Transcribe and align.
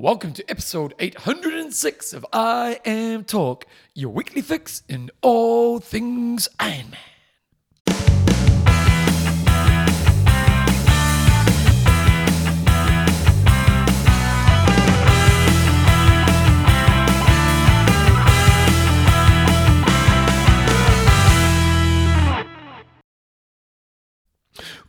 Welcome 0.00 0.32
to 0.32 0.50
episode 0.50 0.94
806 0.98 2.14
of 2.14 2.24
IMTalk, 2.32 3.64
your 3.92 4.10
weekly 4.10 4.40
fix 4.40 4.82
in 4.88 5.10
all 5.20 5.80
things 5.80 6.48
Iron 6.58 6.92
Man. 6.92 7.11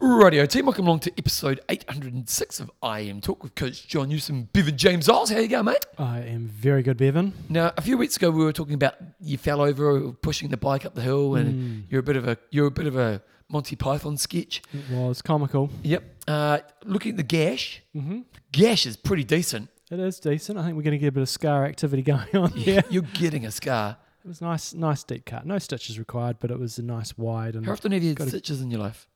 Radio 0.06 0.46
team, 0.46 0.66
welcome 0.66 0.86
along 0.86 1.00
to 1.00 1.14
episode 1.18 1.62
806 1.70 2.60
of 2.60 2.70
IMTalk 2.84 3.42
with 3.42 3.56
Coach 3.56 3.88
John 3.88 4.10
Newsom, 4.10 4.50
Bevan 4.52 4.78
James 4.78 5.08
Eyles. 5.08 5.30
How 5.32 5.40
you 5.40 5.48
going, 5.48 5.64
mate? 5.64 5.86
I 5.98 6.20
am 6.20 6.46
very 6.48 6.84
good, 6.84 6.98
Bevan. 6.98 7.32
Now, 7.48 7.72
a 7.78 7.82
few 7.82 7.98
weeks 7.98 8.18
ago, 8.18 8.30
we 8.30 8.44
were 8.44 8.52
talking 8.52 8.74
about 8.74 8.96
you 9.22 9.38
fell 9.38 9.62
over 9.62 10.12
pushing 10.12 10.50
the 10.50 10.58
bike 10.58 10.86
up 10.86 10.94
the 10.94 11.02
hill, 11.02 11.36
and 11.36 11.54
Mm. 11.54 11.84
you're 11.90 12.02
a 12.02 12.04
bit 12.04 12.18
of 12.18 12.28
a 12.28 12.38
you're 12.52 12.68
a 12.68 12.72
bit 12.72 12.86
of 12.86 12.98
a 12.98 13.22
Monty 13.50 13.78
Python 13.78 14.18
sketch. 14.18 14.62
It 14.74 14.94
was 14.94 15.22
comical. 15.22 15.70
Yep. 15.84 16.04
Uh, 16.28 16.58
looking 16.84 17.12
at 17.12 17.18
the 17.18 17.24
gash, 17.24 17.82
Mm-hmm. 17.96 18.22
gash 18.52 18.86
is 18.86 18.98
pretty 18.98 19.24
decent. 19.24 19.70
It 19.90 20.00
is 20.02 20.20
decent. 20.20 20.60
I 20.60 20.64
think 20.66 20.76
we're 20.76 20.84
going 20.84 20.92
to 20.92 20.98
get 20.98 21.08
a 21.08 21.12
bit 21.14 21.22
of 21.24 21.30
scar 21.30 21.66
activity 21.66 22.02
going 22.14 22.28
on 22.36 22.52
Yeah, 22.56 22.64
here. 22.64 22.84
you're 22.90 23.04
getting 23.04 23.46
a 23.46 23.52
scar. 23.52 23.98
It 24.26 24.28
was 24.28 24.42
nice, 24.42 24.74
nice 24.74 25.04
deep 25.04 25.26
cut. 25.26 25.46
No 25.46 25.60
stitches 25.60 25.98
required, 25.98 26.38
but 26.42 26.52
it 26.52 26.60
was 26.60 26.78
a 26.78 26.82
nice 26.84 27.18
wide. 27.18 27.56
And 27.56 27.66
How 27.66 27.72
often 27.72 27.94
have 27.94 28.04
you 28.04 28.16
had 28.18 28.28
stitches 28.28 28.62
in 28.62 28.70
your 28.70 28.80
life? 28.82 29.08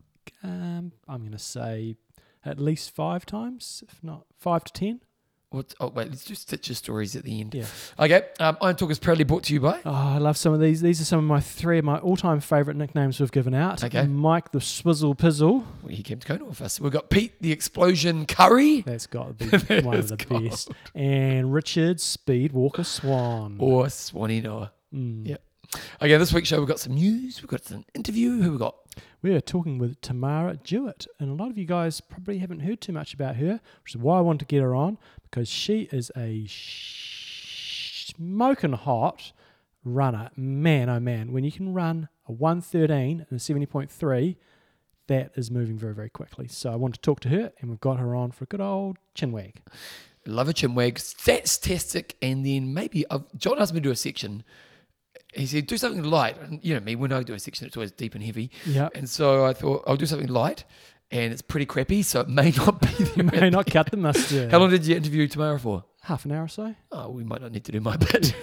Um, 0.43 0.91
I'm 1.07 1.19
going 1.21 1.31
to 1.31 1.39
say 1.39 1.95
at 2.45 2.59
least 2.59 2.95
five 2.95 3.25
times, 3.25 3.83
if 3.87 4.03
not 4.03 4.25
five 4.37 4.63
to 4.65 4.73
ten. 4.73 5.01
What? 5.49 5.73
Oh, 5.79 5.87
wait, 5.87 6.09
let's 6.09 6.25
do 6.25 6.35
stitches 6.35 6.77
stories 6.77 7.15
at 7.15 7.23
the 7.23 7.39
end. 7.39 7.55
Yeah. 7.55 7.63
Okay. 7.97 8.23
Um, 8.37 8.57
IMTalk 8.57 8.91
is 8.91 8.99
proudly 8.99 9.23
brought 9.23 9.43
to 9.43 9.53
you 9.53 9.61
by. 9.61 9.79
Oh, 9.85 9.91
I 9.93 10.17
love 10.17 10.35
some 10.35 10.53
of 10.53 10.59
these. 10.59 10.81
These 10.81 10.99
are 10.99 11.05
some 11.05 11.19
of 11.19 11.25
my 11.25 11.39
three 11.39 11.79
of 11.79 11.85
my 11.85 11.99
all-time 11.99 12.41
favourite 12.41 12.75
nicknames 12.75 13.21
we've 13.21 13.31
given 13.31 13.53
out. 13.53 13.81
Okay. 13.81 14.05
Mike 14.07 14.51
the 14.51 14.59
Swizzle 14.59 15.15
Pizzle. 15.15 15.63
Well, 15.83 15.87
he 15.95 16.03
came 16.03 16.19
to 16.19 16.27
Kona 16.27 16.43
with 16.43 16.61
us. 16.61 16.81
We've 16.81 16.91
got 16.91 17.09
Pete 17.09 17.41
the 17.41 17.53
Explosion 17.53 18.25
Curry 18.25 18.81
That's 18.81 19.07
got 19.07 19.39
to 19.39 19.59
be 19.65 19.79
one 19.83 19.95
of 19.95 20.09
the 20.09 20.17
gold. 20.17 20.43
best. 20.49 20.69
And 20.93 21.53
Richard 21.53 22.01
Speed 22.01 22.51
Walker 22.51 22.83
Swan. 22.83 23.55
or 23.59 23.89
Swanee 23.89 24.41
Noah. 24.41 24.73
Mm. 24.93 25.29
Yeah. 25.29 25.37
Okay, 26.01 26.15
this 26.17 26.33
week's 26.33 26.47
show 26.47 26.59
we've 26.59 26.67
got 26.67 26.79
some 26.79 26.93
news, 26.93 27.41
we've 27.41 27.49
got 27.49 27.69
an 27.71 27.85
interview. 27.93 28.41
Who 28.41 28.51
we 28.51 28.57
got? 28.57 28.75
We 29.21 29.33
are 29.33 29.41
talking 29.41 29.77
with 29.77 29.99
Tamara 30.01 30.57
Jewett, 30.63 31.07
and 31.19 31.29
a 31.29 31.33
lot 31.33 31.49
of 31.49 31.57
you 31.57 31.65
guys 31.65 32.01
probably 32.01 32.37
haven't 32.37 32.59
heard 32.59 32.81
too 32.81 32.93
much 32.93 33.13
about 33.13 33.37
her, 33.37 33.59
which 33.83 33.95
is 33.95 33.97
why 33.97 34.17
I 34.17 34.21
want 34.21 34.39
to 34.39 34.45
get 34.45 34.61
her 34.61 34.75
on 34.75 34.97
because 35.23 35.49
she 35.49 35.89
is 35.91 36.11
a 36.15 36.45
sh- 36.47 38.13
smoking 38.15 38.73
hot 38.73 39.31
runner. 39.83 40.29
Man, 40.35 40.89
oh 40.89 40.99
man, 40.99 41.31
when 41.31 41.43
you 41.43 41.51
can 41.51 41.73
run 41.73 42.09
a 42.27 42.31
113 42.31 43.25
and 43.29 43.39
a 43.39 43.41
70.3, 43.41 44.35
that 45.07 45.31
is 45.35 45.49
moving 45.49 45.77
very, 45.77 45.93
very 45.93 46.09
quickly. 46.09 46.47
So 46.47 46.71
I 46.71 46.75
want 46.75 46.93
to 46.95 47.01
talk 47.01 47.19
to 47.21 47.29
her, 47.29 47.51
and 47.59 47.69
we've 47.69 47.79
got 47.79 47.99
her 47.99 48.15
on 48.15 48.31
for 48.31 48.43
a 48.43 48.47
good 48.47 48.61
old 48.61 48.97
chin 49.15 49.31
wag. 49.31 49.61
Love 50.25 50.49
a 50.49 50.53
chinwag, 50.53 50.95
stats 50.95 51.59
tastic, 51.59 52.17
and 52.21 52.45
then 52.45 52.73
maybe 52.73 53.05
uh, 53.09 53.19
John 53.37 53.59
asked 53.59 53.73
me 53.73 53.79
to 53.79 53.85
do 53.85 53.91
a 53.91 53.95
section. 53.95 54.43
He 55.37 55.45
said, 55.45 55.67
do 55.67 55.77
something 55.77 56.03
light. 56.03 56.37
And 56.41 56.59
you 56.63 56.73
know 56.73 56.79
me, 56.81 56.95
when 56.95 57.11
I 57.13 57.23
do 57.23 57.33
a 57.33 57.39
section, 57.39 57.67
it's 57.67 57.77
always 57.77 57.91
deep 57.91 58.15
and 58.15 58.23
heavy. 58.23 58.49
Yeah. 58.65 58.89
And 58.95 59.09
so 59.09 59.45
I 59.45 59.53
thought, 59.53 59.83
I'll 59.87 59.95
do 59.97 60.05
something 60.05 60.27
light, 60.29 60.63
and 61.11 61.31
it's 61.31 61.41
pretty 61.41 61.65
crappy, 61.65 62.01
so 62.03 62.21
it 62.21 62.29
may 62.29 62.51
not 62.57 62.81
be 62.81 62.87
the 63.03 63.23
may 63.39 63.49
not 63.49 63.67
cut 63.67 63.91
the 63.91 63.97
mustard. 63.97 64.51
How 64.51 64.59
long 64.59 64.69
did 64.71 64.85
you 64.85 64.95
interview 64.95 65.27
Tamara 65.27 65.59
for? 65.59 65.83
Half 66.01 66.23
an 66.23 66.31
hour 66.31 66.45
or 66.45 66.47
so. 66.47 66.73
Oh, 66.91 67.09
we 67.09 67.25
might 67.25 67.41
not 67.41 67.51
need 67.51 67.65
to 67.65 67.71
do 67.73 67.81
my 67.81 67.97
bit. 68.11 68.33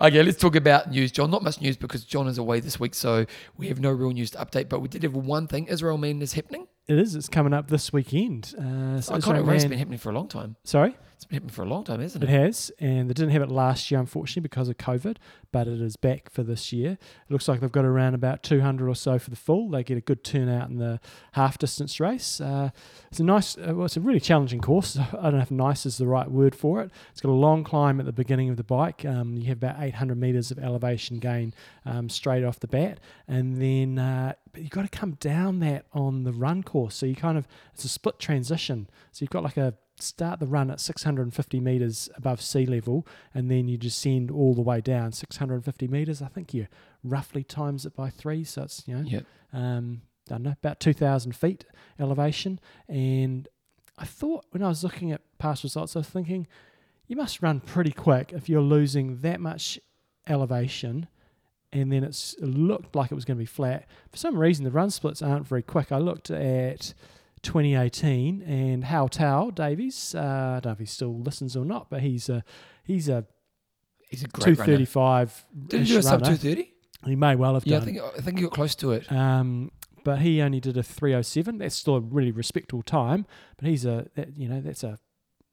okay, 0.00 0.22
let's 0.22 0.38
talk 0.38 0.56
about 0.56 0.90
news, 0.90 1.10
John. 1.10 1.30
Not 1.30 1.42
much 1.42 1.58
news 1.60 1.76
because 1.76 2.04
John 2.04 2.28
is 2.28 2.36
away 2.38 2.60
this 2.60 2.78
week, 2.78 2.94
so 2.94 3.24
we 3.56 3.68
have 3.68 3.80
no 3.80 3.90
real 3.90 4.10
news 4.10 4.30
to 4.32 4.38
update. 4.38 4.68
But 4.68 4.80
we 4.80 4.88
did 4.88 5.02
have 5.02 5.14
one 5.14 5.46
thing: 5.46 5.66
Israman 5.68 6.20
is 6.20 6.34
happening. 6.34 6.66
It 6.86 6.98
is. 6.98 7.14
It's 7.14 7.28
coming 7.30 7.54
up 7.54 7.68
this 7.68 7.92
weekend. 7.94 8.54
Uh, 8.58 9.00
so 9.00 9.14
I 9.14 9.16
of 9.16 9.26
right, 9.26 9.44
race 9.44 9.62
man- 9.62 9.70
been 9.70 9.78
happening 9.78 9.98
for 9.98 10.10
a 10.10 10.12
long 10.14 10.28
time. 10.28 10.56
Sorry. 10.64 10.94
It's 11.16 11.24
been 11.24 11.36
happening 11.36 11.54
for 11.54 11.62
a 11.62 11.66
long 11.66 11.82
time, 11.82 12.00
hasn't 12.00 12.22
It 12.24 12.28
it? 12.28 12.32
has, 12.32 12.70
and 12.78 13.08
they 13.08 13.14
didn't 13.14 13.30
have 13.30 13.40
it 13.40 13.50
last 13.50 13.90
year, 13.90 13.98
unfortunately, 13.98 14.42
because 14.42 14.68
of 14.68 14.76
COVID, 14.76 15.16
but 15.50 15.66
it 15.66 15.80
is 15.80 15.96
back 15.96 16.28
for 16.28 16.42
this 16.42 16.74
year. 16.74 16.90
It 16.92 17.30
looks 17.30 17.48
like 17.48 17.60
they've 17.60 17.72
got 17.72 17.86
around 17.86 18.12
about 18.12 18.42
200 18.42 18.86
or 18.86 18.94
so 18.94 19.18
for 19.18 19.30
the 19.30 19.36
full. 19.36 19.70
They 19.70 19.82
get 19.82 19.96
a 19.96 20.02
good 20.02 20.22
turnout 20.22 20.68
in 20.68 20.76
the 20.76 21.00
half 21.32 21.56
distance 21.56 21.98
race. 22.00 22.38
Uh, 22.38 22.68
it's 23.10 23.18
a 23.18 23.24
nice, 23.24 23.56
uh, 23.56 23.72
well, 23.74 23.86
it's 23.86 23.96
a 23.96 24.00
really 24.00 24.20
challenging 24.20 24.60
course. 24.60 24.98
I 25.18 25.22
don't 25.22 25.36
know 25.36 25.40
if 25.40 25.50
nice 25.50 25.86
is 25.86 25.96
the 25.96 26.06
right 26.06 26.30
word 26.30 26.54
for 26.54 26.82
it. 26.82 26.90
It's 27.12 27.22
got 27.22 27.30
a 27.30 27.32
long 27.32 27.64
climb 27.64 27.98
at 27.98 28.04
the 28.04 28.12
beginning 28.12 28.50
of 28.50 28.58
the 28.58 28.64
bike. 28.64 29.06
Um, 29.06 29.38
you 29.38 29.46
have 29.46 29.56
about 29.56 29.76
800 29.80 30.18
meters 30.18 30.50
of 30.50 30.58
elevation 30.58 31.18
gain 31.18 31.54
um, 31.86 32.10
straight 32.10 32.44
off 32.44 32.60
the 32.60 32.68
bat, 32.68 33.00
and 33.26 33.56
then 33.56 33.98
uh, 33.98 34.34
but 34.52 34.60
you've 34.60 34.70
got 34.70 34.82
to 34.82 34.88
come 34.88 35.12
down 35.12 35.60
that 35.60 35.86
on 35.94 36.24
the 36.24 36.32
run 36.34 36.62
course. 36.62 36.94
So 36.94 37.06
you 37.06 37.16
kind 37.16 37.38
of, 37.38 37.48
it's 37.72 37.84
a 37.84 37.88
split 37.88 38.18
transition. 38.18 38.90
So 39.12 39.22
you've 39.22 39.30
got 39.30 39.42
like 39.42 39.56
a 39.56 39.72
start 39.98 40.40
the 40.40 40.46
run 40.46 40.70
at 40.70 40.80
650 40.80 41.60
meters 41.60 42.08
above 42.16 42.40
sea 42.42 42.66
level 42.66 43.06
and 43.34 43.50
then 43.50 43.66
you 43.68 43.76
descend 43.78 44.30
all 44.30 44.54
the 44.54 44.60
way 44.60 44.80
down 44.80 45.10
650 45.12 45.88
meters 45.88 46.20
i 46.20 46.26
think 46.28 46.52
you 46.52 46.66
roughly 47.02 47.42
times 47.42 47.86
it 47.86 47.96
by 47.96 48.10
three 48.10 48.44
so 48.44 48.62
it's 48.64 48.82
you 48.86 48.94
know 48.96 49.02
Yeah. 49.06 49.20
um 49.52 50.02
i 50.28 50.34
don't 50.34 50.42
know 50.42 50.50
about 50.52 50.80
2000 50.80 51.34
feet 51.34 51.64
elevation. 51.98 52.60
And 52.88 53.48
i 53.98 54.04
thought 54.04 54.44
when 54.50 54.62
i 54.62 54.68
was 54.68 54.84
looking 54.84 55.12
at 55.12 55.22
past 55.38 55.62
results 55.62 55.96
i 55.96 56.00
was 56.00 56.08
thinking 56.08 56.46
you 57.06 57.16
must 57.16 57.40
run 57.40 57.60
pretty 57.60 57.92
quick 57.92 58.32
if 58.34 58.48
you're 58.48 58.60
losing 58.60 59.18
that 59.20 59.40
much 59.40 59.78
elevation 60.26 61.08
and 61.72 61.92
then 61.92 62.04
it's, 62.04 62.34
it 62.34 62.46
looked 62.46 62.94
like 62.94 63.10
it 63.10 63.14
was 63.14 63.24
going 63.24 63.36
to 63.36 63.42
be 63.42 63.44
flat. 63.44 63.86
For 64.10 64.16
some 64.16 64.38
reason 64.38 64.64
the 64.64 64.70
run 64.70 64.88
splits 64.90 65.20
aren't 65.20 65.46
very 65.46 65.62
quick. 65.62 65.90
I 65.92 65.98
looked 65.98 66.30
at 66.30 66.94
2018, 67.46 68.42
and 68.42 68.84
Hal 68.84 69.08
Tao 69.08 69.50
Davies. 69.50 70.14
Uh, 70.14 70.20
I 70.20 70.60
don't 70.60 70.66
know 70.66 70.72
if 70.72 70.78
he 70.78 70.86
still 70.86 71.18
listens 71.18 71.56
or 71.56 71.64
not, 71.64 71.88
but 71.88 72.02
he's 72.02 72.28
a 72.28 72.44
he's 72.84 73.08
a 73.08 73.24
He's 74.08 74.22
a 74.22 74.28
great 74.28 74.56
235. 74.56 75.46
Did 75.66 75.82
he 75.82 75.92
do 75.92 75.98
a 75.98 76.02
sub 76.02 76.24
two 76.24 76.36
thirty? 76.36 76.72
He 77.04 77.16
may 77.16 77.34
well 77.34 77.54
have 77.54 77.66
Yeah, 77.66 77.78
I 77.78 77.80
think 77.80 77.98
I 78.00 78.20
think 78.20 78.38
he 78.38 78.44
got 78.44 78.52
close 78.52 78.74
to 78.76 78.92
it. 78.92 79.10
Um, 79.10 79.70
but 80.04 80.20
he 80.20 80.40
only 80.40 80.60
did 80.60 80.76
a 80.76 80.82
307. 80.82 81.58
That's 81.58 81.74
still 81.74 81.96
a 81.96 82.00
really 82.00 82.30
respectable 82.30 82.82
time. 82.82 83.26
But 83.56 83.68
he's 83.68 83.84
a 83.84 84.06
that, 84.14 84.36
you 84.36 84.48
know 84.48 84.60
that's 84.60 84.84
a 84.84 84.98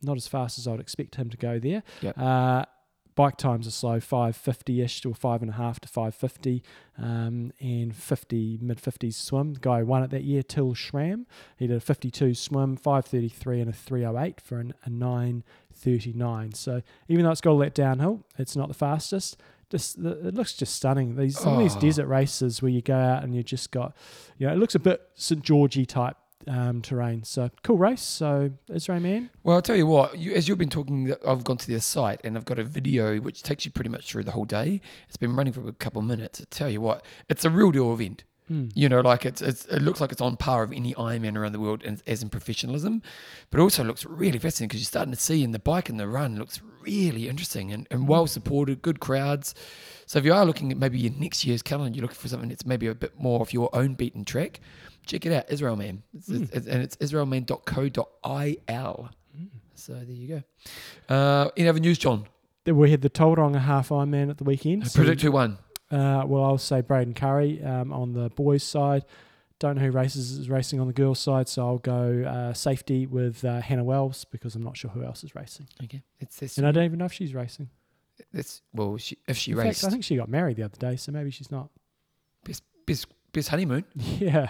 not 0.01 0.17
as 0.17 0.27
fast 0.27 0.59
as 0.59 0.67
I'd 0.67 0.79
expect 0.79 1.15
him 1.15 1.29
to 1.29 1.37
go 1.37 1.59
there. 1.59 1.83
Yep. 2.01 2.17
Uh, 2.17 2.65
bike 3.15 3.37
times 3.37 3.67
are 3.67 3.71
slow, 3.71 3.99
550-ish 3.99 5.01
to 5.01 5.13
five 5.13 5.41
and 5.41 5.51
a 5.51 5.53
half 5.55 5.79
to 5.81 5.87
550, 5.87 6.63
um, 6.97 7.51
and 7.59 7.95
50 7.95 8.59
mid 8.61 8.77
50s 8.81 9.13
swim. 9.13 9.53
The 9.53 9.59
guy 9.59 9.79
who 9.79 9.85
won 9.85 10.03
it 10.03 10.09
that 10.11 10.23
year, 10.23 10.43
Till 10.43 10.73
Schramm. 10.73 11.25
He 11.57 11.67
did 11.67 11.77
a 11.77 11.79
52 11.79 12.33
swim, 12.33 12.75
533 12.75 13.61
and 13.61 13.69
a 13.69 13.73
308 13.73 14.41
for 14.41 14.59
an, 14.59 14.73
a 14.83 14.89
939. 14.89 16.53
So 16.53 16.81
even 17.07 17.25
though 17.25 17.31
it's 17.31 17.41
got 17.41 17.51
all 17.51 17.57
that 17.59 17.75
downhill, 17.75 18.25
it's 18.37 18.55
not 18.55 18.67
the 18.67 18.73
fastest. 18.73 19.37
Just 19.69 19.97
it 19.97 20.35
looks 20.35 20.53
just 20.53 20.75
stunning. 20.75 21.15
These 21.15 21.39
some 21.39 21.53
of 21.53 21.59
these 21.59 21.75
Oh. 21.75 21.79
desert 21.79 22.05
races 22.07 22.61
where 22.61 22.69
you 22.71 22.81
go 22.81 22.95
out 22.95 23.23
and 23.23 23.35
you 23.35 23.41
just 23.41 23.71
got, 23.71 23.95
you 24.37 24.45
know, 24.47 24.53
it 24.53 24.57
looks 24.57 24.75
a 24.75 24.79
bit 24.79 25.01
St 25.15 25.43
Georgey 25.43 25.87
type 25.87 26.15
um, 26.47 26.81
terrain. 26.81 27.23
So 27.23 27.49
cool 27.63 27.77
race. 27.77 28.01
So 28.01 28.51
Israman, 28.69 29.29
Well, 29.43 29.55
I'll 29.55 29.61
tell 29.61 29.75
you 29.75 29.87
what. 29.87 30.17
You, 30.17 30.33
as 30.33 30.47
you've 30.47 30.57
been 30.57 30.69
talking, 30.69 31.13
I've 31.27 31.43
gone 31.43 31.57
to 31.57 31.67
their 31.67 31.79
site 31.79 32.21
and 32.23 32.37
I've 32.37 32.45
got 32.45 32.59
a 32.59 32.63
video 32.63 33.19
which 33.19 33.43
takes 33.43 33.65
you 33.65 33.71
pretty 33.71 33.89
much 33.89 34.11
through 34.11 34.23
the 34.23 34.31
whole 34.31 34.45
day. 34.45 34.81
It's 35.07 35.17
been 35.17 35.35
running 35.35 35.53
for 35.53 35.67
a 35.67 35.73
couple 35.73 36.01
of 36.01 36.07
minutes. 36.07 36.41
I 36.41 36.45
tell 36.49 36.69
you 36.69 36.81
what, 36.81 37.05
it's 37.29 37.45
a 37.45 37.49
real 37.49 37.71
deal 37.71 37.93
event. 37.93 38.23
Hmm. 38.47 38.67
You 38.75 38.89
know, 38.89 38.99
like 38.99 39.25
it's, 39.25 39.41
it's 39.41 39.65
it 39.67 39.81
looks 39.81 40.01
like 40.01 40.11
it's 40.11 40.19
on 40.19 40.35
par 40.35 40.63
of 40.63 40.73
any 40.73 40.93
Ironman 40.95 41.37
around 41.37 41.53
the 41.53 41.61
world 41.61 41.81
as, 41.83 42.03
as 42.05 42.21
in 42.21 42.29
professionalism, 42.29 43.01
but 43.49 43.59
it 43.59 43.63
also 43.63 43.85
looks 43.85 44.05
really 44.05 44.37
fascinating 44.37 44.67
because 44.67 44.81
you're 44.81 44.85
starting 44.85 45.13
to 45.13 45.19
see 45.19 45.43
in 45.43 45.51
the 45.51 45.59
bike 45.59 45.87
and 45.87 45.97
the 45.97 46.07
run 46.07 46.37
looks 46.37 46.59
really 46.81 47.29
interesting 47.29 47.71
and, 47.71 47.87
and 47.89 48.07
well 48.07 48.27
supported, 48.27 48.81
good 48.81 48.99
crowds. 48.99 49.55
So 50.05 50.19
if 50.19 50.25
you 50.25 50.33
are 50.33 50.45
looking 50.45 50.71
at 50.71 50.77
maybe 50.77 50.99
your 50.99 51.13
next 51.13 51.45
year's 51.45 51.61
calendar, 51.61 51.95
you're 51.95 52.01
looking 52.01 52.19
for 52.19 52.27
something 52.27 52.49
that's 52.49 52.65
maybe 52.65 52.87
a 52.87 52.95
bit 52.95 53.17
more 53.17 53.39
of 53.39 53.53
your 53.53 53.73
own 53.73 53.93
beaten 53.93 54.25
track. 54.25 54.59
Check 55.05 55.25
it 55.25 55.33
out, 55.33 55.47
Israman, 55.49 55.99
it's, 56.13 56.29
it's, 56.29 56.49
it's- 56.51 56.67
and 56.67 56.81
it's 56.81 56.95
israman.co.il. 56.97 59.09
So 59.75 59.93
there 59.93 60.03
you 60.05 60.43
go. 61.09 61.13
Uh, 61.13 61.49
any 61.57 61.67
other 61.67 61.79
news, 61.79 61.97
John? 61.97 62.27
We 62.65 62.91
had 62.91 63.01
the 63.01 63.09
Tauranga 63.09 63.59
half 63.59 63.89
Ironman 63.89 64.29
at 64.29 64.37
the 64.37 64.43
weekend. 64.45 64.87
So, 64.87 64.99
Predict 64.99 65.21
who 65.21 65.31
won. 65.33 65.57
uh, 65.91 66.23
well, 66.25 66.43
I'll 66.45 66.57
say 66.57 66.79
Braden 66.81 67.15
Currie 67.15 67.61
um, 67.63 67.91
on 67.91 68.13
the 68.13 68.29
boys' 68.29 68.63
side. 68.63 69.03
Don't 69.59 69.75
know 69.75 69.81
who 69.81 69.91
races 69.91 70.31
is 70.31 70.49
racing 70.49 70.79
on 70.79 70.87
the 70.87 70.93
girls' 70.93 71.19
side, 71.19 71.49
so 71.49 71.65
I'll 71.65 71.77
go 71.79 72.23
uh, 72.23 72.53
safety 72.53 73.05
with 73.07 73.43
uh, 73.43 73.59
Hannah 73.61 73.83
Wells 73.83 74.23
because 74.25 74.55
I'm 74.55 74.63
not 74.63 74.77
sure 74.77 74.91
who 74.91 75.03
else 75.03 75.23
is 75.23 75.35
racing, 75.35 75.67
Okay, 75.83 76.01
it's 76.19 76.37
this. 76.37 76.57
and 76.57 76.65
I 76.67 76.71
don't 76.71 76.85
even 76.85 76.99
know 76.99 77.05
if 77.05 77.13
she's 77.13 77.33
racing. 77.33 77.69
That's 78.33 78.61
well, 78.73 78.97
she, 78.97 79.17
if 79.27 79.37
she 79.37 79.51
In 79.51 79.57
raced, 79.57 79.81
fact, 79.81 79.89
I 79.89 79.91
think 79.91 80.03
she 80.03 80.15
got 80.15 80.29
married 80.29 80.57
the 80.57 80.63
other 80.63 80.77
day, 80.77 80.95
so 80.95 81.11
maybe 81.11 81.31
she's 81.31 81.51
not. 81.51 81.69
best 82.45 82.63
best 82.85 83.07
best 83.33 83.49
honeymoon. 83.49 83.83
Yeah. 83.95 84.49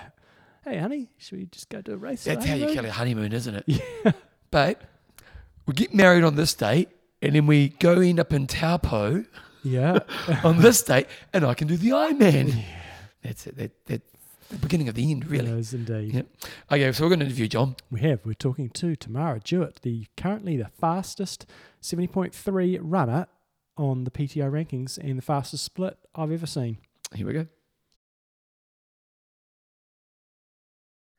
Hey, 0.64 0.78
honey, 0.78 1.10
should 1.18 1.40
we 1.40 1.46
just 1.48 1.70
go 1.70 1.82
to 1.82 1.94
a 1.94 1.98
race? 1.98 2.24
That's 2.24 2.46
how 2.46 2.56
you 2.56 2.68
kill 2.68 2.86
a 2.86 2.92
honeymoon, 2.92 3.34
isn't 3.34 3.56
it? 3.56 3.64
Yeah. 3.68 4.12
Babe, 4.50 4.78
we 5.66 5.74
get 5.74 5.94
married 5.94 6.24
on 6.24 6.36
this 6.36 6.54
date, 6.54 6.90
and 7.22 7.36
then 7.36 7.48
we 7.48 7.70
go 7.70 8.00
end 8.00 8.20
up 8.20 8.32
in 8.32 8.48
Taupo 8.48 9.26
Yeah. 9.64 10.00
on 10.44 10.60
this 10.60 10.82
date, 10.84 11.08
and 11.34 11.44
I 11.46 11.54
can 11.54 11.68
do 11.68 11.76
the 11.76 11.90
Ironman. 11.90 12.64
That's 13.24 13.48
it. 13.48 13.58
That, 13.58 13.86
that 13.88 14.02
the 14.50 14.58
beginning 14.58 14.88
of 14.88 14.96
the 14.96 15.10
end, 15.12 15.26
really. 15.30 15.50
Yes, 15.52 15.74
indeed. 15.74 16.14
Yep. 16.14 16.28
Okay, 16.72 16.92
so 16.92 17.04
we're 17.04 17.10
going 17.10 17.20
to 17.20 17.26
interview 17.26 17.48
John. 17.48 17.76
We 17.90 18.02
have. 18.02 18.26
We're 18.26 18.34
talking 18.34 18.70
to 18.70 18.96
Tamara 18.96 19.40
Jewett, 19.40 19.82
the 19.82 20.06
currently 20.16 20.56
the 20.58 20.70
fastest 20.80 21.46
70.3 21.82 22.80
runner 22.82 23.28
on 23.76 24.04
the 24.04 24.12
PTO 24.12 24.52
rankings 24.52 24.98
and 24.98 25.18
the 25.18 25.22
fastest 25.24 25.64
split 25.66 25.98
I've 26.16 26.32
ever 26.32 26.46
seen. 26.46 26.78
Here 27.16 27.26
we 27.26 27.34
go. 27.34 27.48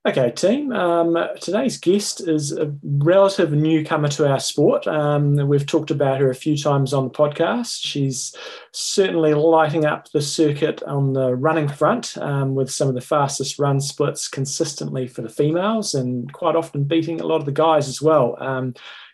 Okay, 0.06 0.30
team. 0.32 0.70
Um, 0.70 1.16
today's 1.40 1.78
guest 1.78 2.28
is 2.28 2.52
a 2.52 2.70
relative 2.82 3.52
newcomer 3.52 4.08
to 4.08 4.28
our 4.30 4.38
sport. 4.38 4.86
Um, 4.86 5.36
we've 5.48 5.64
talked 5.64 5.90
about 5.90 6.20
her 6.20 6.28
a 6.28 6.34
few 6.34 6.58
times 6.58 6.92
on 6.92 7.04
the 7.04 7.10
podcast. 7.10 7.82
She's 7.82 8.36
certainly 8.72 9.32
lighting 9.32 9.86
up 9.86 10.10
the 10.10 10.20
circuit 10.20 10.82
on 10.82 11.14
the 11.14 11.34
running 11.34 11.68
front 11.68 12.18
um, 12.18 12.54
with 12.54 12.70
some 12.70 12.88
of 12.88 12.94
the 12.94 13.00
fastest 13.00 13.58
run 13.58 13.80
splits 13.80 14.28
consistently 14.28 15.06
for 15.06 15.22
the 15.22 15.30
females 15.30 15.94
and 15.94 16.30
quite 16.34 16.54
often 16.54 16.84
beating 16.84 17.22
a 17.22 17.26
lot 17.26 17.40
of 17.40 17.46
the 17.46 17.52
guys 17.52 17.88
as 17.88 18.02
well. 18.02 18.36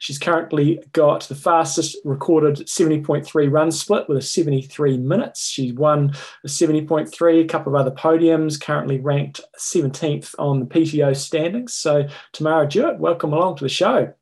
She's 0.01 0.19
currently 0.19 0.83
got 0.93 1.25
the 1.25 1.35
fastest 1.35 1.99
recorded 2.07 2.67
70.3 2.67 3.53
run 3.53 3.71
split 3.71 4.09
with 4.09 4.17
a 4.17 4.23
73 4.23 4.97
minutes. 4.97 5.47
She 5.47 5.73
won 5.73 6.15
a 6.43 6.49
70.3, 6.49 7.41
a 7.41 7.45
couple 7.45 7.75
of 7.75 7.79
other 7.79 7.95
podiums, 7.95 8.59
currently 8.59 8.99
ranked 8.99 9.43
17th 9.59 10.35
on 10.39 10.59
the 10.61 10.65
PTO 10.65 11.15
standings. 11.15 11.75
So, 11.75 12.09
Tamara 12.33 12.67
Jewett, 12.67 12.99
welcome 12.99 13.35
along 13.35 13.57
to 13.57 13.65
the 13.65 13.69
show. 13.69 14.15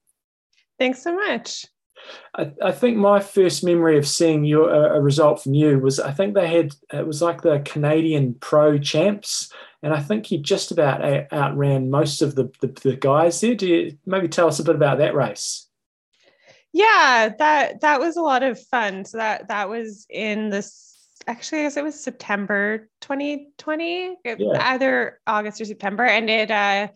Thanks 0.81 1.01
so 1.01 1.15
much. 1.15 1.67
I, 2.35 2.51
I 2.61 2.73
think 2.73 2.97
my 2.97 3.21
first 3.21 3.63
memory 3.63 3.99
of 3.99 4.07
seeing 4.07 4.45
your 4.45 4.71
a, 4.71 4.97
a 4.97 5.01
result 5.01 5.45
from 5.45 5.55
you 5.55 5.79
was 5.79 6.01
I 6.01 6.11
think 6.11 6.35
they 6.35 6.49
had 6.49 6.75
it 6.93 7.07
was 7.07 7.23
like 7.23 7.43
the 7.43 7.61
Canadian 7.65 8.35
Pro 8.35 8.79
Champs, 8.79 9.53
and 9.85 9.95
I 9.95 10.01
think 10.01 10.33
you 10.33 10.39
just 10.39 10.73
about 10.73 11.05
uh, 11.05 11.25
outran 11.31 11.89
most 11.89 12.21
of 12.21 12.35
the, 12.35 12.51
the 12.61 12.69
the 12.83 12.97
guys 12.97 13.41
there. 13.41 13.55
Do 13.55 13.69
you 13.69 13.99
maybe 14.07 14.27
tell 14.27 14.49
us 14.49 14.59
a 14.59 14.65
bit 14.65 14.75
about 14.75 14.99
that 14.99 15.15
race? 15.15 15.68
Yeah, 16.73 17.31
that 17.39 17.81
that 17.81 18.01
was 18.01 18.17
a 18.17 18.23
lot 18.23 18.43
of 18.43 18.61
fun. 18.67 19.05
So 19.05 19.19
that 19.19 19.49
that 19.49 19.69
was 19.69 20.07
in 20.11 20.51
this 20.51 20.97
actually 21.27 21.61
I 21.61 21.63
guess 21.65 21.77
it 21.77 21.85
was 21.85 22.03
September 22.03 22.89
2020, 23.01 24.17
it- 24.25 24.41
Yeah. 24.41 24.73
either 24.73 25.21
August 25.27 25.61
or 25.61 25.65
September. 25.65 26.05
And 26.05 26.29
it 26.31 26.51
uh 26.51 26.89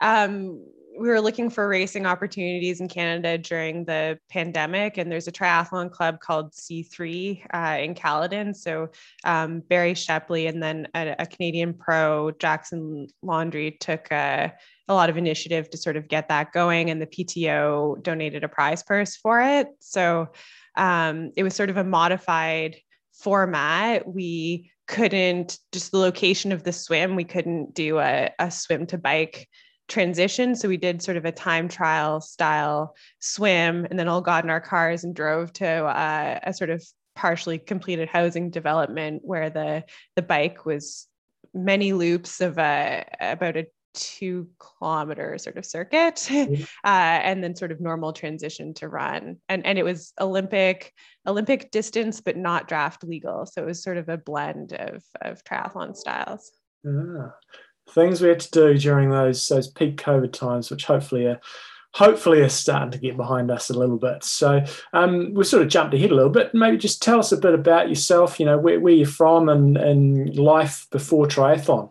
um 0.00 0.64
we 0.98 1.08
were 1.08 1.20
looking 1.20 1.50
for 1.50 1.68
racing 1.68 2.06
opportunities 2.06 2.80
in 2.80 2.88
Canada 2.88 3.36
during 3.36 3.84
the 3.84 4.18
pandemic, 4.30 4.96
and 4.96 5.12
there's 5.12 5.28
a 5.28 5.32
triathlon 5.32 5.90
club 5.90 6.20
called 6.20 6.52
C3 6.54 7.42
uh, 7.52 7.76
in 7.82 7.94
Caledon. 7.94 8.54
So 8.54 8.88
um, 9.24 9.60
Barry 9.60 9.92
Shepley 9.92 10.46
and 10.46 10.62
then 10.62 10.88
a, 10.94 11.14
a 11.18 11.26
Canadian 11.26 11.74
pro, 11.74 12.30
Jackson 12.30 13.08
Laundry, 13.22 13.72
took 13.72 14.10
a, 14.10 14.54
a 14.88 14.94
lot 14.94 15.10
of 15.10 15.16
initiative 15.16 15.68
to 15.70 15.76
sort 15.76 15.96
of 15.96 16.08
get 16.08 16.28
that 16.28 16.52
going, 16.52 16.90
and 16.90 17.00
the 17.00 17.06
PTO 17.06 18.02
donated 18.02 18.44
a 18.44 18.48
prize 18.48 18.82
purse 18.82 19.16
for 19.16 19.40
it. 19.40 19.68
So 19.80 20.28
um, 20.76 21.32
it 21.36 21.42
was 21.42 21.54
sort 21.54 21.70
of 21.70 21.76
a 21.76 21.84
modified 21.84 22.76
format. 23.14 24.06
We 24.06 24.70
couldn't 24.86 25.58
just 25.72 25.90
the 25.90 25.98
location 25.98 26.52
of 26.52 26.62
the 26.62 26.72
swim. 26.72 27.16
We 27.16 27.24
couldn't 27.24 27.74
do 27.74 27.98
a, 27.98 28.30
a 28.38 28.50
swim 28.50 28.86
to 28.86 28.98
bike 28.98 29.48
transition. 29.88 30.54
So 30.54 30.68
we 30.68 30.76
did 30.76 31.02
sort 31.02 31.16
of 31.16 31.24
a 31.24 31.32
time 31.32 31.68
trial 31.68 32.20
style 32.20 32.94
swim 33.20 33.86
and 33.88 33.98
then 33.98 34.08
all 34.08 34.20
got 34.20 34.44
in 34.44 34.50
our 34.50 34.60
cars 34.60 35.04
and 35.04 35.14
drove 35.14 35.52
to 35.54 35.66
uh, 35.66 36.40
a 36.42 36.52
sort 36.52 36.70
of 36.70 36.84
partially 37.14 37.58
completed 37.58 38.08
housing 38.08 38.50
development 38.50 39.22
where 39.24 39.48
the 39.48 39.84
the 40.16 40.22
bike 40.22 40.66
was 40.66 41.06
many 41.54 41.92
loops 41.92 42.40
of 42.40 42.52
about 42.52 43.56
a 43.56 43.66
two 43.96 44.48
kilometer 44.60 45.36
sort 45.38 45.56
of 45.56 45.66
circuit 45.66 46.16
Mhm. 46.30 46.62
uh, 46.84 47.18
and 47.28 47.42
then 47.42 47.56
sort 47.56 47.72
of 47.72 47.80
normal 47.80 48.12
transition 48.12 48.72
to 48.74 48.88
run 48.88 49.38
and 49.48 49.66
and 49.66 49.78
it 49.78 49.84
was 49.84 50.12
olympic 50.20 50.92
olympic 51.26 51.70
distance 51.72 52.20
but 52.20 52.36
not 52.36 52.68
draft 52.68 53.02
legal 53.02 53.46
so 53.46 53.62
it 53.62 53.66
was 53.66 53.82
sort 53.82 53.96
of 53.96 54.08
a 54.08 54.16
blend 54.18 54.72
of 54.74 55.02
of 55.22 55.42
triathlon 55.42 55.96
styles 55.96 56.52
Ah, 56.86 57.34
things 57.90 58.20
we 58.20 58.28
had 58.28 58.40
to 58.40 58.50
do 58.50 58.78
during 58.78 59.10
those 59.10 59.48
those 59.48 59.66
peak 59.68 59.96
COVID 60.00 60.32
times, 60.32 60.70
which 60.70 60.84
hopefully 60.84 61.26
are 61.26 61.40
hopefully 61.94 62.42
are 62.42 62.48
starting 62.48 62.90
to 62.92 62.98
get 62.98 63.16
behind 63.16 63.50
us 63.50 63.70
a 63.70 63.78
little 63.78 63.96
bit. 63.98 64.22
So 64.22 64.62
um, 64.92 65.32
we 65.34 65.44
sort 65.44 65.62
of 65.62 65.68
jumped 65.68 65.94
ahead 65.94 66.10
a 66.10 66.14
little 66.14 66.30
bit. 66.30 66.54
Maybe 66.54 66.76
just 66.76 67.02
tell 67.02 67.18
us 67.18 67.32
a 67.32 67.36
bit 67.38 67.54
about 67.54 67.88
yourself. 67.88 68.38
You 68.38 68.46
know, 68.46 68.58
where, 68.58 68.78
where 68.78 68.92
you're 68.92 69.06
from 69.06 69.48
and 69.48 69.76
and 69.76 70.36
life 70.38 70.86
before 70.92 71.26
triathlon. 71.26 71.90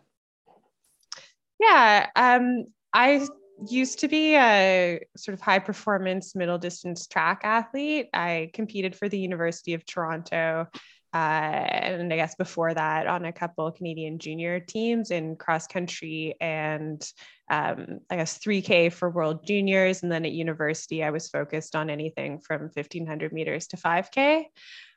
Yeah, 1.68 2.10
um, 2.16 2.66
I 2.94 3.28
used 3.70 4.00
to 4.00 4.08
be 4.08 4.36
a 4.36 5.00
sort 5.18 5.34
of 5.34 5.42
high 5.42 5.60
performance 5.60 6.36
middle 6.36 6.58
distance 6.58 7.08
track 7.08 7.42
athlete. 7.44 8.10
I 8.14 8.52
competed 8.54 8.96
for 8.96 9.10
the 9.10 9.18
University 9.18 9.74
of 9.74 9.86
Toronto. 9.86 10.68
Uh, 11.14 11.18
and 11.18 12.12
I 12.12 12.18
guess 12.18 12.36
before 12.36 12.74
that, 12.74 13.08
on 13.08 13.24
a 13.24 13.32
couple 13.32 13.72
Canadian 13.72 14.20
junior 14.20 14.60
teams 14.60 15.12
in 15.12 15.38
cross 15.38 15.66
country 15.66 16.36
and 16.42 17.02
um, 17.50 18.00
I 18.10 18.18
guess 18.18 18.38
3K 18.40 18.92
for 18.92 19.10
World 19.10 19.48
Juniors. 19.48 20.04
And 20.04 20.12
then 20.12 20.26
at 20.26 20.34
university, 20.34 21.04
I 21.04 21.12
was 21.12 21.30
focused 21.30 21.76
on 21.76 21.90
anything 21.90 22.42
from 22.42 22.64
1500 22.64 23.32
meters 23.32 23.68
to 23.68 23.78
5K. 23.78 24.44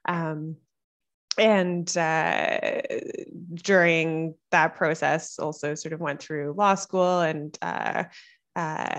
Um, 0.06 0.56
and 1.38 1.96
uh, 1.96 2.80
during 3.54 4.34
that 4.50 4.76
process 4.76 5.38
also 5.38 5.74
sort 5.74 5.92
of 5.92 6.00
went 6.00 6.20
through 6.20 6.54
law 6.56 6.74
school 6.74 7.20
and 7.20 7.56
uh, 7.62 8.04
uh, 8.56 8.98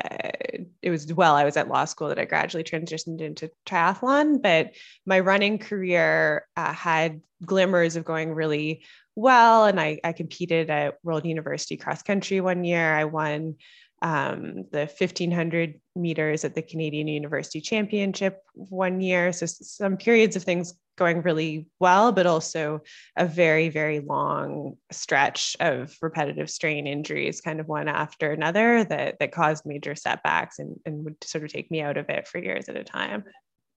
it 0.82 0.90
was 0.90 1.14
while 1.14 1.36
I 1.36 1.44
was 1.44 1.58
at 1.58 1.68
law 1.68 1.84
school 1.84 2.08
that 2.08 2.20
I 2.20 2.24
gradually 2.24 2.64
transitioned 2.64 3.20
into 3.20 3.52
triathlon. 3.66 4.42
But 4.42 4.76
my 5.06 5.20
running 5.20 5.58
career 5.58 6.46
uh, 6.56 6.72
had 6.72 7.22
glimmers 7.46 7.98
of 7.98 8.06
going 8.06 8.34
really 8.34 8.86
well, 9.16 9.66
and 9.66 9.78
I, 9.78 10.00
I 10.02 10.14
competed 10.14 10.70
at 10.70 10.96
World 11.04 11.26
University 11.26 11.76
cross 11.76 12.02
country 12.02 12.40
one 12.40 12.64
year. 12.64 12.96
I 12.96 13.04
won 13.04 13.56
um, 14.02 14.64
the 14.72 14.90
1500 14.98 15.80
meters 15.94 16.46
at 16.46 16.56
the 16.56 16.62
Canadian 16.62 17.10
University 17.10 17.60
Championship 17.60 18.42
one 18.54 19.02
year. 19.02 19.34
So 19.34 19.46
some 19.46 19.98
periods 19.98 20.38
of 20.38 20.44
things 20.44 20.74
going 21.00 21.24
really 21.24 21.66
well, 21.80 22.12
but 22.12 22.28
also 22.28 22.82
a 23.16 23.26
very, 23.26 23.70
very 23.70 24.02
long 24.02 24.76
stretch 24.92 25.58
of 25.60 25.96
repetitive 26.02 26.50
strain 26.50 26.86
injuries, 26.86 27.42
kind 27.42 27.60
of 27.60 27.68
one 27.68 27.88
after 27.88 28.32
another, 28.32 28.84
that 28.84 29.18
that 29.20 29.32
caused 29.32 29.66
major 29.66 29.96
setbacks 29.96 30.60
and, 30.60 30.80
and 30.86 31.04
would 31.06 31.24
sort 31.24 31.44
of 31.44 31.52
take 31.52 31.72
me 31.72 31.82
out 31.82 31.98
of 31.98 32.10
it 32.10 32.28
for 32.28 32.38
years 32.38 32.70
at 32.70 32.78
a 32.78 32.84
time. 32.84 33.24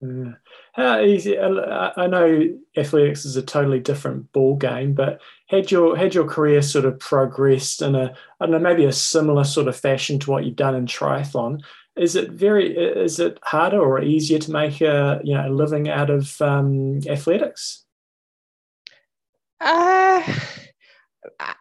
Yeah. 0.02 0.32
How 0.72 1.00
easy? 1.00 1.38
I 1.38 2.08
know 2.08 2.58
athletics 2.76 3.24
is 3.24 3.36
a 3.36 3.42
totally 3.42 3.78
different 3.78 4.32
ball 4.32 4.56
game, 4.56 4.94
but 4.94 5.20
had 5.48 5.70
your 5.70 5.96
had 5.96 6.12
your 6.12 6.26
career 6.26 6.60
sort 6.60 6.86
of 6.86 6.98
progressed 6.98 7.82
in 7.82 7.94
a 7.94 8.12
I 8.40 8.46
don't 8.46 8.50
know 8.50 8.58
maybe 8.58 8.84
a 8.84 8.92
similar 8.92 9.44
sort 9.44 9.68
of 9.68 9.76
fashion 9.76 10.18
to 10.20 10.30
what 10.30 10.44
you've 10.44 10.56
done 10.56 10.74
in 10.74 10.86
triathlon? 10.86 11.60
Is 11.96 12.16
it 12.16 12.30
very 12.30 12.74
is 12.74 13.20
it 13.20 13.38
harder 13.42 13.80
or 13.80 14.02
easier 14.02 14.38
to 14.38 14.50
make 14.50 14.80
a 14.80 15.20
you 15.22 15.34
know 15.34 15.48
a 15.48 15.50
living 15.50 15.88
out 15.88 16.10
of 16.10 16.40
um, 16.40 17.00
athletics? 17.06 17.84
Uh, 19.60 20.22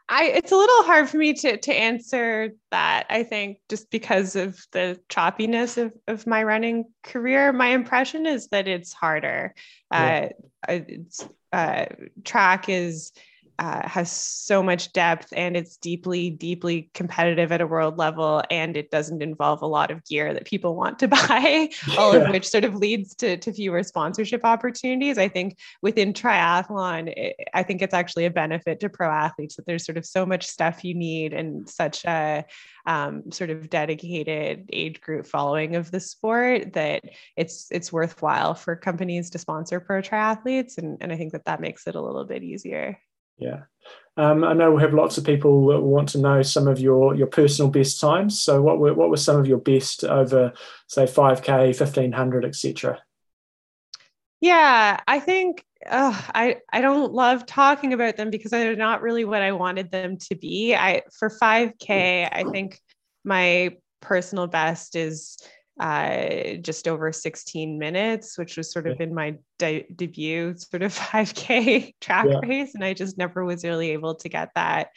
I 0.10 0.26
it's 0.26 0.52
a 0.52 0.56
little 0.56 0.84
hard 0.84 1.10
for 1.10 1.18
me 1.18 1.34
to 1.34 1.58
to 1.58 1.74
answer 1.74 2.52
that. 2.72 3.06
I 3.10 3.24
think 3.24 3.60
just 3.70 3.90
because 3.92 4.36
of 4.36 4.60
the 4.72 5.00
choppiness 5.10 5.78
of 5.78 5.94
of 6.08 6.26
my 6.26 6.44
running 6.44 6.86
career, 7.04 7.52
my 7.54 7.68
impression 7.68 8.26
is 8.26 8.48
that 8.48 8.68
it's 8.68 8.94
harder. 8.94 9.54
Yeah. 9.92 10.30
Uh, 10.68 10.80
it's 10.88 11.28
uh, 11.52 11.86
track 12.24 12.70
is 12.70 13.12
uh, 13.62 13.88
has 13.88 14.12
so 14.12 14.64
much 14.64 14.92
depth 14.92 15.32
and 15.34 15.56
it's 15.56 15.78
deeply, 15.78 16.32
deeply 16.32 16.90
competitive 16.96 17.52
at 17.52 17.62
a 17.62 17.68
world 17.68 17.96
level. 17.96 18.42
And 18.50 18.76
it 18.76 18.90
doesn't 18.90 19.22
involve 19.22 19.62
a 19.62 19.68
lot 19.68 19.92
of 19.92 20.04
gear 20.06 20.34
that 20.34 20.46
people 20.46 20.76
want 20.76 20.98
to 20.98 21.08
buy, 21.08 21.70
all 21.96 22.16
Yeah. 22.16 22.24
of 22.24 22.30
which 22.32 22.48
sort 22.48 22.64
of 22.64 22.74
leads 22.74 23.14
to, 23.18 23.38
to 23.38 23.54
fewer 23.54 23.84
sponsorship 23.84 24.44
opportunities. 24.44 25.20
I 25.20 25.28
think 25.28 25.60
within 25.84 26.12
triathlon, 26.12 27.14
it, 27.16 27.36
I 27.54 27.62
think 27.62 27.84
it's 27.84 27.94
actually 27.94 28.26
a 28.26 28.32
benefit 28.32 28.80
to 28.80 28.90
pro 28.90 29.12
athletes 29.12 29.58
that 29.58 29.68
there's 29.68 29.86
sort 29.86 30.00
of 30.00 30.08
so 30.08 30.26
much 30.26 30.48
stuff 30.48 30.84
you 30.84 30.96
need 30.96 31.32
and 31.32 31.70
such 31.70 32.04
a 32.06 32.44
um, 32.88 33.32
sort 33.32 33.52
of 33.52 33.70
dedicated 33.70 34.72
age 34.74 35.02
group 35.02 35.28
following 35.28 35.76
of 35.76 35.92
the 35.92 36.00
sport 36.00 36.74
that 36.74 37.04
it's 37.38 37.68
it's 37.70 37.94
worthwhile 37.94 38.56
for 38.56 38.76
companies 38.76 39.30
to 39.30 39.38
sponsor 39.38 39.80
pro 39.80 40.02
triathletes. 40.02 40.80
And, 40.80 40.98
and 41.00 41.12
I 41.14 41.16
think 41.16 41.34
that 41.34 41.46
that 41.46 41.62
makes 41.62 41.86
it 41.86 41.94
a 41.94 42.02
little 42.02 42.26
bit 42.26 42.42
easier. 42.42 42.98
Yeah. 43.42 43.64
Um, 44.18 44.44
I 44.44 44.54
know 44.54 44.72
we 44.72 44.82
have 44.82 44.94
lots 44.94 45.18
of 45.18 45.24
people 45.24 45.68
that 45.68 45.80
want 45.82 46.10
to 46.10 46.20
know 46.20 46.42
some 46.42 46.68
of 46.68 46.80
your 46.80 47.16
your 47.16 47.28
personal 47.28 47.72
best 47.72 48.00
times. 48.00 48.40
So, 48.40 48.62
what 48.62 48.78
were 48.80 48.94
what 48.94 49.10
were 49.10 49.18
some 49.18 49.38
of 49.38 49.48
your 49.48 49.58
best 49.58 50.04
over, 50.04 50.54
say, 50.88 51.08
five 51.08 51.42
k, 51.42 51.74
fifteen 51.74 52.12
hundred, 52.12 52.46
etc. 52.46 53.02
Yeah, 54.42 55.00
I 55.08 55.20
think 55.20 55.66
uh, 55.90 56.20
I 56.36 56.58
I 56.72 56.82
don't 56.82 57.14
love 57.14 57.46
talking 57.46 57.94
about 57.94 58.18
them 58.18 58.30
because 58.30 58.52
they're 58.52 58.76
not 58.76 59.02
really 59.02 59.26
what 59.26 59.42
I 59.42 59.54
wanted 59.54 59.92
them 59.92 60.18
to 60.18 60.36
be. 60.36 60.76
I 60.76 61.04
for 61.18 61.30
5K, 61.30 62.30
I 62.32 62.44
think 62.52 62.80
my 63.24 63.78
personal 64.02 64.48
best 64.48 64.96
is 64.96 65.38
uh, 65.82 66.54
just 66.62 66.88
over 66.88 67.12
16 67.12 67.80
minutes, 67.80 68.38
which 68.38 68.56
was 68.56 68.72
sort 68.72 68.86
of 68.86 68.98
yeah. 69.00 69.08
in 69.08 69.16
my 69.16 69.36
de- 69.58 69.88
debut 69.96 70.56
sort 70.56 70.84
of 70.84 70.94
5K 70.98 71.96
track 72.00 72.28
yeah. 72.30 72.40
race, 72.44 72.76
and 72.76 72.84
I 72.86 72.94
just 72.94 73.18
never 73.18 73.44
was 73.44 73.64
really 73.64 73.90
able 73.90 74.16
to 74.16 74.30
get 74.30 74.50
that 74.54 74.90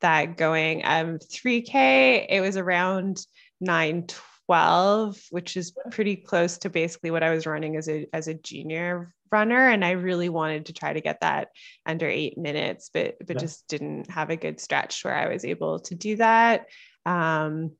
that 0.00 0.38
going. 0.38 0.82
Um, 0.84 1.18
3K, 1.18 2.26
it 2.30 2.40
was 2.40 2.56
around 2.56 3.24
912, 3.60 5.20
which 5.30 5.58
is 5.58 5.74
pretty 5.90 6.16
close 6.16 6.56
to 6.58 6.70
basically 6.70 7.10
what 7.10 7.22
I 7.22 7.30
was 7.30 7.46
running 7.46 7.76
as 7.76 7.88
a 7.88 8.06
as 8.14 8.26
a 8.26 8.34
junior 8.34 9.12
runner, 9.30 9.68
and 9.68 9.84
I 9.84 9.90
really 9.90 10.30
wanted 10.30 10.66
to 10.66 10.72
try 10.72 10.94
to 10.94 11.00
get 11.02 11.20
that 11.20 11.48
under 11.84 12.08
eight 12.08 12.38
minutes, 12.38 12.88
but 12.92 13.18
but 13.18 13.36
yeah. 13.36 13.40
just 13.40 13.68
didn't 13.68 14.10
have 14.10 14.30
a 14.30 14.36
good 14.36 14.60
stretch 14.60 15.04
where 15.04 15.14
I 15.14 15.30
was 15.30 15.44
able 15.44 15.80
to 15.80 15.94
do 15.94 16.16
that. 16.16 16.64
Um, 17.04 17.72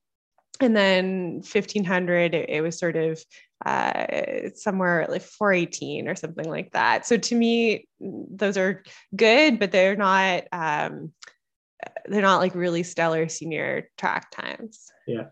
and 0.62 0.76
then 0.76 1.42
1500 1.42 2.34
it, 2.34 2.48
it 2.48 2.60
was 2.60 2.78
sort 2.78 2.96
of 2.96 3.22
uh, 3.64 4.50
somewhere 4.54 5.06
like 5.08 5.22
418 5.22 6.08
or 6.08 6.16
something 6.16 6.48
like 6.48 6.72
that. 6.72 7.06
So 7.06 7.16
to 7.16 7.34
me 7.34 7.86
those 8.00 8.56
are 8.56 8.82
good 9.14 9.58
but 9.58 9.72
they're 9.72 9.96
not 9.96 10.44
um, 10.52 11.12
they're 12.06 12.22
not 12.22 12.40
like 12.40 12.54
really 12.54 12.82
stellar 12.82 13.28
senior 13.28 13.88
track 13.98 14.30
times. 14.30 14.90
Yeah. 15.06 15.26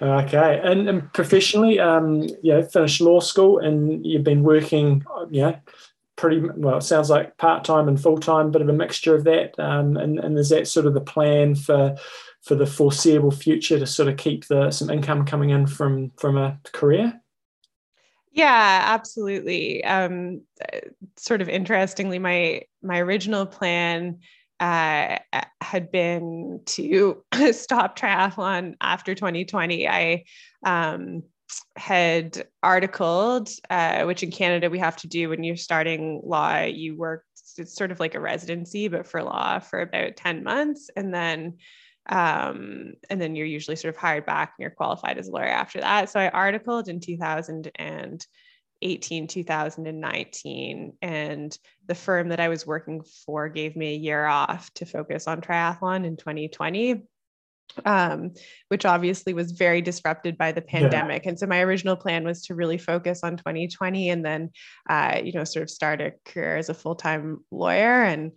Okay. 0.00 0.60
And, 0.62 0.88
and 0.88 1.12
professionally 1.12 1.80
um 1.80 2.28
you 2.42 2.62
finished 2.62 3.00
law 3.00 3.20
school 3.20 3.58
and 3.58 4.04
you've 4.06 4.24
been 4.24 4.42
working 4.42 5.04
know 5.30 5.56
pretty 6.16 6.40
well 6.56 6.78
it 6.78 6.82
sounds 6.82 7.10
like 7.10 7.36
part-time 7.36 7.88
and 7.88 8.00
full-time 8.00 8.50
bit 8.50 8.60
of 8.60 8.68
a 8.68 8.72
mixture 8.72 9.14
of 9.14 9.24
that 9.24 9.58
um, 9.58 9.96
and, 9.96 10.18
and 10.18 10.36
is 10.36 10.48
that 10.50 10.66
sort 10.66 10.84
of 10.84 10.94
the 10.94 11.00
plan 11.00 11.54
for 11.54 11.96
for 12.42 12.54
the 12.54 12.66
foreseeable 12.66 13.30
future 13.30 13.78
to 13.78 13.86
sort 13.86 14.08
of 14.08 14.16
keep 14.16 14.46
the 14.46 14.70
some 14.70 14.90
income 14.90 15.24
coming 15.24 15.50
in 15.50 15.66
from 15.66 16.10
from 16.16 16.36
a 16.36 16.58
career? 16.72 17.20
Yeah, 18.32 18.82
absolutely. 18.84 19.82
Um, 19.84 20.42
sort 21.16 21.42
of 21.42 21.48
interestingly, 21.48 22.18
my 22.18 22.62
my 22.82 23.00
original 23.00 23.46
plan 23.46 24.20
uh, 24.60 25.18
had 25.60 25.90
been 25.90 26.60
to 26.66 27.22
stop 27.52 27.98
triathlon 27.98 28.74
after 28.80 29.14
2020. 29.14 29.88
I 29.88 30.24
um, 30.64 31.22
had 31.76 32.46
articled, 32.62 33.50
uh, 33.70 34.04
which 34.04 34.22
in 34.22 34.30
Canada 34.30 34.70
we 34.70 34.78
have 34.78 34.96
to 34.96 35.08
do 35.08 35.28
when 35.28 35.44
you're 35.44 35.56
starting 35.56 36.20
law. 36.24 36.60
You 36.60 36.96
work, 36.96 37.24
it's 37.56 37.74
sort 37.74 37.90
of 37.90 38.00
like 38.00 38.14
a 38.14 38.20
residency, 38.20 38.88
but 38.88 39.06
for 39.06 39.22
law 39.22 39.58
for 39.58 39.80
about 39.80 40.16
10 40.16 40.42
months. 40.42 40.90
And 40.96 41.12
then 41.14 41.58
um, 42.08 42.94
and 43.10 43.20
then 43.20 43.36
you're 43.36 43.46
usually 43.46 43.76
sort 43.76 43.94
of 43.94 44.00
hired 44.00 44.24
back 44.24 44.54
and 44.56 44.62
you're 44.62 44.70
qualified 44.70 45.18
as 45.18 45.28
a 45.28 45.30
lawyer 45.30 45.44
after 45.44 45.78
that. 45.80 46.08
So 46.08 46.18
I 46.18 46.30
articled 46.30 46.88
in 46.88 47.00
2018, 47.00 49.26
2019, 49.26 50.92
and 51.02 51.58
the 51.86 51.94
firm 51.94 52.30
that 52.30 52.40
I 52.40 52.48
was 52.48 52.66
working 52.66 53.02
for 53.26 53.50
gave 53.50 53.76
me 53.76 53.94
a 53.94 53.98
year 53.98 54.24
off 54.24 54.72
to 54.74 54.86
focus 54.86 55.28
on 55.28 55.42
triathlon 55.42 56.06
in 56.06 56.16
2020. 56.16 57.02
Um, 57.84 58.32
which 58.68 58.86
obviously 58.86 59.34
was 59.34 59.52
very 59.52 59.82
disrupted 59.82 60.38
by 60.38 60.52
the 60.52 60.62
pandemic. 60.62 61.24
Yeah. 61.24 61.28
And 61.28 61.38
so 61.38 61.46
my 61.46 61.60
original 61.60 61.96
plan 61.96 62.24
was 62.24 62.46
to 62.46 62.54
really 62.54 62.78
focus 62.78 63.20
on 63.22 63.36
2020 63.36 64.08
and 64.08 64.24
then, 64.24 64.52
uh, 64.88 65.20
you 65.22 65.32
know, 65.32 65.44
sort 65.44 65.64
of 65.64 65.70
start 65.70 66.00
a 66.00 66.14
career 66.24 66.56
as 66.56 66.70
a 66.70 66.74
full 66.74 66.94
time 66.94 67.44
lawyer. 67.50 68.04
And 68.04 68.32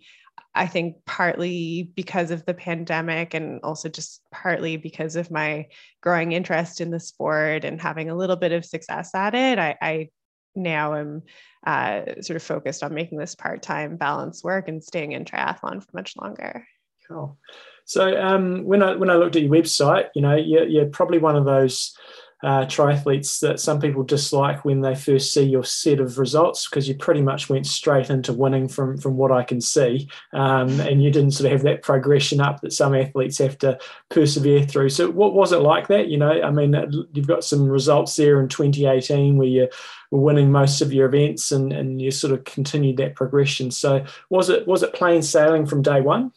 I 0.54 0.66
think 0.66 0.96
partly 1.06 1.90
because 1.94 2.30
of 2.30 2.44
the 2.44 2.54
pandemic 2.54 3.32
and 3.34 3.60
also 3.62 3.88
just 3.88 4.22
partly 4.30 4.76
because 4.76 5.16
of 5.16 5.30
my 5.30 5.68
growing 6.02 6.32
interest 6.32 6.80
in 6.80 6.90
the 6.90 7.00
sport 7.00 7.64
and 7.64 7.80
having 7.80 8.10
a 8.10 8.14
little 8.14 8.36
bit 8.36 8.52
of 8.52 8.64
success 8.64 9.14
at 9.14 9.34
it, 9.34 9.58
I, 9.58 9.76
I 9.80 10.08
now 10.54 10.94
am 10.94 11.22
uh, 11.66 12.20
sort 12.20 12.36
of 12.36 12.42
focused 12.42 12.82
on 12.82 12.92
making 12.92 13.18
this 13.18 13.34
part-time 13.34 13.96
balance 13.96 14.44
work 14.44 14.68
and 14.68 14.84
staying 14.84 15.12
in 15.12 15.24
triathlon 15.24 15.82
for 15.82 15.90
much 15.94 16.16
longer. 16.16 16.66
Cool. 17.08 17.38
So 17.84 18.20
um, 18.20 18.64
when 18.64 18.82
I 18.82 18.94
when 18.94 19.10
I 19.10 19.14
looked 19.14 19.36
at 19.36 19.42
your 19.42 19.52
website, 19.52 20.08
you 20.14 20.22
know, 20.22 20.36
you're, 20.36 20.66
you're 20.66 20.86
probably 20.86 21.18
one 21.18 21.36
of 21.36 21.44
those 21.44 21.96
uh, 22.42 22.64
triathletes 22.66 23.40
that 23.40 23.60
some 23.60 23.80
people 23.80 24.02
dislike 24.02 24.64
when 24.64 24.80
they 24.80 24.94
first 24.94 25.32
see 25.32 25.42
your 25.42 25.62
set 25.64 26.00
of 26.00 26.18
results 26.18 26.68
because 26.68 26.88
you 26.88 26.94
pretty 26.94 27.22
much 27.22 27.48
went 27.48 27.66
straight 27.66 28.10
into 28.10 28.32
winning 28.32 28.66
from 28.66 28.98
from 28.98 29.16
what 29.16 29.30
I 29.30 29.44
can 29.44 29.60
see, 29.60 30.08
um, 30.32 30.80
and 30.80 31.02
you 31.02 31.10
didn't 31.10 31.32
sort 31.32 31.46
of 31.46 31.52
have 31.52 31.62
that 31.62 31.82
progression 31.82 32.40
up 32.40 32.60
that 32.60 32.72
some 32.72 32.94
athletes 32.94 33.38
have 33.38 33.58
to 33.58 33.78
persevere 34.10 34.64
through. 34.64 34.88
So, 34.88 35.10
what 35.10 35.34
was 35.34 35.52
it 35.52 35.58
like 35.58 35.88
that? 35.88 36.08
You 36.08 36.18
know, 36.18 36.42
I 36.42 36.50
mean, 36.50 36.74
you've 37.12 37.28
got 37.28 37.44
some 37.44 37.68
results 37.68 38.16
there 38.16 38.40
in 38.40 38.48
2018 38.48 39.36
where 39.36 39.46
you 39.46 39.68
were 40.10 40.20
winning 40.20 40.50
most 40.50 40.80
of 40.80 40.92
your 40.92 41.06
events, 41.06 41.52
and 41.52 41.72
and 41.72 42.02
you 42.02 42.10
sort 42.10 42.32
of 42.32 42.44
continued 42.44 42.96
that 42.96 43.14
progression. 43.14 43.70
So, 43.70 44.04
was 44.30 44.50
it 44.50 44.66
was 44.66 44.82
it 44.82 44.94
plain 44.94 45.22
sailing 45.22 45.66
from 45.66 45.82
day 45.82 46.00
one? 46.00 46.32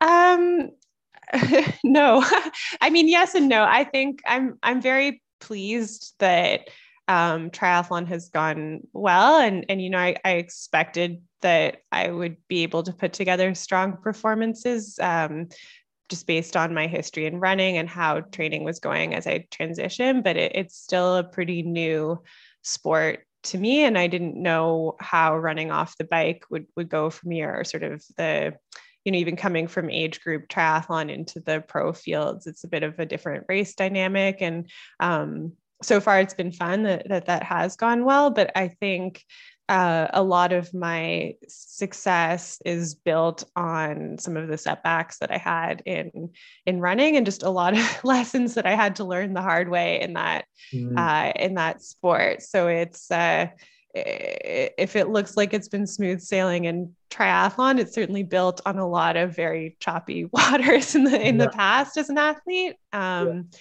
Um, 0.00 0.72
no, 1.84 2.24
I 2.80 2.90
mean, 2.90 3.08
yes 3.08 3.34
and 3.34 3.48
no. 3.48 3.64
I 3.64 3.84
think 3.84 4.22
I'm 4.26 4.58
I'm 4.62 4.80
very 4.80 5.22
pleased 5.40 6.14
that 6.18 6.68
um, 7.08 7.50
triathlon 7.50 8.06
has 8.08 8.28
gone 8.28 8.80
well, 8.92 9.38
and 9.38 9.64
and 9.68 9.80
you 9.82 9.90
know, 9.90 9.98
I, 9.98 10.16
I 10.24 10.32
expected 10.32 11.22
that 11.42 11.78
I 11.92 12.10
would 12.10 12.36
be 12.48 12.62
able 12.62 12.82
to 12.84 12.92
put 12.92 13.12
together 13.12 13.54
strong 13.54 13.96
performances. 13.96 14.98
Um, 15.00 15.48
just 16.08 16.28
based 16.28 16.56
on 16.56 16.72
my 16.72 16.86
history 16.86 17.26
in 17.26 17.40
running 17.40 17.78
and 17.78 17.88
how 17.88 18.20
training 18.20 18.62
was 18.62 18.78
going 18.78 19.12
as 19.12 19.26
I 19.26 19.44
transitioned, 19.50 20.22
but 20.22 20.36
it, 20.36 20.52
it's 20.54 20.76
still 20.76 21.16
a 21.16 21.24
pretty 21.24 21.62
new 21.62 22.22
sport 22.62 23.26
to 23.44 23.58
me, 23.58 23.84
and 23.84 23.98
I 23.98 24.06
didn't 24.06 24.40
know 24.40 24.96
how 25.00 25.36
running 25.36 25.70
off 25.70 25.98
the 25.98 26.04
bike 26.04 26.44
would 26.50 26.66
would 26.76 26.88
go 26.88 27.10
from 27.10 27.30
here, 27.30 27.54
or 27.54 27.64
sort 27.64 27.82
of 27.82 28.04
the 28.16 28.54
you 29.06 29.12
know, 29.12 29.18
even 29.18 29.36
coming 29.36 29.68
from 29.68 29.88
age 29.88 30.20
group 30.20 30.48
triathlon 30.48 31.10
into 31.10 31.38
the 31.38 31.60
pro 31.60 31.92
fields, 31.92 32.48
it's 32.48 32.64
a 32.64 32.68
bit 32.68 32.82
of 32.82 32.98
a 32.98 33.06
different 33.06 33.44
race 33.48 33.74
dynamic. 33.74 34.38
And 34.40 34.68
um, 34.98 35.52
so 35.80 36.00
far, 36.00 36.18
it's 36.18 36.34
been 36.34 36.50
fun 36.50 36.82
that, 36.82 37.08
that 37.08 37.26
that 37.26 37.44
has 37.44 37.76
gone 37.76 38.04
well. 38.04 38.30
But 38.30 38.50
I 38.56 38.66
think 38.66 39.24
uh, 39.68 40.08
a 40.12 40.22
lot 40.22 40.52
of 40.52 40.74
my 40.74 41.34
success 41.46 42.60
is 42.64 42.96
built 42.96 43.44
on 43.54 44.18
some 44.18 44.36
of 44.36 44.48
the 44.48 44.58
setbacks 44.58 45.18
that 45.18 45.30
I 45.30 45.38
had 45.38 45.82
in 45.86 46.30
in 46.66 46.80
running, 46.80 47.16
and 47.16 47.24
just 47.24 47.44
a 47.44 47.50
lot 47.50 47.78
of 47.78 48.00
lessons 48.04 48.54
that 48.54 48.66
I 48.66 48.74
had 48.74 48.96
to 48.96 49.04
learn 49.04 49.34
the 49.34 49.42
hard 49.42 49.68
way 49.68 50.00
in 50.00 50.14
that 50.14 50.46
mm. 50.74 50.98
uh, 50.98 51.32
in 51.36 51.54
that 51.54 51.80
sport. 51.80 52.42
So 52.42 52.66
it's 52.66 53.08
uh, 53.08 53.48
if 53.96 54.96
it 54.96 55.08
looks 55.08 55.36
like 55.36 55.54
it's 55.54 55.68
been 55.68 55.86
smooth 55.86 56.20
sailing 56.20 56.64
in 56.64 56.94
triathlon, 57.10 57.78
it's 57.78 57.94
certainly 57.94 58.22
built 58.22 58.60
on 58.66 58.78
a 58.78 58.86
lot 58.86 59.16
of 59.16 59.34
very 59.34 59.76
choppy 59.80 60.24
waters 60.32 60.94
in 60.94 61.04
the 61.04 61.20
in 61.20 61.38
yeah. 61.38 61.44
the 61.44 61.50
past 61.50 61.96
as 61.96 62.08
an 62.08 62.18
athlete. 62.18 62.76
Um, 62.92 63.26
yeah. 63.26 63.58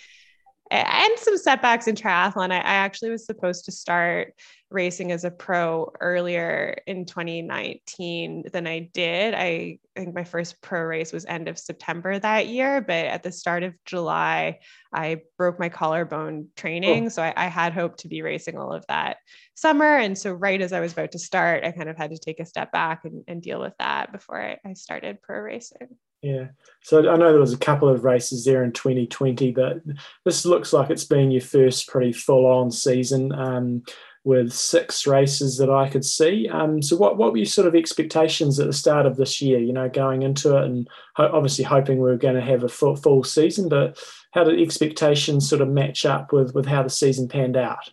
And 0.71 1.19
some 1.19 1.37
setbacks 1.37 1.87
in 1.87 1.95
triathlon. 1.95 2.51
I, 2.51 2.57
I 2.57 2.75
actually 2.75 3.11
was 3.11 3.25
supposed 3.25 3.65
to 3.65 3.71
start 3.71 4.33
racing 4.71 5.11
as 5.11 5.23
a 5.23 5.29
pro 5.31 5.91
earlier 6.01 6.75
in 6.87 7.05
2019 7.05 8.45
than 8.51 8.65
I 8.65 8.89
did. 8.93 9.35
I, 9.35 9.77
I, 9.95 9.99
think 9.99 10.15
my 10.15 10.23
first 10.23 10.61
pro 10.61 10.81
race 10.81 11.13
was 11.13 11.23
end 11.25 11.47
of 11.47 11.59
September 11.59 12.17
that 12.17 12.47
year, 12.47 12.81
but 12.81 13.05
at 13.05 13.21
the 13.21 13.31
start 13.31 13.61
of 13.63 13.73
July, 13.85 14.59
I 14.91 15.21
broke 15.37 15.59
my 15.59 15.69
collarbone 15.69 16.47
training. 16.55 17.05
Oh. 17.05 17.09
So 17.09 17.23
I, 17.23 17.33
I, 17.37 17.47
had 17.47 17.73
hoped 17.73 17.99
to 17.99 18.07
be 18.07 18.23
racing 18.23 18.57
all 18.57 18.73
of 18.73 18.85
that 18.87 19.17
summer. 19.53 19.97
And 19.97 20.17
so, 20.17 20.33
right 20.33 20.61
as 20.61 20.73
I 20.73 20.79
was 20.79 20.93
about 20.93 21.11
to 21.11 21.19
start, 21.19 21.63
I 21.63 21.71
kind 21.71 21.89
of 21.89 21.97
had 21.97 22.11
to 22.11 22.17
take 22.17 22.39
a 22.39 22.45
step 22.45 22.71
back 22.71 23.05
and, 23.05 23.23
and 23.27 23.41
deal 23.41 23.61
with 23.61 23.73
that 23.77 24.11
before 24.11 24.41
I, 24.41 24.57
I 24.65 24.73
started 24.73 25.21
pro 25.21 25.39
racing. 25.39 25.95
Yeah. 26.25 26.47
So 26.81 27.07
I 27.07 27.17
know 27.17 27.31
there 27.31 27.39
was 27.39 27.53
a 27.53 27.57
couple 27.57 27.87
of 27.87 28.03
races 28.03 28.45
there 28.45 28.63
in 28.63 28.71
2020, 28.71 29.51
but 29.51 29.81
this 30.23 30.43
looks 30.43 30.73
like 30.73 30.89
it's 30.89 31.03
been 31.03 31.29
your 31.29 31.41
first 31.41 31.87
pretty 31.87 32.11
full 32.11 32.47
on 32.47 32.71
season. 32.71 33.31
Um, 33.31 33.83
with 34.23 34.51
six 34.51 35.05
races 35.05 35.55
that 35.59 35.69
I 35.69 35.87
could 35.87 36.03
see. 36.03 36.49
Um, 36.49 36.81
so, 36.81 36.97
what, 36.97 37.15
what 37.15 37.31
were 37.31 37.37
your 37.37 37.45
sort 37.45 37.67
of 37.67 37.75
expectations 37.75 38.59
at 38.59 38.65
the 38.65 38.73
start 38.73 39.05
of 39.05 39.17
this 39.17 39.39
year? 39.39 39.59
You 39.59 39.71
know, 39.71 39.87
going 39.87 40.23
into 40.23 40.57
it, 40.57 40.63
and 40.63 40.87
ho- 41.15 41.29
obviously 41.31 41.63
hoping 41.63 41.97
we 41.97 42.09
were 42.09 42.17
going 42.17 42.33
to 42.33 42.41
have 42.41 42.63
a 42.63 42.67
full, 42.67 42.95
full 42.95 43.23
season. 43.23 43.69
But 43.69 43.99
how 44.31 44.43
did 44.43 44.59
expectations 44.59 45.47
sort 45.47 45.61
of 45.61 45.67
match 45.67 46.07
up 46.07 46.33
with 46.33 46.55
with 46.55 46.65
how 46.65 46.81
the 46.81 46.89
season 46.89 47.27
panned 47.27 47.55
out? 47.55 47.91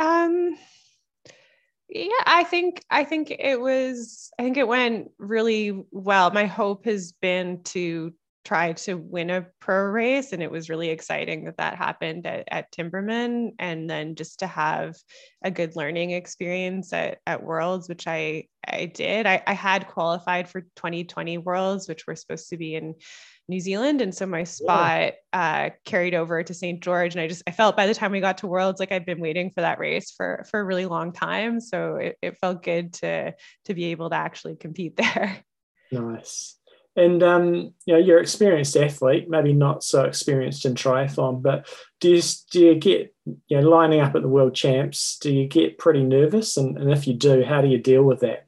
Um, 0.00 0.58
Yeah, 1.88 2.08
I 2.26 2.42
think 2.44 2.84
I 2.90 3.04
think 3.04 3.30
it 3.30 3.60
was 3.60 4.30
I 4.38 4.42
think 4.42 4.56
it 4.56 4.66
went 4.66 5.10
really 5.18 5.84
well. 5.92 6.30
My 6.32 6.46
hope 6.46 6.84
has 6.86 7.12
been 7.12 7.62
to 7.64 8.12
try 8.46 8.72
to 8.72 8.94
win 8.94 9.28
a 9.28 9.44
pro 9.60 9.82
race 9.86 10.32
and 10.32 10.40
it 10.40 10.50
was 10.50 10.70
really 10.70 10.88
exciting 10.88 11.44
that 11.44 11.56
that 11.56 11.74
happened 11.74 12.24
at, 12.28 12.44
at 12.48 12.70
timberman 12.70 13.50
and 13.58 13.90
then 13.90 14.14
just 14.14 14.38
to 14.38 14.46
have 14.46 14.94
a 15.42 15.50
good 15.50 15.74
learning 15.74 16.12
experience 16.12 16.92
at, 16.92 17.18
at 17.26 17.42
worlds 17.42 17.88
which 17.88 18.06
i 18.06 18.44
i 18.68 18.86
did. 18.86 19.26
I, 19.26 19.42
I 19.48 19.52
had 19.52 19.88
qualified 19.88 20.48
for 20.48 20.60
2020 20.60 21.38
worlds 21.38 21.88
which 21.88 22.06
were 22.06 22.14
supposed 22.14 22.48
to 22.50 22.56
be 22.56 22.76
in 22.76 22.94
new 23.48 23.58
zealand 23.58 24.00
and 24.00 24.14
so 24.14 24.26
my 24.26 24.44
spot 24.44 25.14
uh, 25.32 25.70
carried 25.84 26.14
over 26.14 26.40
to 26.44 26.54
st 26.54 26.80
george 26.80 27.14
and 27.14 27.20
i 27.20 27.26
just 27.26 27.42
i 27.48 27.50
felt 27.50 27.76
by 27.76 27.88
the 27.88 27.94
time 27.94 28.12
we 28.12 28.20
got 28.20 28.38
to 28.38 28.46
worlds 28.46 28.78
like 28.78 28.92
i'd 28.92 29.06
been 29.06 29.20
waiting 29.20 29.50
for 29.50 29.62
that 29.62 29.80
race 29.80 30.12
for 30.16 30.46
for 30.48 30.60
a 30.60 30.64
really 30.64 30.86
long 30.86 31.12
time 31.12 31.60
so 31.60 31.96
it, 31.96 32.16
it 32.22 32.38
felt 32.38 32.62
good 32.62 32.92
to 32.92 33.34
to 33.64 33.74
be 33.74 33.86
able 33.86 34.08
to 34.10 34.16
actually 34.16 34.54
compete 34.54 34.96
there. 34.96 35.44
Nice 35.90 36.58
and 36.96 37.22
um, 37.22 37.74
you 37.84 37.94
know, 37.94 37.98
you're 37.98 38.18
an 38.18 38.22
experienced 38.22 38.76
athlete, 38.76 39.28
maybe 39.28 39.52
not 39.52 39.84
so 39.84 40.04
experienced 40.04 40.64
in 40.64 40.74
triathlon, 40.74 41.42
but 41.42 41.68
do 42.00 42.10
you 42.10 42.22
do 42.50 42.60
you 42.60 42.74
get 42.74 43.14
you 43.24 43.60
know 43.60 43.68
lining 43.68 44.00
up 44.00 44.14
at 44.14 44.22
the 44.22 44.28
world 44.28 44.54
champs? 44.54 45.18
Do 45.18 45.32
you 45.32 45.46
get 45.46 45.78
pretty 45.78 46.02
nervous? 46.02 46.56
And, 46.56 46.76
and 46.78 46.90
if 46.90 47.06
you 47.06 47.14
do, 47.14 47.44
how 47.44 47.60
do 47.60 47.68
you 47.68 47.78
deal 47.78 48.02
with 48.02 48.20
that? 48.20 48.46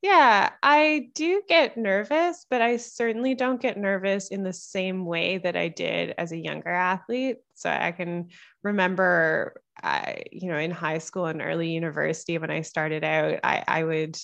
Yeah, 0.00 0.50
I 0.62 1.10
do 1.14 1.42
get 1.48 1.76
nervous, 1.76 2.46
but 2.48 2.62
I 2.62 2.76
certainly 2.76 3.34
don't 3.34 3.60
get 3.60 3.76
nervous 3.76 4.28
in 4.28 4.44
the 4.44 4.52
same 4.52 5.04
way 5.04 5.38
that 5.38 5.56
I 5.56 5.68
did 5.68 6.14
as 6.18 6.30
a 6.30 6.36
younger 6.36 6.68
athlete. 6.68 7.38
So 7.54 7.68
I 7.68 7.90
can 7.90 8.28
remember, 8.62 9.60
uh, 9.82 10.12
you 10.30 10.50
know, 10.52 10.58
in 10.58 10.70
high 10.70 10.98
school 10.98 11.26
and 11.26 11.42
early 11.42 11.70
university 11.70 12.38
when 12.38 12.50
I 12.50 12.60
started 12.60 13.02
out, 13.02 13.40
I, 13.42 13.64
I 13.66 13.84
would 13.84 14.16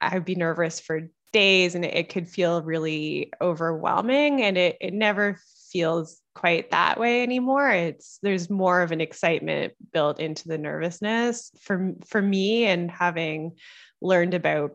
I 0.00 0.14
would 0.14 0.24
be 0.24 0.34
nervous 0.34 0.80
for 0.80 1.08
days 1.32 1.74
and 1.74 1.84
it, 1.84 2.08
could 2.08 2.28
feel 2.28 2.62
really 2.62 3.32
overwhelming 3.40 4.42
and 4.42 4.58
it, 4.58 4.76
it 4.80 4.92
never 4.92 5.38
feels 5.70 6.20
quite 6.34 6.70
that 6.70 6.98
way 6.98 7.22
anymore 7.22 7.68
it's 7.70 8.18
there's 8.22 8.50
more 8.50 8.82
of 8.82 8.90
an 8.90 9.00
excitement 9.00 9.72
built 9.92 10.18
into 10.18 10.48
the 10.48 10.58
nervousness 10.58 11.52
for 11.60 11.92
for 12.06 12.20
me 12.20 12.64
and 12.64 12.90
having 12.90 13.52
learned 14.00 14.34
about 14.34 14.72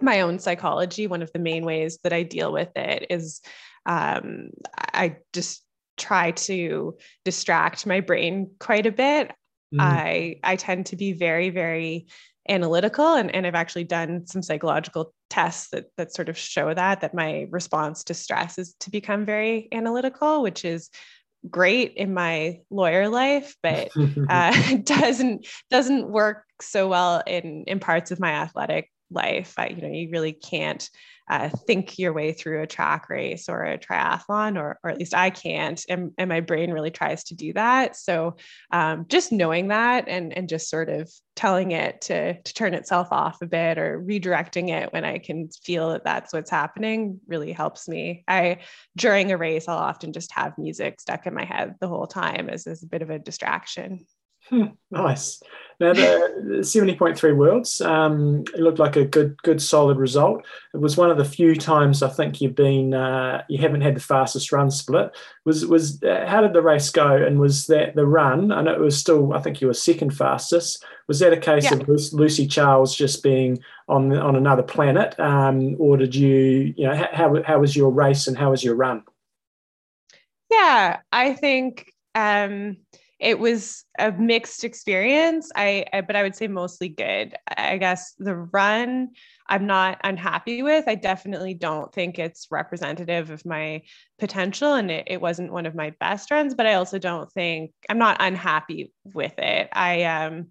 my 0.00 0.20
own 0.22 0.38
psychology 0.38 1.06
one 1.06 1.22
of 1.22 1.32
the 1.32 1.38
main 1.38 1.64
ways 1.64 1.98
that 2.02 2.12
i 2.12 2.22
deal 2.22 2.52
with 2.52 2.70
it 2.76 3.06
is 3.10 3.40
um, 3.84 4.50
i 4.76 5.16
just 5.32 5.64
try 5.96 6.32
to 6.32 6.96
distract 7.24 7.86
my 7.86 8.00
brain 8.00 8.50
quite 8.58 8.86
a 8.86 8.92
bit 8.92 9.32
mm. 9.72 9.80
i 9.80 10.38
i 10.42 10.56
tend 10.56 10.86
to 10.86 10.96
be 10.96 11.12
very 11.12 11.50
very 11.50 12.06
analytical 12.48 13.14
and, 13.14 13.34
and 13.34 13.46
i've 13.46 13.54
actually 13.54 13.84
done 13.84 14.26
some 14.26 14.42
psychological 14.42 15.12
tests 15.30 15.70
that, 15.70 15.86
that 15.96 16.14
sort 16.14 16.28
of 16.28 16.38
show 16.38 16.72
that 16.72 17.00
that 17.00 17.14
my 17.14 17.46
response 17.50 18.04
to 18.04 18.14
stress 18.14 18.58
is 18.58 18.74
to 18.80 18.90
become 18.90 19.24
very 19.24 19.68
analytical 19.72 20.42
which 20.42 20.64
is 20.64 20.90
great 21.50 21.94
in 21.94 22.12
my 22.12 22.58
lawyer 22.70 23.08
life 23.08 23.56
but 23.62 23.90
uh, 24.28 24.76
doesn't 24.84 25.46
doesn't 25.70 26.08
work 26.08 26.44
so 26.60 26.88
well 26.88 27.22
in 27.26 27.64
in 27.66 27.78
parts 27.78 28.10
of 28.10 28.20
my 28.20 28.30
athletic 28.30 28.90
life. 29.10 29.54
I, 29.56 29.68
you 29.68 29.82
know 29.82 29.88
you 29.88 30.10
really 30.10 30.32
can't 30.32 30.88
uh, 31.28 31.48
think 31.48 31.98
your 31.98 32.12
way 32.12 32.32
through 32.32 32.62
a 32.62 32.66
track 32.66 33.08
race 33.08 33.48
or 33.48 33.64
a 33.64 33.78
triathlon, 33.78 34.58
or, 34.58 34.78
or 34.82 34.90
at 34.90 34.98
least 34.98 35.14
I 35.14 35.30
can't. 35.30 35.82
And, 35.88 36.12
and 36.18 36.28
my 36.28 36.40
brain 36.40 36.70
really 36.70 36.90
tries 36.90 37.24
to 37.24 37.34
do 37.34 37.52
that. 37.54 37.96
So 37.96 38.36
um, 38.70 39.06
just 39.08 39.32
knowing 39.32 39.68
that 39.68 40.08
and, 40.08 40.32
and 40.32 40.48
just 40.48 40.70
sort 40.70 40.88
of 40.88 41.10
telling 41.34 41.72
it 41.72 42.00
to, 42.02 42.40
to 42.40 42.54
turn 42.54 42.74
itself 42.74 43.08
off 43.10 43.42
a 43.42 43.46
bit 43.46 43.76
or 43.76 44.00
redirecting 44.00 44.70
it 44.70 44.92
when 44.92 45.04
I 45.04 45.18
can 45.18 45.48
feel 45.62 45.90
that 45.90 46.04
that's 46.04 46.32
what's 46.32 46.50
happening 46.50 47.20
really 47.26 47.52
helps 47.52 47.88
me. 47.88 48.24
I, 48.26 48.60
during 48.96 49.32
a 49.32 49.36
race, 49.36 49.68
I'll 49.68 49.76
often 49.76 50.12
just 50.12 50.32
have 50.32 50.56
music 50.58 51.00
stuck 51.00 51.26
in 51.26 51.34
my 51.34 51.44
head 51.44 51.74
the 51.80 51.88
whole 51.88 52.06
time 52.06 52.48
as, 52.48 52.66
as 52.66 52.82
a 52.82 52.86
bit 52.86 53.02
of 53.02 53.10
a 53.10 53.18
distraction. 53.18 54.06
Hmm, 54.48 54.66
nice. 54.90 55.42
Now 55.78 55.92
the 55.92 56.60
seventy 56.62 56.94
point 56.94 57.18
three 57.18 57.32
worlds. 57.32 57.82
Um, 57.82 58.44
it 58.54 58.60
looked 58.60 58.78
like 58.78 58.96
a 58.96 59.04
good, 59.04 59.36
good, 59.42 59.60
solid 59.60 59.98
result. 59.98 60.42
It 60.72 60.78
was 60.78 60.96
one 60.96 61.10
of 61.10 61.18
the 61.18 61.24
few 61.24 61.54
times 61.54 62.02
I 62.02 62.08
think 62.08 62.40
you've 62.40 62.54
been 62.54 62.94
uh, 62.94 63.42
you 63.48 63.58
haven't 63.58 63.82
had 63.82 63.94
the 63.94 64.00
fastest 64.00 64.52
run 64.52 64.70
split. 64.70 65.14
Was 65.44 65.66
was 65.66 66.02
uh, 66.02 66.24
how 66.26 66.40
did 66.40 66.54
the 66.54 66.62
race 66.62 66.88
go? 66.90 67.16
And 67.16 67.38
was 67.38 67.66
that 67.66 67.94
the 67.94 68.06
run? 68.06 68.52
I 68.52 68.62
know 68.62 68.72
it 68.72 68.80
was 68.80 68.96
still. 68.96 69.34
I 69.34 69.40
think 69.42 69.60
you 69.60 69.66
were 69.66 69.74
second 69.74 70.16
fastest. 70.16 70.82
Was 71.08 71.18
that 71.18 71.34
a 71.34 71.36
case 71.36 71.64
yeah. 71.64 71.74
of 71.74 71.88
Lucy 71.88 72.46
Charles 72.46 72.96
just 72.96 73.22
being 73.22 73.58
on 73.88 74.16
on 74.16 74.34
another 74.34 74.62
planet, 74.62 75.18
um, 75.20 75.76
or 75.78 75.98
did 75.98 76.14
you 76.14 76.72
you 76.74 76.86
know 76.86 76.94
how 77.12 77.42
how 77.42 77.58
was 77.60 77.76
your 77.76 77.90
race 77.90 78.28
and 78.28 78.38
how 78.38 78.50
was 78.52 78.64
your 78.64 78.76
run? 78.76 79.02
Yeah, 80.50 81.00
I 81.12 81.34
think. 81.34 81.92
Um, 82.14 82.78
it 83.18 83.38
was 83.38 83.84
a 83.98 84.12
mixed 84.12 84.64
experience. 84.64 85.50
I, 85.56 85.86
I, 85.92 86.02
but 86.02 86.16
i 86.16 86.22
would 86.22 86.36
say 86.36 86.48
mostly 86.48 86.88
good. 86.88 87.34
I 87.56 87.78
guess 87.78 88.14
the 88.18 88.36
run 88.36 89.10
i'm 89.48 89.66
not 89.66 90.00
unhappy 90.04 90.62
with. 90.62 90.84
I 90.86 90.96
definitely 90.96 91.54
don't 91.54 91.92
think 91.92 92.18
it's 92.18 92.48
representative 92.50 93.30
of 93.30 93.46
my 93.46 93.82
potential 94.18 94.74
and 94.74 94.90
it, 94.90 95.04
it 95.06 95.20
wasn't 95.20 95.52
one 95.52 95.66
of 95.66 95.74
my 95.74 95.94
best 96.00 96.30
runs 96.30 96.54
but 96.54 96.66
i 96.66 96.74
also 96.74 96.98
don't 96.98 97.30
think 97.32 97.72
i'm 97.88 97.98
not 97.98 98.16
unhappy 98.20 98.92
with 99.14 99.38
it. 99.38 99.68
I 99.72 100.04
um 100.04 100.48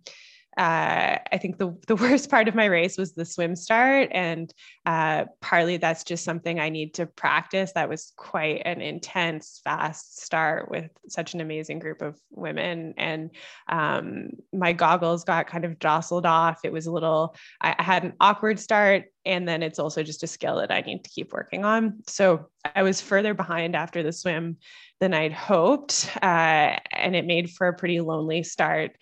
uh, 0.57 1.17
I 1.31 1.37
think 1.37 1.57
the, 1.57 1.75
the 1.87 1.95
worst 1.97 2.29
part 2.29 2.47
of 2.47 2.55
my 2.55 2.65
race 2.65 2.97
was 2.97 3.13
the 3.13 3.25
swim 3.25 3.55
start. 3.55 4.09
And 4.11 4.53
uh, 4.85 5.25
partly 5.41 5.77
that's 5.77 6.03
just 6.03 6.23
something 6.23 6.59
I 6.59 6.69
need 6.69 6.93
to 6.95 7.05
practice. 7.05 7.73
That 7.73 7.89
was 7.89 8.13
quite 8.15 8.61
an 8.65 8.81
intense, 8.81 9.61
fast 9.63 10.21
start 10.21 10.71
with 10.71 10.89
such 11.09 11.33
an 11.33 11.41
amazing 11.41 11.79
group 11.79 12.01
of 12.01 12.19
women. 12.31 12.93
And 12.97 13.31
um, 13.67 14.29
my 14.53 14.71
goggles 14.73 15.23
got 15.23 15.47
kind 15.47 15.65
of 15.65 15.79
jostled 15.79 16.25
off. 16.25 16.61
It 16.63 16.71
was 16.71 16.87
a 16.87 16.91
little, 16.91 17.35
I, 17.61 17.75
I 17.77 17.83
had 17.83 18.03
an 18.03 18.13
awkward 18.21 18.59
start. 18.59 19.05
And 19.25 19.47
then 19.47 19.63
it's 19.63 19.79
also 19.79 20.03
just 20.03 20.23
a 20.23 20.27
skill 20.27 20.57
that 20.57 20.71
I 20.71 20.81
need 20.81 21.03
to 21.03 21.09
keep 21.09 21.33
working 21.33 21.65
on. 21.65 22.03
So 22.07 22.47
I 22.75 22.83
was 22.83 23.01
further 23.01 23.33
behind 23.33 23.75
after 23.75 24.03
the 24.03 24.13
swim 24.13 24.57
than 24.99 25.13
I'd 25.13 25.33
hoped. 25.33 26.09
Uh, 26.21 26.77
and 26.91 27.15
it 27.15 27.25
made 27.25 27.49
for 27.49 27.67
a 27.67 27.73
pretty 27.73 27.99
lonely 27.99 28.43
start 28.43 28.95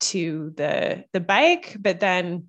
to 0.00 0.52
the 0.56 1.04
the 1.12 1.20
bike 1.20 1.76
but 1.78 2.00
then 2.00 2.46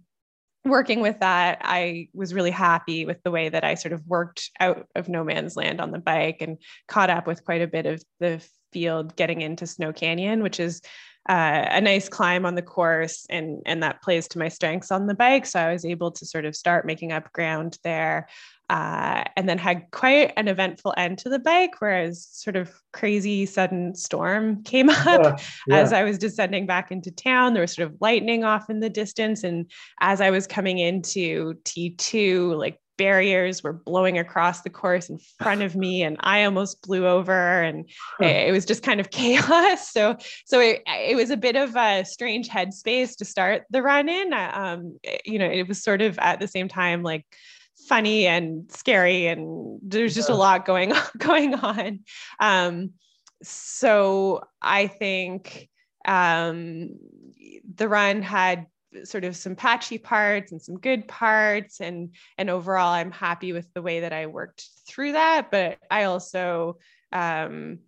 working 0.64 1.02
with 1.02 1.20
that 1.20 1.60
i 1.64 2.08
was 2.14 2.34
really 2.34 2.52
happy 2.52 3.06
with 3.06 3.22
the 3.24 3.32
way 3.32 3.50
that 3.50 3.64
i 3.64 3.74
sort 3.74 3.94
of 3.94 4.06
worked 4.08 4.52
out 4.60 4.88
of 4.96 5.10
no 5.10 5.24
man's 5.24 5.56
land 5.56 5.82
on 5.82 5.92
the 5.92 6.00
bike 6.00 6.38
and 6.42 6.58
caught 6.88 7.10
up 7.10 7.28
with 7.28 7.44
quite 7.44 7.62
a 7.62 7.68
bit 7.68 7.86
of 7.86 8.04
the 8.20 8.44
field 8.72 9.16
getting 9.16 9.42
into 9.42 9.66
snow 9.68 9.92
canyon 9.92 10.44
which 10.44 10.60
is 10.60 10.82
uh, 11.30 11.68
a 11.70 11.82
nice 11.82 12.10
climb 12.10 12.46
on 12.48 12.56
the 12.56 12.62
course 12.64 13.28
and 13.30 13.62
and 13.68 13.84
that 13.84 14.02
plays 14.02 14.28
to 14.28 14.40
my 14.40 14.48
strengths 14.48 14.92
on 14.92 15.06
the 15.06 15.14
bike. 15.14 15.46
So 15.46 15.60
i 15.60 15.72
was 15.72 15.86
able 15.86 16.10
to 16.12 16.26
sort 16.26 16.46
of 16.46 16.56
start 16.56 16.86
making 16.86 17.12
up 17.12 17.32
ground 17.32 17.78
there 17.84 18.28
uh, 18.72 19.26
and 19.36 19.50
then 19.50 19.58
had 19.58 19.84
quite 19.92 20.32
an 20.38 20.48
eventful 20.48 20.94
end 20.96 21.18
to 21.18 21.28
the 21.28 21.40
bike, 21.40 21.74
whereas 21.80 22.26
sort 22.32 22.56
of 22.56 22.72
crazy 22.94 23.46
sudden 23.46 23.94
storm 23.94 24.64
came 24.64 24.90
up 24.90 25.06
yeah, 25.06 25.38
yeah. 25.68 25.78
as 25.78 25.92
I 25.92 26.04
was 26.06 26.18
descending 26.18 26.66
back 26.66 26.90
into 26.90 27.12
town. 27.12 27.54
There 27.54 27.62
was 27.62 27.74
sort 27.74 27.90
of 27.90 27.98
lightning 28.00 28.46
off 28.46 28.70
in 28.70 28.80
the 28.80 28.90
distance, 28.90 29.44
and 29.44 29.70
as 30.00 30.22
I 30.22 30.30
was 30.30 30.48
coming 30.48 30.80
into 30.80 31.56
T2, 31.66 32.58
like 32.58 32.80
barriers 32.98 33.62
were 33.62 33.74
blowing 33.74 34.18
across 34.18 34.62
the 34.62 34.70
course 34.70 35.10
in 35.10 35.20
front 35.38 35.62
of 35.64 35.76
me 35.76 36.04
and 36.04 36.16
I 36.22 36.46
almost 36.46 36.82
blew 36.82 37.06
over 37.08 37.62
and 37.62 37.90
it, 38.22 38.54
was 38.54 38.66
just 38.66 38.84
kind 38.84 39.02
of 39.02 39.10
chaos. 39.12 39.92
So, 39.92 40.16
so 40.46 40.62
it, 40.62 40.82
it 40.88 41.18
was 41.18 41.30
a 41.30 41.38
bit 41.38 41.58
of 41.58 41.76
a 41.76 42.06
strange 42.06 42.48
headspace 42.48 43.18
to 43.18 43.26
start 43.26 43.64
the 43.70 43.82
run 43.82 44.08
in. 44.08 44.32
Um, 44.34 44.98
you 45.26 45.40
know, 45.40 45.50
it 45.50 45.68
was 45.68 45.84
sort 45.84 46.02
of 46.02 46.18
at 46.20 46.40
the 46.40 46.48
same 46.48 46.70
time, 46.70 47.04
like 47.04 47.26
funny 47.88 48.28
and 48.28 48.72
scary 48.72 49.28
and 49.28 49.80
there's 49.82 50.16
just 50.16 50.30
yeah. 50.30 50.36
a 50.36 50.38
lot 50.38 50.66
going 50.66 50.92
on 50.94 51.04
going 51.18 51.56
on 51.56 52.00
um, 52.40 52.92
so 53.44 54.42
i 54.62 54.88
think 54.88 55.70
um, 56.06 56.96
the 57.76 57.88
run 57.88 58.22
had 58.22 58.66
sort 59.04 59.24
of 59.24 59.36
some 59.36 59.56
patchy 59.56 59.98
parts 59.98 60.52
and 60.52 60.62
some 60.62 60.78
good 60.78 61.08
parts 61.08 61.80
and 61.80 62.14
and 62.38 62.50
overall 62.50 62.92
i'm 62.92 63.12
happy 63.12 63.54
with 63.54 63.72
the 63.74 63.82
way 63.82 64.02
that 64.02 64.12
i 64.12 64.26
worked 64.26 64.68
through 64.88 65.14
that 65.14 65.50
but 65.50 65.78
i 65.90 66.04
also 66.04 66.78
um, 67.14 67.80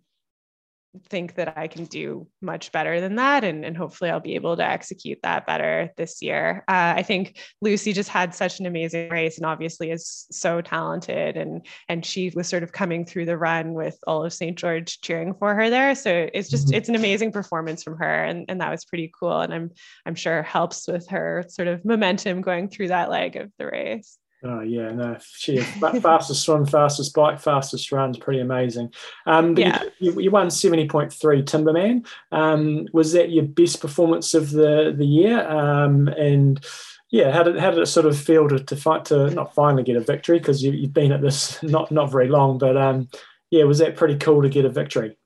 think 1.08 1.34
that 1.34 1.56
I 1.56 1.66
can 1.66 1.84
do 1.84 2.26
much 2.40 2.72
better 2.72 3.00
than 3.00 3.16
that. 3.16 3.44
And, 3.44 3.64
and 3.64 3.76
hopefully 3.76 4.10
I'll 4.10 4.20
be 4.20 4.34
able 4.34 4.56
to 4.56 4.64
execute 4.64 5.18
that 5.22 5.46
better 5.46 5.90
this 5.96 6.22
year. 6.22 6.64
Uh, 6.68 6.94
I 6.96 7.02
think 7.02 7.38
Lucy 7.60 7.92
just 7.92 8.08
had 8.08 8.34
such 8.34 8.60
an 8.60 8.66
amazing 8.66 9.10
race 9.10 9.36
and 9.36 9.46
obviously 9.46 9.90
is 9.90 10.26
so 10.30 10.60
talented. 10.60 11.36
And, 11.36 11.66
and 11.88 12.04
she 12.04 12.32
was 12.34 12.48
sort 12.48 12.62
of 12.62 12.72
coming 12.72 13.04
through 13.04 13.26
the 13.26 13.36
run 13.36 13.74
with 13.74 13.98
all 14.06 14.24
of 14.24 14.32
St. 14.32 14.56
George 14.56 15.00
cheering 15.00 15.34
for 15.34 15.54
her 15.54 15.70
there. 15.70 15.94
So 15.94 16.28
it's 16.32 16.48
just, 16.48 16.68
mm-hmm. 16.68 16.74
it's 16.74 16.88
an 16.88 16.94
amazing 16.94 17.32
performance 17.32 17.82
from 17.82 17.98
her. 17.98 18.24
And, 18.24 18.46
and 18.48 18.60
that 18.60 18.70
was 18.70 18.84
pretty 18.84 19.12
cool. 19.18 19.40
And 19.40 19.52
I'm, 19.52 19.70
I'm 20.06 20.14
sure 20.14 20.42
helps 20.42 20.86
with 20.88 21.08
her 21.08 21.44
sort 21.48 21.68
of 21.68 21.84
momentum 21.84 22.40
going 22.40 22.68
through 22.68 22.88
that 22.88 23.10
leg 23.10 23.36
of 23.36 23.50
the 23.58 23.66
race. 23.66 24.18
Oh 24.46 24.60
yeah, 24.60 24.92
no, 24.92 25.16
she 25.36 25.58
fastest 25.58 26.42
swim, 26.42 26.66
fastest 26.66 27.14
bike, 27.14 27.40
fastest 27.40 27.90
runs, 27.90 28.18
pretty 28.18 28.40
amazing. 28.40 28.92
Um, 29.24 29.56
yeah. 29.56 29.82
you, 30.00 30.20
you, 30.20 30.30
won 30.30 30.50
seventy 30.50 30.86
point 30.86 31.10
three 31.10 31.42
Timberman. 31.42 32.06
Um, 32.30 32.86
was 32.92 33.12
that 33.12 33.30
your 33.30 33.44
best 33.44 33.80
performance 33.80 34.34
of 34.34 34.50
the 34.50 34.94
the 34.94 35.06
year? 35.06 35.48
Um, 35.48 36.08
and 36.08 36.62
yeah, 37.10 37.32
how 37.32 37.42
did 37.42 37.58
how 37.58 37.70
did 37.70 37.78
it 37.78 37.86
sort 37.86 38.04
of 38.04 38.18
feel 38.18 38.46
to, 38.48 38.58
to 38.58 38.76
fight 38.76 39.06
to 39.06 39.30
not 39.30 39.54
finally 39.54 39.82
get 39.82 39.96
a 39.96 40.00
victory 40.00 40.38
because 40.38 40.62
you, 40.62 40.72
have 40.82 40.92
been 40.92 41.12
at 41.12 41.22
this 41.22 41.62
not 41.62 41.90
not 41.90 42.12
very 42.12 42.28
long, 42.28 42.58
but 42.58 42.76
um, 42.76 43.08
yeah, 43.50 43.64
was 43.64 43.78
that 43.78 43.96
pretty 43.96 44.16
cool 44.16 44.42
to 44.42 44.50
get 44.50 44.66
a 44.66 44.70
victory? 44.70 45.16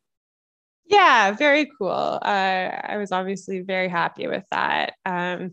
Yeah, 0.86 1.32
very 1.32 1.70
cool. 1.78 2.18
Uh, 2.22 2.70
I 2.84 2.96
was 2.96 3.12
obviously 3.12 3.60
very 3.60 3.88
happy 3.88 4.26
with 4.26 4.44
that. 4.50 4.94
Um, 5.04 5.52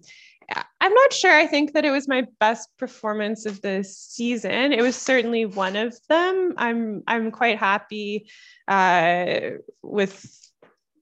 I'm 0.85 0.93
not 0.93 1.13
sure. 1.13 1.35
I 1.35 1.47
think 1.47 1.73
that 1.73 1.83
it 1.83 1.89
was 1.89 2.07
my 2.07 2.27
best 2.39 2.69
performance 2.77 3.47
of 3.47 3.59
the 3.61 3.83
season. 3.83 4.71
It 4.71 4.83
was 4.83 4.95
certainly 4.95 5.43
one 5.43 5.75
of 5.75 5.97
them. 6.09 6.53
I'm 6.57 7.01
I'm 7.07 7.31
quite 7.31 7.57
happy 7.57 8.29
uh, 8.67 9.39
with 9.81 10.23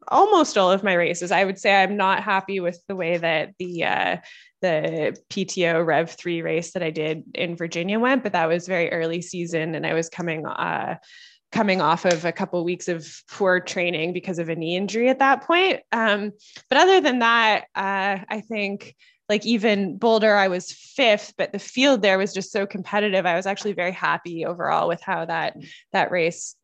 almost 0.08 0.58
all 0.58 0.72
of 0.72 0.86
my 0.86 0.93
races. 0.93 1.34
I 1.34 1.43
would 1.43 1.60
say 1.60 1.76
I'm 1.76 1.98
not 1.98 2.24
happy 2.24 2.62
with 2.62 2.82
the 2.88 2.96
way 2.96 3.17
that 3.17 3.56
the 3.60 3.84
uh, 3.84 4.17
the 4.62 5.17
PTO 5.30 5.86
Rev 5.86 6.10
three 6.10 6.41
race 6.41 6.72
that 6.72 6.82
I 6.82 6.89
did 6.89 7.26
in 7.36 7.58
Virginia 7.58 8.00
went, 8.00 8.24
but 8.24 8.32
that 8.32 8.48
was 8.48 8.69
very 8.69 8.89
early 8.89 9.22
season, 9.22 9.76
and 9.76 9.86
I 9.86 9.93
was 9.93 10.08
coming. 10.08 10.46
Uh, 10.46 10.96
coming 11.52 11.82
off 11.82 12.04
of 12.04 12.26
a 12.26 12.32
couple 12.32 12.60
of 12.60 12.65
weeks 12.65 12.88
of 12.88 13.08
poor 13.30 13.60
training 13.60 14.12
because 14.12 14.39
of 14.39 14.50
a 14.50 14.56
knee 14.56 14.76
injury 14.76 15.08
at 15.08 15.19
that 15.19 15.43
point. 15.43 15.82
Um, 15.91 16.32
but 16.67 16.80
other 16.80 17.00
than 17.00 17.19
that, 17.19 17.65
uh, 17.76 18.26
I 18.28 18.41
think 18.41 18.96
like 19.34 19.48
even 19.48 19.98
Boulder, 19.98 20.36
I 20.36 20.48
was 20.48 20.72
fifth, 20.72 21.34
but 21.39 21.52
the 21.52 21.58
field 21.58 22.04
there 22.04 22.19
was 22.19 22.36
just 22.36 22.52
so 22.52 22.67
competitive. 22.67 23.26
I 23.26 23.36
was 23.36 23.48
actually 23.48 23.74
very 23.74 23.91
happy 23.91 24.46
overall 24.46 24.88
with 24.88 25.02
how 25.02 25.26
that 25.26 25.58
that 25.91 26.12
race 26.12 26.56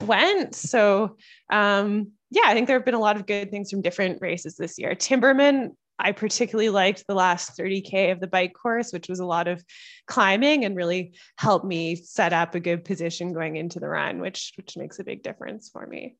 went. 0.00 0.56
So 0.56 1.18
um, 1.50 2.10
yeah, 2.32 2.42
I 2.46 2.54
think 2.54 2.66
there 2.66 2.76
have 2.76 2.84
been 2.84 2.94
a 2.94 2.98
lot 2.98 3.14
of 3.14 3.26
good 3.26 3.52
things 3.52 3.70
from 3.70 3.80
different 3.80 4.20
races 4.20 4.56
this 4.56 4.76
year. 4.76 4.96
Timberman, 4.96 5.76
I 6.00 6.10
particularly 6.10 6.68
liked 6.68 7.04
the 7.06 7.14
last 7.14 7.56
30K 7.56 8.10
of 8.10 8.18
the 8.18 8.26
bike 8.26 8.54
course, 8.60 8.92
which 8.92 9.08
was 9.08 9.20
a 9.20 9.24
lot 9.24 9.46
of 9.46 9.64
climbing 10.08 10.64
and 10.64 10.74
really 10.74 11.12
helped 11.38 11.64
me 11.64 11.94
set 11.94 12.32
up 12.32 12.56
a 12.56 12.60
good 12.60 12.84
position 12.84 13.34
going 13.34 13.54
into 13.54 13.78
the 13.78 13.88
run, 13.88 14.20
which 14.20 14.52
which 14.56 14.76
makes 14.76 14.98
a 14.98 15.04
big 15.04 15.22
difference 15.22 15.70
for 15.72 15.86
me. 15.86 16.16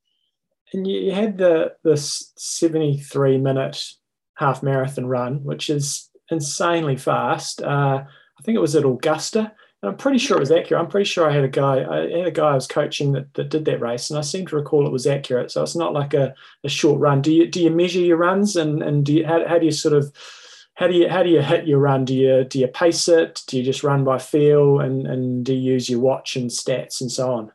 And 0.73 0.87
you 0.87 1.11
had 1.11 1.37
the 1.37 1.75
this 1.83 2.33
73 2.37 3.39
minute 3.39 3.83
half 4.37 4.63
marathon 4.63 5.07
run, 5.07 5.43
which 5.45 5.69
is 5.69 6.09
insanely 6.31 6.97
fast. 6.97 7.63
Uh, 7.63 8.05
I 8.39 8.43
think 8.43 8.57
it 8.57 8.61
was 8.61 8.77
at 8.77 8.85
Augusta. 8.85 9.53
And 9.83 9.91
I'm 9.91 9.99
pretty 9.99 10.19
sure 10.19 10.39
it 10.39 10.41
was 10.41 10.51
accurate. 10.51 10.83
I'm 10.83 10.89
pretty 10.91 11.05
sure 11.05 11.29
I 11.29 11.35
had 11.35 11.45
a 11.45 11.49
guy, 11.49 11.85
I 11.85 12.19
had 12.19 12.27
a 12.27 12.31
guy 12.31 12.53
I 12.53 12.55
was 12.55 12.67
coaching 12.67 13.13
that, 13.13 13.33
that 13.35 13.51
did 13.51 13.67
that 13.67 13.81
race, 13.81 14.09
and 14.09 14.19
I 14.19 14.23
seem 14.23 14.47
to 14.47 14.57
recall 14.57 14.87
it 14.87 14.93
was 14.93 15.07
accurate. 15.07 15.51
So 15.51 15.63
it's 15.63 15.77
not 15.77 15.93
like 15.93 16.15
a, 16.15 16.35
a 16.65 16.69
short 16.69 16.99
run. 16.99 17.21
Do 17.21 17.33
you 17.33 17.47
do 17.47 17.63
you 17.63 17.71
measure 17.71 18.01
your 18.01 18.17
runs 18.17 18.57
and 18.57 18.83
and 18.83 19.05
do 19.05 19.15
you, 19.15 19.27
how, 19.27 19.47
how 19.47 19.59
do 19.59 19.67
you 19.67 19.73
sort 19.73 19.95
of 19.95 20.11
how 20.75 20.87
do 20.87 20.95
you 20.95 21.09
how 21.09 21.23
do 21.23 21.29
you 21.29 21.43
hit 21.43 21.67
your 21.67 21.79
run? 21.79 22.07
Do 22.07 22.15
you 22.15 22.45
do 22.45 22.59
you 22.59 22.69
pace 22.69 23.07
it? 23.07 23.43
Do 23.47 23.59
you 23.59 23.63
just 23.63 23.85
run 23.85 24.03
by 24.03 24.19
feel 24.19 24.81
and 24.81 25.07
and 25.07 25.45
do 25.45 25.53
you 25.53 25.75
use 25.75 25.91
your 25.91 26.01
watch 26.01 26.37
and 26.37 26.51
stats 26.51 27.03
and 27.03 27.13
so 27.13 27.33
on? 27.33 27.53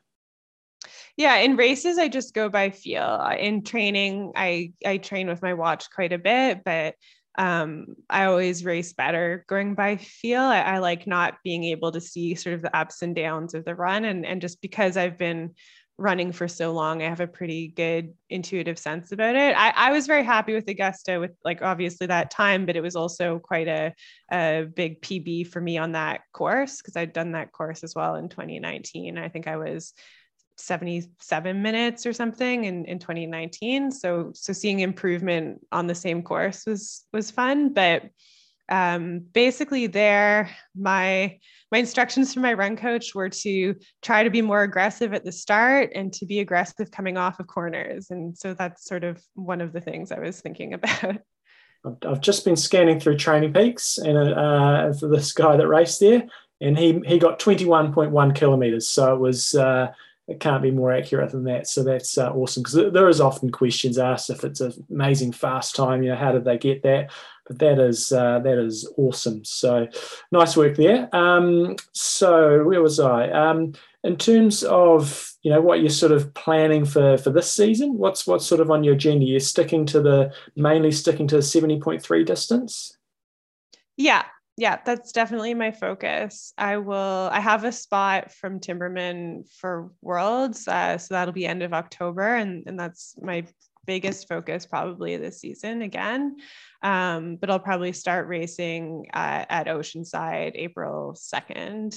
Yeah 1.22 1.38
in 1.38 1.56
races 1.56 1.98
i 1.98 2.08
just 2.08 2.34
go 2.34 2.50
by 2.50 2.70
feel 2.70 3.22
in 3.40 3.64
training 3.64 4.32
i 4.36 4.72
i 4.86 4.98
train 4.98 5.28
with 5.28 5.42
my 5.42 5.54
watch 5.54 5.90
quite 5.92 6.12
a 6.12 6.18
bit 6.18 6.64
but 6.66 6.96
um, 7.38 7.96
I 8.10 8.26
always 8.26 8.66
race 8.66 8.92
better 8.92 9.46
going 9.48 9.74
by 9.74 9.96
feel. 9.96 10.42
I, 10.42 10.60
I, 10.60 10.78
like 10.80 11.08
not 11.08 11.38
being 11.46 11.64
able 11.64 11.92
to 11.94 12.02
see 12.02 12.36
sort 12.36 12.56
of 12.56 12.62
the 12.62 12.76
ups 12.76 13.02
and 13.02 13.16
downs 13.16 13.54
of 13.54 13.64
the 13.64 13.74
run. 13.74 14.04
And, 14.04 14.26
and 14.26 14.42
just 14.42 14.62
because 14.62 14.98
I've 14.98 15.18
been 15.18 15.56
running 15.98 16.34
for 16.34 16.48
so 16.48 16.74
long, 16.74 17.02
I 17.02 17.08
have 17.08 17.22
a 17.22 17.28
pretty 17.28 17.70
good 17.70 18.14
intuitive 18.30 18.78
sense 18.78 19.12
about 19.14 19.36
it. 19.36 19.56
I, 19.56 19.70
I 19.70 19.92
was 19.92 20.08
very 20.08 20.24
happy 20.24 20.54
with 20.54 20.68
Augusta 20.68 21.20
with 21.20 21.32
like 21.46 21.62
obviously 21.62 22.08
that 22.08 22.32
time, 22.32 22.66
but 22.66 22.76
it 22.76 22.82
was 22.82 22.96
also 22.96 23.40
quite 23.40 23.68
a, 23.68 23.94
a 24.32 24.66
big 24.76 25.02
PB 25.02 25.48
for 25.48 25.62
me 25.62 25.78
on 25.78 25.94
that 25.94 26.22
course 26.34 26.78
because 26.78 26.98
I'd 26.98 27.14
done 27.14 27.32
that 27.32 27.54
course 27.54 27.84
as 27.84 27.96
well 27.96 28.16
in 28.16 28.28
2019. 28.28 29.18
I 29.18 29.30
think 29.30 29.48
I 29.48 29.58
was 29.58 29.94
77 30.62 31.62
minutes 31.62 32.06
or 32.06 32.14
something 32.14 32.66
in, 32.66 32.86
in 32.86 33.00
2019. 33.00 33.92
So 33.92 34.32
so 34.34 34.54
seeing 34.54 34.80
improvement 34.80 35.66
on 35.72 35.88
the 35.88 35.96
same 35.96 36.24
course 36.24 36.66
was 36.66 37.06
was 37.12 37.32
fun. 37.32 37.74
But 37.74 38.04
um, 38.70 39.20
basically 39.34 39.88
there, 39.88 40.50
my 40.76 41.38
my 41.72 41.78
instructions 41.78 42.34
from 42.34 42.44
my 42.44 42.54
run 42.54 42.78
coach 42.78 43.14
were 43.14 43.30
to 43.30 43.76
try 44.02 44.24
to 44.24 44.30
be 44.30 44.42
more 44.42 44.64
aggressive 44.64 45.14
at 45.14 45.26
the 45.26 45.32
start 45.32 45.92
and 45.94 46.12
to 46.14 46.26
be 46.26 46.40
aggressive 46.40 46.92
coming 46.92 47.18
off 47.18 47.40
of 47.40 47.48
corners. 47.48 48.10
And 48.10 48.38
so 48.38 48.54
that's 48.54 48.86
sort 48.86 49.04
of 49.04 49.22
one 49.36 49.62
of 49.62 49.74
the 49.74 49.82
things 49.82 50.12
I 50.12 50.20
was 50.20 50.42
thinking 50.42 50.74
about. 50.76 51.18
I've 52.06 52.22
just 52.22 52.46
been 52.46 52.56
scanning 52.56 53.00
through 53.00 53.18
Training 53.18 53.54
Peaks 53.54 53.98
and 53.98 54.18
uh, 54.18 54.94
for 54.94 55.08
this 55.08 55.34
guy 55.34 55.58
that 55.58 55.68
raced 55.68 56.00
there, 56.00 56.24
and 56.62 56.78
he 56.78 57.02
he 57.06 57.20
got 57.20 57.40
21.1 57.40 58.36
kilometers. 58.36 58.88
So 58.88 59.14
it 59.16 59.20
was 59.20 59.56
uh, 59.56 59.92
it 60.32 60.40
can't 60.40 60.64
be 60.64 60.72
more 60.72 60.92
accurate 60.92 61.32
than 61.32 61.44
that. 61.44 61.68
So 61.68 61.84
that's 61.84 62.18
uh, 62.18 62.32
awesome 62.32 62.64
because 62.64 62.94
there 62.94 63.10
is 63.10 63.22
often 63.22 63.52
questions 63.52 63.98
asked 63.98 64.30
if 64.30 64.44
it's 64.44 64.62
an 64.62 64.74
amazing 64.90 65.34
fast 65.34 65.76
time. 65.76 66.02
You 66.02 66.12
know, 66.12 66.16
how 66.16 66.32
did 66.32 66.46
they 66.46 66.58
get 66.58 66.84
that? 66.84 67.12
But 67.48 67.60
that 67.60 67.80
is 67.80 68.12
uh, 68.12 68.40
that 68.40 68.58
is 68.58 68.92
awesome. 68.98 69.44
So 69.44 69.88
nice 70.32 70.56
work 70.56 70.78
there. 70.78 71.14
Um, 71.16 71.76
so 71.92 72.64
where 72.64 72.82
was 72.82 73.00
I? 73.00 73.30
Um, 73.30 73.74
in 74.04 74.16
terms 74.18 74.64
of 74.64 75.32
you 75.44 75.52
know 75.52 75.62
what 75.62 75.82
you're 75.82 75.90
sort 75.90 76.12
of 76.12 76.34
planning 76.34 76.86
for 76.86 77.18
for 77.18 77.30
this 77.30 77.52
season, 77.52 77.98
what's 77.98 78.26
what's 78.26 78.46
sort 78.46 78.62
of 78.62 78.72
on 78.72 78.84
your 78.84 78.96
agenda? 78.96 79.26
You're 79.26 79.40
sticking 79.40 79.86
to 79.88 80.02
the 80.02 80.34
mainly 80.56 80.92
sticking 80.92 81.28
to 81.28 81.36
the 81.36 81.44
seventy 81.44 81.80
point 81.80 82.02
three 82.02 82.24
distance. 82.24 82.98
Yeah, 83.98 84.24
yeah, 84.58 84.80
that's 84.86 85.12
definitely 85.12 85.54
my 85.54 85.72
focus. 85.72 86.54
I 86.58 86.78
will, 86.78 87.30
I 87.32 87.40
have 87.40 87.64
a 87.64 87.72
spot 87.72 88.32
from 88.32 88.60
Timberman 88.60 89.50
for 89.58 89.92
Worlds. 90.02 90.68
Uh, 90.68 90.98
so 90.98 91.14
that'll 91.14 91.34
be 91.34 91.46
end 91.46 91.64
of 91.64 91.74
October. 91.74 92.36
And, 92.36 92.64
and 92.68 92.80
that's 92.80 93.16
my 93.22 93.46
biggest 93.86 94.28
focus 94.28 94.66
probably 94.66 95.18
this 95.18 95.40
season 95.40 95.82
again. 95.82 96.38
Um, 96.84 97.38
but 97.38 97.50
I'll 97.50 97.60
probably 97.60 97.94
start 97.94 98.28
racing 98.28 99.08
uh, 99.14 99.46
at 99.50 99.68
Oceanside 99.68 100.52
April 100.56 101.14
2nd. 101.18 101.96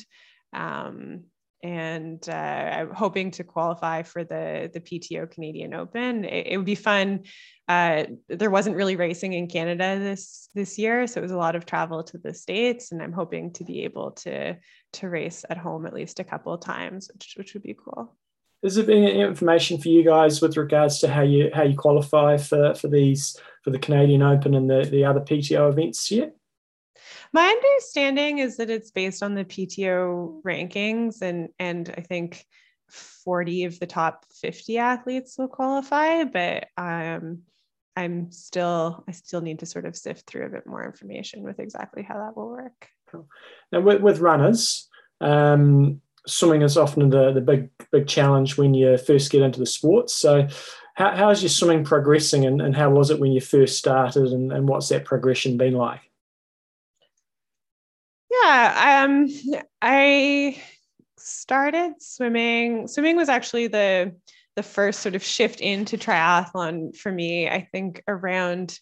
Um, 0.52 1.24
and 1.64 2.28
uh, 2.28 2.32
I'm 2.32 2.90
hoping 2.90 3.30
to 3.32 3.42
qualify 3.42 4.02
for 4.02 4.22
the 4.22 4.70
the 4.72 4.80
PTO 4.80 5.30
Canadian 5.30 5.72
Open. 5.72 6.24
It, 6.24 6.48
it 6.48 6.56
would 6.58 6.66
be 6.66 6.74
fun. 6.74 7.24
Uh, 7.66 8.04
there 8.28 8.50
wasn't 8.50 8.76
really 8.76 8.96
racing 8.96 9.32
in 9.32 9.48
Canada 9.48 9.98
this 9.98 10.50
this 10.54 10.78
year, 10.78 11.06
so 11.06 11.20
it 11.20 11.22
was 11.22 11.32
a 11.32 11.38
lot 11.38 11.56
of 11.56 11.64
travel 11.64 12.04
to 12.04 12.18
the 12.18 12.34
states, 12.34 12.92
and 12.92 13.02
I'm 13.02 13.14
hoping 13.14 13.50
to 13.54 13.64
be 13.64 13.84
able 13.84 14.10
to 14.10 14.58
to 14.92 15.08
race 15.08 15.46
at 15.48 15.56
home 15.56 15.86
at 15.86 15.94
least 15.94 16.20
a 16.20 16.24
couple 16.24 16.52
of 16.52 16.60
times, 16.60 17.10
which 17.10 17.34
which 17.38 17.54
would 17.54 17.62
be 17.62 17.76
cool. 17.82 18.14
Has 18.62 18.74
there 18.74 18.84
been 18.84 19.04
any 19.04 19.22
information 19.22 19.78
for 19.78 19.88
you 19.88 20.04
guys 20.04 20.42
with 20.42 20.58
regards 20.58 20.98
to 20.98 21.08
how 21.08 21.22
you 21.22 21.50
how 21.54 21.62
you 21.62 21.78
qualify 21.78 22.36
for 22.36 22.74
for 22.74 22.88
these 22.88 23.40
for 23.62 23.70
the 23.70 23.78
Canadian 23.78 24.20
Open 24.20 24.54
and 24.54 24.68
the 24.68 24.84
the 24.84 25.06
other 25.06 25.20
PTO 25.20 25.70
events 25.70 26.10
yet? 26.10 26.36
My 27.34 27.48
understanding 27.48 28.38
is 28.38 28.58
that 28.58 28.70
it's 28.70 28.92
based 28.92 29.20
on 29.20 29.34
the 29.34 29.44
PTO 29.44 30.40
rankings, 30.42 31.20
and 31.20 31.48
and 31.58 31.92
I 31.98 32.00
think 32.00 32.46
40 32.88 33.64
of 33.64 33.80
the 33.80 33.88
top 33.88 34.24
50 34.40 34.78
athletes 34.78 35.36
will 35.36 35.48
qualify, 35.48 36.22
but 36.22 36.68
um, 36.76 37.40
I'm 37.96 38.30
still 38.30 39.02
I 39.08 39.10
still 39.10 39.40
need 39.40 39.58
to 39.58 39.66
sort 39.66 39.84
of 39.84 39.96
sift 39.96 40.28
through 40.28 40.46
a 40.46 40.48
bit 40.48 40.64
more 40.64 40.86
information 40.86 41.42
with 41.42 41.58
exactly 41.58 42.04
how 42.04 42.14
that 42.18 42.36
will 42.36 42.50
work. 42.50 42.88
Cool. 43.10 43.28
Now 43.72 43.80
with, 43.80 44.00
with 44.00 44.20
runners, 44.20 44.88
um, 45.20 46.00
swimming 46.28 46.62
is 46.62 46.78
often 46.78 47.10
the 47.10 47.32
the 47.32 47.40
big 47.40 47.70
big 47.90 48.06
challenge 48.06 48.56
when 48.56 48.74
you 48.74 48.96
first 48.96 49.32
get 49.32 49.42
into 49.42 49.58
the 49.58 49.66
sport. 49.66 50.08
So 50.08 50.46
how, 50.94 51.16
how 51.16 51.30
is 51.30 51.42
your 51.42 51.50
swimming 51.50 51.82
progressing 51.82 52.44
and, 52.44 52.62
and 52.62 52.76
how 52.76 52.90
was 52.90 53.10
it 53.10 53.18
when 53.18 53.32
you 53.32 53.40
first 53.40 53.76
started 53.76 54.28
and, 54.28 54.52
and 54.52 54.68
what's 54.68 54.88
that 54.90 55.04
progression 55.04 55.56
been 55.56 55.74
like? 55.74 56.00
Yeah, 58.42 59.06
um, 59.06 59.28
I 59.80 60.60
started 61.18 61.94
swimming. 62.00 62.88
Swimming 62.88 63.16
was 63.16 63.28
actually 63.28 63.68
the 63.68 64.14
the 64.56 64.62
first 64.62 65.00
sort 65.00 65.14
of 65.14 65.24
shift 65.24 65.60
into 65.60 65.98
triathlon 65.98 66.96
for 66.96 67.10
me, 67.10 67.48
I 67.48 67.66
think 67.72 68.02
around 68.06 68.78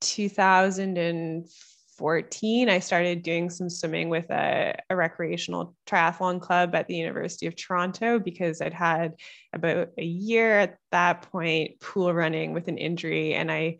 2014, 0.00 2.68
I 2.68 2.78
started 2.78 3.24
doing 3.24 3.50
some 3.50 3.68
swimming 3.68 4.10
with 4.10 4.30
a, 4.30 4.76
a, 4.88 4.94
recreational 4.94 5.74
triathlon 5.88 6.40
club 6.40 6.76
at 6.76 6.86
the 6.86 6.94
University 6.94 7.46
of 7.46 7.56
Toronto 7.56 8.20
because 8.20 8.60
I'd 8.60 8.72
had 8.72 9.14
about 9.52 9.88
a 9.98 10.04
year 10.04 10.60
at 10.60 10.78
that 10.92 11.22
point 11.32 11.80
pool 11.80 12.14
running 12.14 12.52
with 12.52 12.68
an 12.68 12.78
injury. 12.78 13.34
And 13.34 13.50
I 13.50 13.78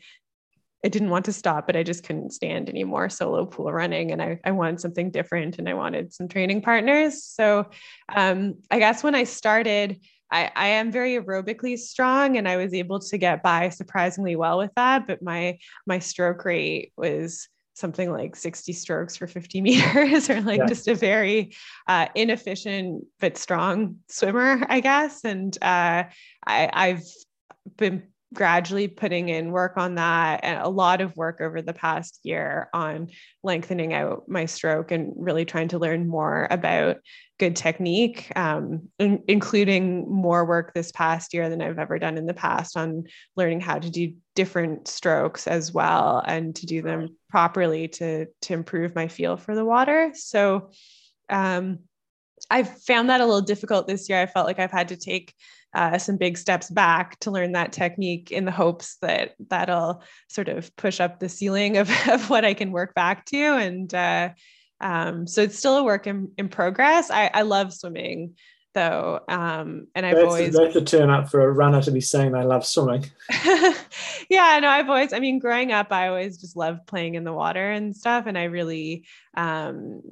I 0.85 0.89
didn't 0.89 1.11
want 1.11 1.25
to 1.25 1.33
stop, 1.33 1.67
but 1.67 1.77
I 1.77 1.83
just 1.83 2.05
couldn't 2.05 2.33
stand 2.33 2.69
anymore 2.69 3.09
solo 3.09 3.47
pool 3.47 3.73
running. 3.73 4.13
And 4.13 4.23
I, 4.23 4.39
I 4.45 4.53
wanted 4.53 4.81
something 4.81 5.11
different 5.11 5.59
and 5.59 5.69
I 5.69 5.75
wanted 5.75 6.13
some 6.13 6.29
training 6.29 6.63
partners. 6.63 7.25
So 7.25 7.67
um, 8.15 8.55
I 8.71 8.79
guess 8.79 9.03
when 9.03 9.15
I 9.15 9.25
started, 9.25 10.01
I, 10.31 10.51
I 10.55 10.69
am 10.69 10.93
very 10.93 11.17
aerobically 11.17 11.77
strong 11.79 12.37
and 12.37 12.49
I 12.49 12.57
was 12.57 12.75
able 12.75 13.01
to 13.01 13.19
get 13.19 13.43
by 13.43 13.71
surprisingly 13.71 14.37
well 14.37 14.59
with 14.59 14.71
that. 14.77 15.07
But 15.07 15.23
my 15.23 15.59
my 15.87 15.99
stroke 15.99 16.45
rate 16.45 16.93
was 16.97 17.49
something 17.75 18.13
like 18.13 18.35
60 18.35 18.73
strokes 18.73 19.17
for 19.17 19.27
50 19.27 19.61
meters 19.63 20.29
or 20.29 20.41
like 20.43 20.59
yeah. 20.59 20.67
just 20.67 20.89
a 20.89 20.95
very 20.95 21.55
uh, 21.87 22.07
inefficient 22.15 23.05
but 23.21 23.39
strong 23.39 23.97
swimmer, 24.09 24.65
I 24.69 24.81
guess. 24.81 25.25
And 25.25 25.57
uh, 25.63 26.05
I, 26.47 26.71
I've 26.73 27.05
been 27.77 28.03
gradually 28.35 28.89
putting 28.89 29.31
in 29.31 29.51
work 29.51 29.77
on 29.77 29.95
that 29.95 30.41
and 30.43 30.61
a 30.61 30.69
lot 30.69 31.01
of 31.01 31.17
work 31.17 31.41
over 31.41 31.63
the 31.63 31.73
past 31.73 32.21
year 32.25 32.69
on 32.75 33.09
lengthening 33.43 33.95
out 33.95 34.25
my 34.29 34.45
stroke 34.45 34.91
and 34.91 35.13
really 35.17 35.47
trying 35.47 35.69
to 35.69 35.79
learn 35.79 36.07
more 36.07 36.47
about 36.51 36.99
good 37.39 37.57
technique 37.57 38.31
um, 38.37 38.89
in, 38.99 39.23
including 39.29 40.11
more 40.11 40.45
work 40.45 40.75
this 40.75 40.93
past 40.93 41.33
year 41.33 41.49
than 41.49 41.63
i've 41.63 41.79
ever 41.79 41.99
done 41.99 42.19
in 42.19 42.27
the 42.27 42.35
past 42.35 42.77
on 42.77 43.05
learning 43.35 43.61
how 43.61 43.79
to 43.79 43.89
do 43.89 44.13
different 44.35 44.87
strokes 44.87 45.47
as 45.47 45.73
well 45.73 46.23
and 46.27 46.55
to 46.55 46.67
do 46.67 46.83
them 46.83 47.17
properly 47.31 47.89
to 47.89 48.27
to 48.43 48.53
improve 48.53 48.95
my 48.95 49.09
feel 49.09 49.39
for 49.39 49.55
the 49.55 49.65
water 49.65 50.13
so 50.15 50.71
um, 51.31 51.79
I've 52.51 52.83
found 52.83 53.11
that 53.11 53.21
a 53.21 53.27
little 53.27 53.43
difficult 53.43 53.87
this 53.87 54.09
year. 54.09 54.21
I 54.21 54.27
felt 54.27 54.47
like 54.47 54.59
I've 54.59 54.71
had 54.71 54.89
to 54.89 54.97
take 54.97 55.35
uh, 55.75 55.99
some 55.99 56.17
big 56.17 56.39
steps 56.39 56.71
back 56.71 57.19
to 57.21 57.31
learn 57.31 57.53
that 57.53 57.73
technique 57.73 58.31
in 58.31 58.45
the 58.45 58.51
hopes 58.51 58.97
that 59.03 59.35
that'll 59.49 60.03
sort 60.29 60.49
of 60.49 60.75
push 60.77 61.01
up 61.01 61.21
the 61.21 61.29
ceiling 61.29 61.77
of, 61.77 61.91
of 62.09 62.31
what 62.31 62.45
I 62.45 62.55
can 62.55 62.73
work 62.73 62.95
back 62.95 63.27
to. 63.27 63.37
And 63.37 63.93
uh, 63.95 64.31
um, 64.81 65.27
so 65.27 65.43
it's 65.43 65.59
still 65.59 65.79
a 65.79 65.85
work 65.85 66.07
in, 66.07 66.33
in 66.39 66.49
progress. 66.49 67.11
I, 67.11 67.31
I 67.33 67.43
love 67.43 67.73
swimming 67.73 68.35
though. 68.75 69.21
Um, 69.29 69.89
and 69.95 70.07
I've 70.07 70.17
that's, 70.17 70.27
always 70.27 70.55
that's 70.55 70.77
a 70.77 70.85
turn 70.85 71.11
up 71.11 71.31
for 71.31 71.41
a 71.41 71.51
runner 71.51 71.83
to 71.83 71.91
be 71.91 72.01
saying 72.01 72.33
they 72.33 72.45
love 72.45 72.65
swimming. 72.65 73.11
yeah, 74.31 74.59
no, 74.61 74.69
I've 74.69 74.89
always, 74.89 75.13
I 75.13 75.19
mean, 75.19 75.39
growing 75.39 75.73
up, 75.73 75.93
I 75.93 76.09
always 76.09 76.39
just 76.39 76.57
loved 76.57 76.87
playing 76.87 77.15
in 77.15 77.25
the 77.25 77.33
water 77.33 77.71
and 77.71 77.97
stuff. 77.97 78.27
And 78.27 78.39
I 78.39 78.45
really, 78.45 79.07
um, 79.39 80.03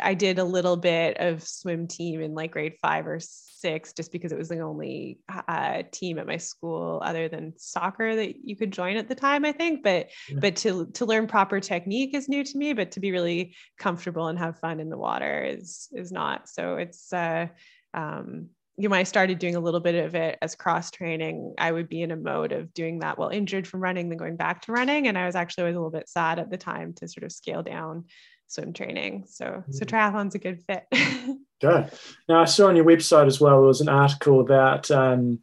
I 0.00 0.12
did 0.12 0.38
a 0.38 0.44
little 0.44 0.76
bit 0.76 1.16
of 1.18 1.42
swim 1.42 1.88
team 1.88 2.20
in 2.20 2.34
like 2.34 2.52
grade 2.52 2.74
five 2.82 3.06
or 3.06 3.18
six, 3.18 3.94
just 3.94 4.12
because 4.12 4.30
it 4.30 4.36
was 4.36 4.50
the 4.50 4.60
only 4.60 5.20
uh, 5.48 5.84
team 5.90 6.18
at 6.18 6.26
my 6.26 6.36
school 6.36 7.00
other 7.02 7.30
than 7.30 7.54
soccer 7.56 8.14
that 8.14 8.44
you 8.44 8.54
could 8.54 8.70
join 8.70 8.98
at 8.98 9.08
the 9.08 9.14
time, 9.14 9.46
I 9.46 9.52
think. 9.52 9.82
But, 9.82 10.10
yeah. 10.28 10.38
but 10.38 10.56
to, 10.56 10.84
to 10.84 11.06
learn 11.06 11.28
proper 11.28 11.60
technique 11.60 12.14
is 12.14 12.28
new 12.28 12.44
to 12.44 12.58
me, 12.58 12.74
but 12.74 12.90
to 12.90 13.00
be 13.00 13.10
really 13.10 13.56
comfortable 13.78 14.28
and 14.28 14.38
have 14.38 14.58
fun 14.58 14.80
in 14.80 14.90
the 14.90 14.98
water 14.98 15.42
is, 15.42 15.88
is 15.92 16.12
not. 16.12 16.46
So 16.46 16.76
it's, 16.76 17.10
uh, 17.10 17.46
um, 17.94 18.50
you 18.76 18.88
know, 18.88 18.92
when 18.92 19.00
I 19.00 19.04
started 19.04 19.38
doing 19.38 19.54
a 19.54 19.60
little 19.60 19.80
bit 19.80 19.94
of 19.94 20.14
it 20.14 20.38
as 20.42 20.54
cross 20.54 20.90
training, 20.90 21.54
I 21.58 21.72
would 21.72 21.88
be 21.88 22.02
in 22.02 22.10
a 22.10 22.16
mode 22.16 22.52
of 22.52 22.72
doing 22.74 23.00
that 23.00 23.18
while 23.18 23.28
injured 23.28 23.66
from 23.66 23.80
running, 23.80 24.08
then 24.08 24.18
going 24.18 24.36
back 24.36 24.62
to 24.62 24.72
running. 24.72 25.08
And 25.08 25.16
I 25.16 25.26
was 25.26 25.36
actually 25.36 25.62
always 25.62 25.76
a 25.76 25.78
little 25.78 25.90
bit 25.90 26.08
sad 26.08 26.38
at 26.38 26.50
the 26.50 26.56
time 26.56 26.94
to 26.94 27.08
sort 27.08 27.24
of 27.24 27.32
scale 27.32 27.62
down 27.62 28.06
swim 28.52 28.72
training. 28.72 29.24
So, 29.26 29.64
so 29.70 29.84
triathlon's 29.84 30.34
a 30.34 30.38
good 30.38 30.62
fit. 30.62 30.86
good. 31.60 31.90
Now, 32.28 32.42
I 32.42 32.44
saw 32.44 32.68
on 32.68 32.76
your 32.76 32.84
website 32.84 33.26
as 33.26 33.40
well, 33.40 33.60
there 33.60 33.68
was 33.68 33.80
an 33.80 33.88
article 33.88 34.40
about 34.40 34.90
um, 34.90 35.40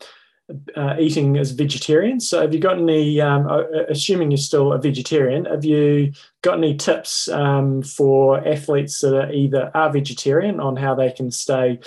uh, 0.76 0.96
eating 1.00 1.38
as 1.38 1.52
a 1.52 1.56
vegetarian. 1.56 2.20
So, 2.20 2.42
have 2.42 2.54
you 2.54 2.60
got 2.60 2.78
any, 2.78 3.20
um, 3.20 3.48
assuming 3.90 4.30
you're 4.30 4.38
still 4.38 4.74
a 4.74 4.78
vegetarian, 4.78 5.46
have 5.46 5.66
you 5.66 6.14
got 6.44 6.60
any 6.60 6.76
tips 6.76 7.28
um, 7.30 7.82
for 7.82 8.48
athletes 8.48 9.02
that 9.02 9.16
are 9.16 9.32
either 9.32 9.72
are 9.74 9.92
vegetarian 9.92 10.60
on 10.60 10.76
how 10.76 10.96
they 10.96 11.12
can 11.12 11.32
stay? 11.32 11.80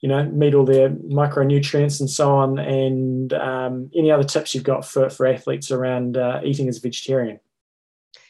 you 0.00 0.08
know, 0.08 0.22
meet 0.24 0.52
all 0.52 0.66
their 0.66 0.90
micronutrients 0.90 1.98
and 1.98 2.10
so 2.10 2.30
on, 2.30 2.58
and 2.58 3.32
um, 3.32 3.90
any 3.96 4.10
other 4.10 4.22
tips 4.22 4.54
you've 4.54 4.62
got 4.62 4.84
for, 4.84 5.08
for 5.08 5.24
athletes 5.24 5.70
around 5.70 6.18
uh, 6.18 6.42
eating 6.44 6.68
as 6.68 6.76
a 6.76 6.80
vegetarian? 6.82 7.40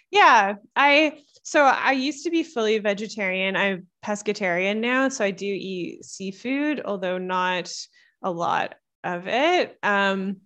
Yeah, 0.09 0.55
I 0.77 1.19
so 1.45 1.63
I 1.63 1.93
used 1.93 2.25
to 2.25 2.31
be 2.31 2.43
fully 2.43 2.79
vegetarian. 2.79 3.55
I'm 3.55 3.87
pescatarian 4.05 4.79
now, 4.79 5.11
so 5.11 5.25
I 5.25 5.31
do 5.31 5.47
eat 5.47 6.03
seafood, 6.03 6.81
although 6.85 7.19
not 7.19 7.71
a 8.23 8.31
lot 8.31 8.77
of 9.05 9.29
it. 9.29 9.77
Um, 9.83 10.39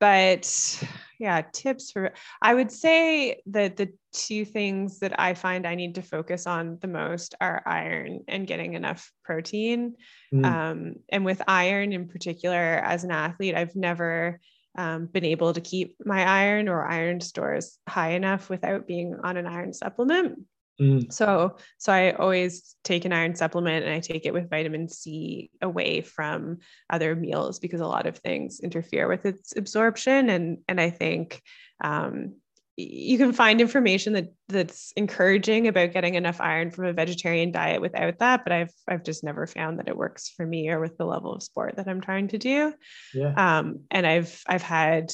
but 0.00 0.82
yeah, 1.18 1.42
tips 1.52 1.90
for 1.90 2.14
I 2.40 2.54
would 2.54 2.72
say 2.72 3.42
that 3.48 3.76
the 3.76 3.92
two 4.14 4.46
things 4.46 5.00
that 5.00 5.20
I 5.20 5.34
find 5.34 5.66
I 5.66 5.74
need 5.74 5.96
to 5.96 6.02
focus 6.02 6.46
on 6.46 6.78
the 6.80 6.88
most 6.88 7.34
are 7.38 7.62
iron 7.66 8.20
and 8.28 8.46
getting 8.46 8.72
enough 8.72 9.12
protein. 9.24 9.96
Mm. 10.32 10.44
Um, 10.46 10.94
and 11.10 11.22
with 11.26 11.42
iron 11.46 11.92
in 11.92 12.08
particular, 12.08 12.56
as 12.56 13.04
an 13.04 13.10
athlete, 13.10 13.54
I've 13.54 13.76
never 13.76 14.40
um, 14.78 15.06
been 15.06 15.24
able 15.24 15.52
to 15.52 15.60
keep 15.60 15.96
my 16.06 16.24
iron 16.24 16.68
or 16.68 16.86
iron 16.86 17.20
stores 17.20 17.78
high 17.88 18.10
enough 18.10 18.48
without 18.48 18.86
being 18.86 19.16
on 19.22 19.36
an 19.36 19.46
iron 19.46 19.72
supplement. 19.74 20.38
Mm. 20.80 21.12
So, 21.12 21.56
so 21.78 21.92
I 21.92 22.12
always 22.12 22.76
take 22.84 23.04
an 23.04 23.12
iron 23.12 23.34
supplement 23.34 23.84
and 23.84 23.92
I 23.92 23.98
take 23.98 24.24
it 24.24 24.32
with 24.32 24.48
vitamin 24.48 24.88
C 24.88 25.50
away 25.60 26.00
from 26.02 26.58
other 26.88 27.16
meals 27.16 27.58
because 27.58 27.80
a 27.80 27.86
lot 27.86 28.06
of 28.06 28.18
things 28.18 28.60
interfere 28.60 29.08
with 29.08 29.26
its 29.26 29.56
absorption. 29.56 30.30
And, 30.30 30.58
and 30.68 30.80
I 30.80 30.90
think, 30.90 31.42
um, 31.82 32.36
you 32.80 33.18
can 33.18 33.32
find 33.32 33.60
information 33.60 34.12
that 34.12 34.32
that's 34.48 34.92
encouraging 34.96 35.66
about 35.66 35.92
getting 35.92 36.14
enough 36.14 36.40
iron 36.40 36.70
from 36.70 36.84
a 36.84 36.92
vegetarian 36.92 37.50
diet 37.50 37.80
without 37.80 38.16
that 38.20 38.44
but 38.44 38.52
i've 38.52 38.72
i've 38.86 39.02
just 39.02 39.24
never 39.24 39.48
found 39.48 39.78
that 39.78 39.88
it 39.88 39.96
works 39.96 40.28
for 40.28 40.46
me 40.46 40.68
or 40.68 40.78
with 40.78 40.96
the 40.96 41.04
level 41.04 41.34
of 41.34 41.42
sport 41.42 41.74
that 41.76 41.88
i'm 41.88 42.00
trying 42.00 42.28
to 42.28 42.38
do 42.38 42.72
yeah. 43.12 43.58
um, 43.58 43.80
and 43.90 44.06
i've 44.06 44.40
i've 44.46 44.62
had 44.62 45.10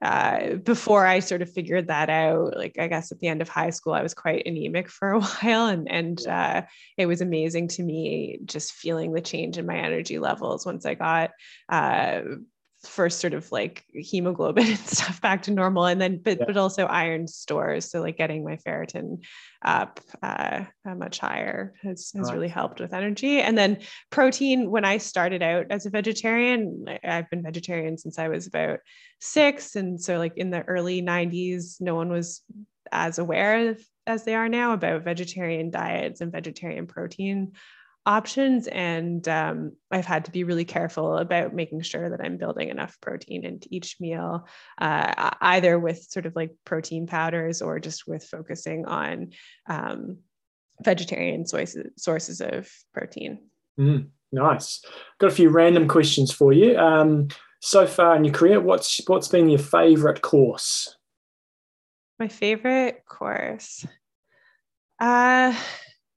uh, 0.00 0.54
before 0.56 1.06
I 1.06 1.20
sort 1.20 1.42
of 1.42 1.52
figured 1.52 1.86
that 1.86 2.10
out, 2.10 2.56
like 2.56 2.76
I 2.76 2.88
guess 2.88 3.12
at 3.12 3.20
the 3.20 3.28
end 3.28 3.40
of 3.40 3.48
high 3.48 3.70
school, 3.70 3.92
I 3.92 4.02
was 4.02 4.14
quite 4.14 4.44
anemic 4.46 4.88
for 4.88 5.12
a 5.12 5.20
while, 5.20 5.66
and 5.66 5.88
and 5.88 6.26
uh, 6.26 6.62
it 6.98 7.06
was 7.06 7.20
amazing 7.20 7.68
to 7.68 7.84
me 7.84 8.40
just 8.44 8.72
feeling 8.72 9.12
the 9.12 9.20
change 9.20 9.58
in 9.58 9.66
my 9.66 9.76
energy 9.76 10.18
levels 10.18 10.66
once 10.66 10.84
I 10.84 10.94
got 10.94 11.30
uh, 11.68 12.22
first 12.84 13.20
sort 13.20 13.32
of 13.32 13.50
like 13.52 13.84
hemoglobin 13.94 14.66
and 14.68 14.78
stuff 14.78 15.20
back 15.20 15.42
to 15.42 15.50
normal 15.50 15.86
and 15.86 16.00
then 16.00 16.18
but, 16.22 16.38
yeah. 16.38 16.44
but 16.46 16.56
also 16.56 16.86
iron 16.86 17.28
stores 17.28 17.90
so 17.90 18.00
like 18.00 18.16
getting 18.16 18.44
my 18.44 18.56
ferritin 18.56 19.22
up 19.64 20.00
uh, 20.22 20.64
much 20.96 21.18
higher 21.18 21.74
has, 21.82 22.10
has 22.16 22.26
right. 22.26 22.34
really 22.34 22.48
helped 22.48 22.80
with 22.80 22.92
energy 22.92 23.40
and 23.40 23.56
then 23.56 23.78
protein 24.10 24.70
when 24.70 24.84
i 24.84 24.98
started 24.98 25.42
out 25.42 25.66
as 25.70 25.86
a 25.86 25.90
vegetarian 25.90 26.84
i've 27.04 27.30
been 27.30 27.42
vegetarian 27.42 27.96
since 27.96 28.18
i 28.18 28.28
was 28.28 28.46
about 28.46 28.80
six 29.20 29.76
and 29.76 30.00
so 30.00 30.18
like 30.18 30.36
in 30.36 30.50
the 30.50 30.62
early 30.62 31.00
90s 31.00 31.80
no 31.80 31.94
one 31.94 32.08
was 32.08 32.42
as 32.92 33.18
aware 33.18 33.70
of, 33.70 33.82
as 34.06 34.24
they 34.24 34.34
are 34.34 34.48
now 34.48 34.72
about 34.72 35.04
vegetarian 35.04 35.70
diets 35.70 36.20
and 36.20 36.32
vegetarian 36.32 36.86
protein 36.86 37.52
options 38.04 38.66
and 38.66 39.28
um, 39.28 39.72
i've 39.90 40.04
had 40.04 40.24
to 40.24 40.32
be 40.32 40.44
really 40.44 40.64
careful 40.64 41.16
about 41.18 41.54
making 41.54 41.80
sure 41.80 42.10
that 42.10 42.20
i'm 42.20 42.36
building 42.36 42.68
enough 42.68 42.96
protein 43.00 43.44
into 43.44 43.68
each 43.70 43.96
meal 44.00 44.46
uh, 44.80 45.30
either 45.40 45.78
with 45.78 46.02
sort 46.10 46.26
of 46.26 46.34
like 46.34 46.50
protein 46.64 47.06
powders 47.06 47.62
or 47.62 47.78
just 47.78 48.06
with 48.08 48.24
focusing 48.24 48.86
on 48.86 49.30
um, 49.68 50.18
vegetarian 50.82 51.46
sources, 51.46 51.86
sources 51.96 52.40
of 52.40 52.68
protein. 52.92 53.38
Mm, 53.78 54.08
nice. 54.32 54.82
Got 55.18 55.32
a 55.32 55.34
few 55.34 55.48
random 55.48 55.88
questions 55.88 56.32
for 56.32 56.52
you. 56.52 56.76
Um, 56.76 57.28
so 57.60 57.86
far 57.86 58.16
in 58.16 58.24
your 58.24 58.34
career 58.34 58.60
what's 58.60 59.00
what's 59.06 59.28
been 59.28 59.48
your 59.48 59.58
favorite 59.58 60.20
course? 60.20 60.96
My 62.18 62.28
favorite 62.28 63.04
course? 63.08 63.86
Uh 64.98 65.56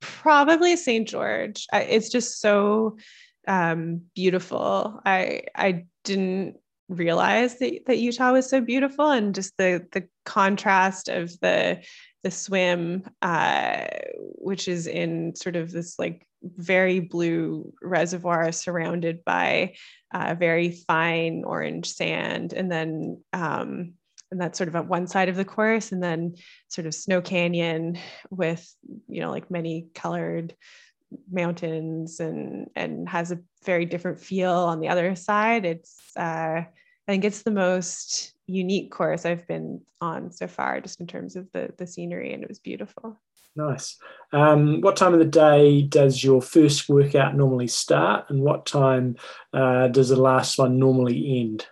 probably 0.00 0.76
St. 0.76 1.08
George. 1.08 1.66
I, 1.72 1.82
it's 1.82 2.08
just 2.08 2.40
so 2.40 2.98
um, 3.46 4.02
beautiful. 4.14 5.00
I 5.04 5.42
I 5.54 5.84
didn't 6.04 6.56
realize 6.88 7.58
that, 7.58 7.86
that 7.86 7.98
Utah 7.98 8.32
was 8.32 8.48
so 8.48 8.60
beautiful 8.60 9.10
and 9.10 9.34
just 9.34 9.56
the 9.56 9.86
the 9.92 10.08
contrast 10.24 11.08
of 11.08 11.38
the 11.40 11.82
the 12.22 12.30
swim 12.30 13.04
uh, 13.22 13.86
which 14.18 14.68
is 14.68 14.86
in 14.86 15.34
sort 15.34 15.56
of 15.56 15.70
this 15.70 15.98
like 15.98 16.26
very 16.42 17.00
blue 17.00 17.72
reservoir 17.82 18.52
surrounded 18.52 19.24
by 19.24 19.74
uh, 20.14 20.34
very 20.38 20.70
fine 20.70 21.42
orange 21.44 21.88
sand, 21.88 22.52
and 22.52 22.70
then 22.70 23.22
um, 23.32 23.94
and 24.30 24.40
that's 24.40 24.58
sort 24.58 24.68
of 24.68 24.76
at 24.76 24.88
one 24.88 25.06
side 25.06 25.28
of 25.28 25.36
the 25.36 25.44
course, 25.44 25.92
and 25.92 26.02
then 26.02 26.36
sort 26.68 26.86
of 26.86 26.94
Snow 26.94 27.20
Canyon 27.20 27.98
with 28.30 28.74
you 29.08 29.20
know 29.20 29.30
like 29.30 29.50
many 29.50 29.88
colored 29.94 30.54
mountains 31.30 32.20
and 32.20 32.68
and 32.74 33.08
has 33.08 33.30
a 33.30 33.38
very 33.64 33.84
different 33.84 34.20
feel 34.20 34.52
on 34.52 34.80
the 34.80 34.88
other 34.88 35.14
side. 35.14 35.64
It's 35.64 36.00
uh, 36.16 36.62
I 36.62 37.12
think 37.12 37.24
it's 37.24 37.42
the 37.42 37.50
most 37.50 38.34
unique 38.46 38.90
course 38.90 39.24
I've 39.24 39.46
been 39.46 39.82
on 40.00 40.32
so 40.32 40.46
far, 40.46 40.80
just 40.80 41.00
in 41.00 41.06
terms 41.06 41.36
of 41.36 41.50
the 41.52 41.72
the 41.78 41.86
scenery, 41.86 42.32
and 42.32 42.42
it 42.42 42.48
was 42.48 42.58
beautiful. 42.58 43.18
Nice. 43.54 43.96
Um, 44.32 44.82
what 44.82 44.96
time 44.96 45.14
of 45.14 45.18
the 45.18 45.24
day 45.24 45.80
does 45.80 46.22
your 46.22 46.42
first 46.42 46.90
workout 46.90 47.34
normally 47.34 47.68
start, 47.68 48.28
and 48.28 48.42
what 48.42 48.66
time 48.66 49.16
uh, 49.52 49.88
does 49.88 50.10
the 50.10 50.20
last 50.20 50.58
one 50.58 50.78
normally 50.78 51.40
end? 51.40 51.66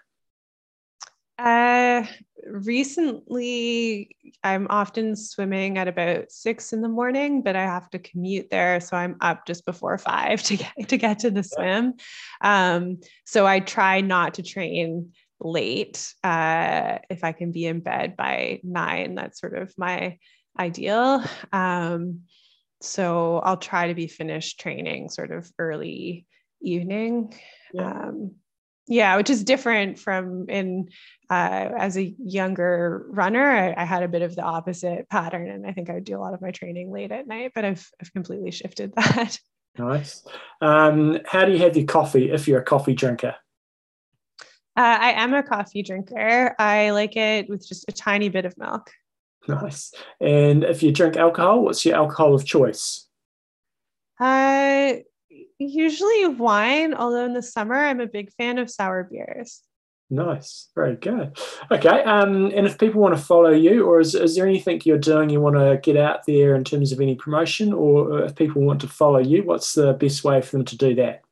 Uh, 1.38 2.06
recently, 2.46 4.16
I'm 4.42 4.66
often 4.70 5.16
swimming 5.16 5.78
at 5.78 5.88
about 5.88 6.30
six 6.30 6.72
in 6.72 6.80
the 6.80 6.88
morning, 6.88 7.42
but 7.42 7.56
I 7.56 7.62
have 7.62 7.90
to 7.90 7.98
commute 7.98 8.50
there, 8.50 8.80
so 8.80 8.96
I'm 8.96 9.16
up 9.20 9.46
just 9.46 9.64
before 9.64 9.98
five 9.98 10.42
to 10.44 10.56
get 10.56 10.88
to 10.88 10.96
get 10.96 11.20
to 11.20 11.30
the 11.30 11.42
swim. 11.42 11.94
Um, 12.40 13.00
so 13.24 13.46
I 13.46 13.60
try 13.60 14.00
not 14.00 14.34
to 14.34 14.42
train 14.42 15.12
late. 15.40 16.14
Uh, 16.22 16.98
if 17.10 17.24
I 17.24 17.32
can 17.32 17.52
be 17.52 17.66
in 17.66 17.80
bed 17.80 18.16
by 18.16 18.60
nine, 18.62 19.14
that's 19.14 19.40
sort 19.40 19.56
of 19.56 19.72
my 19.76 20.18
ideal. 20.58 21.24
Um, 21.52 22.20
so 22.80 23.38
I'll 23.38 23.56
try 23.56 23.88
to 23.88 23.94
be 23.94 24.08
finished 24.08 24.60
training 24.60 25.08
sort 25.08 25.32
of 25.32 25.50
early 25.58 26.26
evening. 26.60 27.34
Yeah. 27.72 27.90
Um, 27.90 28.36
yeah, 28.86 29.16
which 29.16 29.30
is 29.30 29.44
different 29.44 29.98
from 29.98 30.48
in 30.48 30.88
uh, 31.30 31.70
as 31.78 31.96
a 31.96 32.14
younger 32.18 33.06
runner. 33.08 33.50
I, 33.50 33.82
I, 33.82 33.84
had 33.84 34.02
a 34.02 34.08
bit 34.08 34.22
of 34.22 34.36
the 34.36 34.42
opposite 34.42 35.08
pattern, 35.08 35.48
and 35.48 35.66
I 35.66 35.72
think 35.72 35.88
I 35.88 35.94
would 35.94 36.04
do 36.04 36.16
a 36.16 36.20
lot 36.20 36.34
of 36.34 36.42
my 36.42 36.50
training 36.50 36.92
late 36.92 37.10
at 37.10 37.26
night. 37.26 37.52
But 37.54 37.64
I've 37.64 37.88
I've 38.00 38.12
completely 38.12 38.50
shifted 38.50 38.92
that. 38.96 39.38
Nice. 39.78 40.24
Um, 40.60 41.18
how 41.26 41.44
do 41.44 41.52
you 41.52 41.58
have 41.58 41.76
your 41.76 41.86
coffee 41.86 42.30
if 42.30 42.46
you're 42.46 42.60
a 42.60 42.64
coffee 42.64 42.94
drinker? 42.94 43.34
Uh, 44.76 44.98
I 45.00 45.12
am 45.12 45.34
a 45.34 45.42
coffee 45.42 45.82
drinker. 45.82 46.54
I 46.58 46.90
like 46.90 47.16
it 47.16 47.48
with 47.48 47.66
just 47.66 47.84
a 47.88 47.92
tiny 47.92 48.28
bit 48.28 48.44
of 48.44 48.56
milk. 48.58 48.90
Nice. 49.46 49.92
And 50.20 50.64
if 50.64 50.82
you 50.82 50.90
drink 50.90 51.16
alcohol, 51.16 51.62
what's 51.64 51.84
your 51.84 51.96
alcohol 51.96 52.34
of 52.34 52.44
choice? 52.44 53.06
Uh, 54.18 54.94
usually 55.58 56.26
wine, 56.26 56.94
although 56.94 57.24
in 57.24 57.32
the 57.32 57.42
summer 57.42 57.76
I'm 57.76 58.00
a 58.00 58.06
big 58.06 58.32
fan 58.32 58.58
of 58.58 58.70
sour 58.70 59.04
beers. 59.04 59.62
Nice, 60.10 60.68
very 60.74 60.96
good. 60.96 61.36
Okay, 61.70 62.02
um, 62.04 62.52
and 62.54 62.66
if 62.66 62.78
people 62.78 63.00
want 63.00 63.16
to 63.16 63.22
follow 63.22 63.50
you, 63.50 63.84
or 63.84 64.00
is, 64.00 64.14
is 64.14 64.36
there 64.36 64.46
anything 64.46 64.80
you're 64.84 64.98
doing 64.98 65.30
you 65.30 65.40
want 65.40 65.56
to 65.56 65.80
get 65.82 65.96
out 65.96 66.26
there 66.26 66.54
in 66.54 66.62
terms 66.62 66.92
of 66.92 67.00
any 67.00 67.14
promotion, 67.14 67.72
or 67.72 68.22
if 68.22 68.34
people 68.34 68.62
want 68.62 68.80
to 68.82 68.88
follow 68.88 69.18
you, 69.18 69.42
what's 69.42 69.74
the 69.74 69.94
best 69.94 70.22
way 70.22 70.42
for 70.42 70.56
them 70.56 70.64
to 70.66 70.76
do 70.76 70.94
that? 70.96 71.22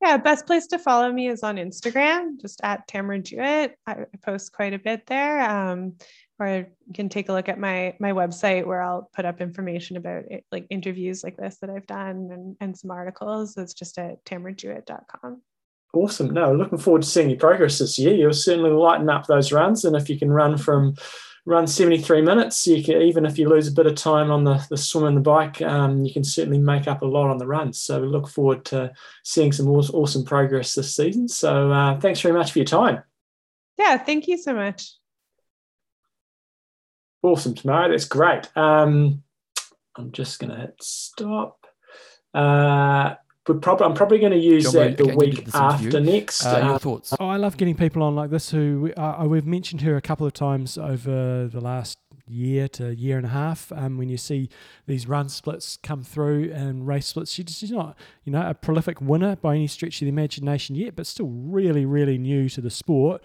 Yeah, 0.00 0.16
best 0.16 0.46
place 0.46 0.66
to 0.68 0.78
follow 0.78 1.12
me 1.12 1.28
is 1.28 1.42
on 1.42 1.56
Instagram, 1.56 2.40
just 2.40 2.60
at 2.62 2.88
Tamara 2.88 3.18
Jewett. 3.18 3.76
I 3.86 4.06
post 4.24 4.52
quite 4.52 4.72
a 4.72 4.78
bit 4.78 5.06
there. 5.06 5.42
Um, 5.42 5.96
or 6.40 6.66
you 6.86 6.94
can 6.94 7.08
take 7.08 7.28
a 7.28 7.32
look 7.32 7.48
at 7.48 7.58
my 7.58 7.94
my 8.00 8.12
website 8.12 8.66
where 8.66 8.82
I'll 8.82 9.10
put 9.14 9.24
up 9.24 9.40
information 9.40 9.96
about 9.96 10.24
it, 10.30 10.44
like 10.50 10.66
interviews 10.70 11.22
like 11.22 11.36
this 11.36 11.58
that 11.58 11.70
I've 11.70 11.86
done 11.86 12.30
and, 12.32 12.56
and 12.60 12.76
some 12.76 12.90
articles. 12.90 13.56
It's 13.56 13.74
just 13.74 13.98
at 13.98 14.24
tamarajewett.com. 14.24 15.42
Awesome. 15.92 16.30
No, 16.30 16.54
looking 16.54 16.78
forward 16.78 17.02
to 17.02 17.08
seeing 17.08 17.30
your 17.30 17.38
progress 17.38 17.78
this 17.78 17.98
year. 17.98 18.14
You'll 18.14 18.32
certainly 18.32 18.70
lighten 18.70 19.10
up 19.10 19.26
those 19.26 19.52
runs. 19.52 19.84
And 19.84 19.96
if 19.96 20.08
you 20.08 20.18
can 20.18 20.32
run 20.32 20.56
from 20.56 20.94
run 21.46 21.66
73 21.66 22.22
minutes, 22.22 22.66
you 22.66 22.82
can 22.82 23.02
even 23.02 23.26
if 23.26 23.38
you 23.38 23.48
lose 23.48 23.68
a 23.68 23.72
bit 23.72 23.86
of 23.86 23.96
time 23.96 24.30
on 24.30 24.44
the, 24.44 24.64
the 24.70 24.76
swim 24.76 25.04
and 25.04 25.16
the 25.16 25.20
bike, 25.20 25.60
um, 25.62 26.04
you 26.04 26.12
can 26.12 26.24
certainly 26.24 26.58
make 26.58 26.86
up 26.86 27.02
a 27.02 27.06
lot 27.06 27.30
on 27.30 27.38
the 27.38 27.46
runs. 27.46 27.78
So 27.78 28.00
we 28.00 28.08
look 28.08 28.28
forward 28.28 28.64
to 28.66 28.92
seeing 29.24 29.52
some 29.52 29.68
awesome 29.68 30.24
progress 30.24 30.74
this 30.74 30.94
season. 30.94 31.28
So 31.28 31.72
uh, 31.72 31.98
thanks 31.98 32.20
very 32.20 32.34
much 32.34 32.52
for 32.52 32.60
your 32.60 32.66
time. 32.66 33.02
Yeah, 33.78 33.98
thank 33.98 34.28
you 34.28 34.38
so 34.38 34.54
much. 34.54 34.99
Awesome, 37.22 37.54
Tamara. 37.54 37.90
That's 37.90 38.06
great. 38.06 38.48
Um, 38.56 39.22
I'm 39.96 40.12
just 40.12 40.38
going 40.38 40.50
to 40.50 40.56
hit 40.56 40.76
stop. 40.80 41.66
Uh, 42.32 43.14
probably, 43.44 43.86
I'm 43.86 43.94
probably 43.94 44.18
going 44.18 44.32
to 44.32 44.38
use 44.38 44.64
John, 44.64 44.74
that 44.74 44.96
the 44.96 45.16
week 45.16 45.48
after 45.54 46.00
next. 46.00 46.44
Uh, 46.44 46.60
your 46.62 46.74
uh, 46.74 46.78
thoughts? 46.78 47.14
Oh, 47.18 47.28
I 47.28 47.36
love 47.36 47.56
getting 47.56 47.76
people 47.76 48.02
on 48.02 48.14
like 48.14 48.30
this 48.30 48.50
who 48.50 48.92
uh, 48.96 49.24
we've 49.28 49.46
mentioned 49.46 49.82
her 49.82 49.96
a 49.96 50.02
couple 50.02 50.26
of 50.26 50.32
times 50.32 50.78
over 50.78 51.48
the 51.48 51.60
last 51.60 51.98
year 52.26 52.68
to 52.68 52.94
year 52.94 53.16
and 53.16 53.26
a 53.26 53.30
half. 53.30 53.72
Um, 53.72 53.98
when 53.98 54.08
you 54.08 54.16
see 54.16 54.48
these 54.86 55.06
run 55.06 55.28
splits 55.28 55.76
come 55.82 56.02
through 56.02 56.52
and 56.52 56.86
race 56.86 57.06
splits, 57.06 57.32
she's 57.32 57.70
not, 57.70 57.98
you 58.24 58.32
know, 58.32 58.48
a 58.48 58.54
prolific 58.54 59.00
winner 59.00 59.36
by 59.36 59.56
any 59.56 59.66
stretch 59.66 60.00
of 60.00 60.06
the 60.06 60.10
imagination 60.10 60.76
yet, 60.76 60.96
but 60.96 61.06
still 61.06 61.28
really, 61.28 61.84
really 61.84 62.18
new 62.18 62.48
to 62.48 62.60
the 62.60 62.70
sport. 62.70 63.22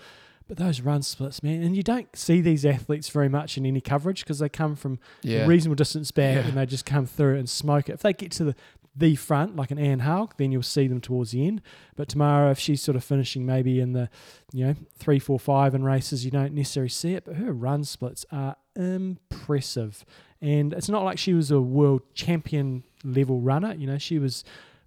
But 0.47 0.57
those 0.57 0.81
run 0.81 1.01
splits, 1.01 1.41
man, 1.41 1.63
and 1.63 1.75
you 1.75 1.81
don't 1.81 2.15
see 2.15 2.39
these 2.39 2.65
athletes 2.65 3.09
very 3.09 3.29
much 3.29 3.57
in 3.57 3.65
any 3.65 3.81
coverage 3.81 4.23
because 4.23 4.39
they 4.39 4.49
come 4.49 4.75
from 4.75 4.99
yeah. 5.23 5.39
a 5.39 5.47
reasonable 5.47 5.75
distance 5.75 6.11
back 6.11 6.35
yeah. 6.35 6.47
and 6.47 6.57
they 6.57 6.67
just 6.67 6.85
come 6.85 7.07
through 7.07 7.37
and 7.37 7.49
smoke 7.49 7.89
it. 7.89 7.93
If 7.93 8.01
they 8.03 8.13
get 8.13 8.31
to 8.33 8.43
the, 8.43 8.55
the 8.95 9.15
front, 9.15 9.55
like 9.55 9.71
an 9.71 9.79
Anne 9.79 9.99
Haug, 9.99 10.35
then 10.37 10.51
you'll 10.51 10.61
see 10.61 10.87
them 10.87 11.01
towards 11.01 11.31
the 11.31 11.47
end. 11.47 11.61
But 11.95 12.09
Tamara, 12.09 12.51
if 12.51 12.59
she's 12.59 12.81
sort 12.81 12.95
of 12.95 13.03
finishing 13.03 13.43
maybe 13.43 13.79
in 13.79 13.93
the, 13.93 14.07
you 14.53 14.67
know, 14.67 14.75
three, 14.97 15.17
four, 15.17 15.39
five 15.39 15.73
in 15.73 15.83
races, 15.83 16.23
you 16.23 16.31
don't 16.31 16.53
necessarily 16.53 16.89
see 16.89 17.15
it. 17.15 17.25
But 17.25 17.37
her 17.37 17.51
run 17.51 17.83
splits 17.83 18.23
are 18.31 18.55
impressive. 18.75 20.05
And 20.41 20.73
it's 20.73 20.89
not 20.89 21.03
like 21.03 21.17
she 21.17 21.33
was 21.33 21.49
a 21.49 21.59
world 21.59 22.03
champion 22.13 22.83
level 23.03 23.41
runner. 23.41 23.73
You 23.73 23.87
know, 23.87 23.97
she 23.97 24.19
was, 24.19 24.43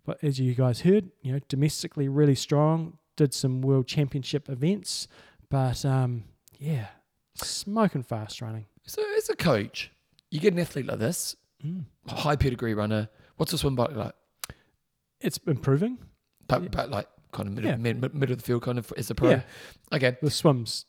but 0.07 0.23
as 0.23 0.39
you 0.39 0.55
guys 0.55 0.83
heard, 0.83 1.11
you 1.23 1.33
know, 1.33 1.41
domestically 1.49 2.09
really 2.09 2.37
strong, 2.37 2.97
did 3.17 3.35
some 3.35 3.61
world 3.61 3.87
championship 3.87 4.49
events. 4.49 5.09
But 5.51 5.85
um, 5.85 6.25
yeah, 6.59 6.89
smoking 7.35 8.03
fast 8.03 8.41
running. 8.41 8.67
So 8.87 9.03
as 9.17 9.29
a 9.29 9.37
coach, 9.37 9.91
you 10.31 10.41
get 10.41 10.53
an 10.53 10.59
athlete 10.59 10.87
like 10.87 10.99
this, 10.99 11.37
mm. 11.65 11.85
high 12.07 12.37
pedigree 12.37 12.75
runner. 12.75 13.09
What's 13.37 13.53
the 13.53 13.59
swim 13.59 13.77
bike 13.77 13.95
like? 13.95 14.15
It's 15.21 15.39
improving, 15.47 15.99
but, 16.47 16.63
yeah. 16.63 16.69
but 16.71 16.91
like 16.91 17.09
kind 17.33 17.49
of 17.49 17.55
middle, 17.55 17.71
yeah. 17.71 17.77
mid, 17.77 18.01
mid, 18.01 18.15
middle 18.15 18.33
of 18.33 18.39
the 18.39 18.45
field, 18.45 18.63
kind 18.63 18.79
of 18.79 18.93
as 18.97 19.11
a 19.11 19.15
pro. 19.15 19.31
Yeah. 19.31 19.43
Okay. 19.93 20.17
The 20.21 20.31
swim's 20.31 20.87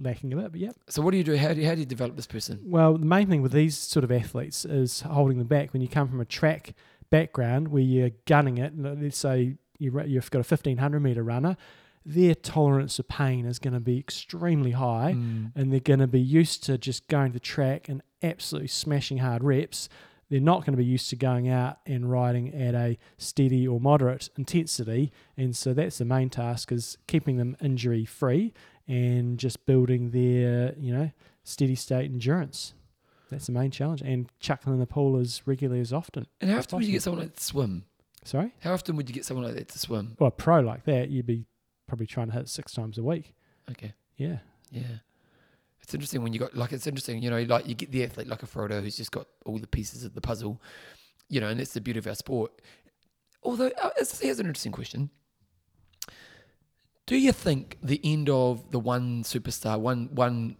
lacking 0.00 0.32
a 0.32 0.36
bit, 0.36 0.52
but 0.52 0.60
yeah. 0.60 0.72
So 0.88 1.02
what 1.02 1.12
do 1.12 1.16
you 1.16 1.24
do? 1.24 1.36
How 1.36 1.54
do 1.54 1.60
you, 1.60 1.66
how 1.66 1.74
do 1.74 1.80
you 1.80 1.86
develop 1.86 2.16
this 2.16 2.26
person? 2.26 2.60
Well, 2.64 2.96
the 2.98 3.06
main 3.06 3.28
thing 3.28 3.42
with 3.42 3.52
these 3.52 3.76
sort 3.76 4.04
of 4.04 4.12
athletes 4.12 4.64
is 4.64 5.00
holding 5.00 5.38
them 5.38 5.46
back. 5.46 5.72
When 5.72 5.82
you 5.82 5.88
come 5.88 6.08
from 6.08 6.20
a 6.20 6.24
track 6.24 6.74
background 7.10 7.68
where 7.68 7.82
you're 7.82 8.10
gunning 8.26 8.58
it, 8.58 8.72
let's 8.76 9.18
say 9.18 9.56
you've 9.78 9.94
got 9.94 10.04
a 10.04 10.48
1500 10.48 11.00
meter 11.00 11.22
runner 11.22 11.56
their 12.04 12.34
tolerance 12.34 12.98
of 12.98 13.08
pain 13.08 13.46
is 13.46 13.58
going 13.58 13.74
to 13.74 13.80
be 13.80 13.98
extremely 13.98 14.72
high 14.72 15.14
mm. 15.16 15.52
and 15.54 15.72
they're 15.72 15.80
going 15.80 16.00
to 16.00 16.06
be 16.06 16.20
used 16.20 16.64
to 16.64 16.78
just 16.78 17.08
going 17.08 17.28
to 17.28 17.34
the 17.34 17.40
track 17.40 17.88
and 17.88 18.02
absolutely 18.22 18.68
smashing 18.68 19.18
hard 19.18 19.44
reps. 19.44 19.88
They're 20.28 20.40
not 20.40 20.60
going 20.60 20.72
to 20.72 20.78
be 20.78 20.84
used 20.84 21.10
to 21.10 21.16
going 21.16 21.48
out 21.48 21.78
and 21.86 22.10
riding 22.10 22.54
at 22.54 22.74
a 22.74 22.98
steady 23.18 23.68
or 23.68 23.78
moderate 23.78 24.30
intensity. 24.36 25.12
And 25.36 25.54
so 25.54 25.74
that's 25.74 25.98
the 25.98 26.06
main 26.06 26.30
task 26.30 26.72
is 26.72 26.96
keeping 27.06 27.36
them 27.36 27.56
injury 27.60 28.04
free 28.04 28.54
and 28.88 29.38
just 29.38 29.66
building 29.66 30.10
their, 30.10 30.74
you 30.78 30.92
know, 30.94 31.10
steady 31.44 31.74
state 31.74 32.10
endurance. 32.10 32.74
That's 33.30 33.46
the 33.46 33.52
main 33.52 33.70
challenge. 33.70 34.02
And 34.02 34.28
chuckling 34.40 34.74
in 34.74 34.80
the 34.80 34.86
pool 34.86 35.18
as 35.18 35.42
regularly 35.46 35.80
as 35.80 35.92
often. 35.92 36.26
And 36.40 36.50
how 36.50 36.58
often 36.58 36.78
would 36.78 36.86
you 36.86 36.92
get 36.92 37.02
someone 37.02 37.20
like 37.20 37.34
that 37.34 37.38
to 37.38 37.44
swim? 37.44 37.84
Sorry? 38.24 38.54
How 38.60 38.72
often 38.72 38.96
would 38.96 39.08
you 39.08 39.14
get 39.14 39.24
someone 39.24 39.44
like 39.46 39.56
that 39.56 39.68
to 39.68 39.78
swim? 39.78 40.16
Well, 40.18 40.28
a 40.28 40.30
pro 40.30 40.60
like 40.60 40.84
that, 40.84 41.10
you'd 41.10 41.26
be 41.26 41.46
probably 41.92 42.06
trying 42.06 42.26
to 42.28 42.32
hit 42.32 42.48
six 42.48 42.72
times 42.72 42.96
a 42.96 43.02
week. 43.02 43.34
Okay. 43.70 43.92
Yeah. 44.16 44.38
Yeah. 44.70 45.00
It's 45.82 45.92
interesting 45.92 46.22
when 46.22 46.32
you 46.32 46.38
got 46.38 46.56
like 46.56 46.72
it's 46.72 46.86
interesting, 46.86 47.22
you 47.22 47.28
know, 47.28 47.42
like 47.42 47.68
you 47.68 47.74
get 47.74 47.92
the 47.92 48.02
athlete 48.02 48.28
like 48.28 48.42
a 48.42 48.46
Frodo 48.46 48.80
who's 48.80 48.96
just 48.96 49.12
got 49.12 49.26
all 49.44 49.58
the 49.58 49.66
pieces 49.66 50.02
of 50.02 50.14
the 50.14 50.22
puzzle, 50.22 50.58
you 51.28 51.38
know, 51.38 51.48
and 51.48 51.60
that's 51.60 51.74
the 51.74 51.82
beauty 51.82 51.98
of 51.98 52.06
our 52.06 52.14
sport. 52.14 52.50
Although, 53.42 53.70
uh, 53.82 53.90
here's 53.98 54.40
an 54.40 54.46
interesting 54.46 54.72
question: 54.72 55.10
Do 57.04 57.14
you 57.14 57.30
think 57.30 57.76
the 57.82 58.00
end 58.02 58.30
of 58.30 58.70
the 58.70 58.78
one 58.78 59.22
superstar, 59.22 59.78
one 59.78 60.08
one, 60.14 60.56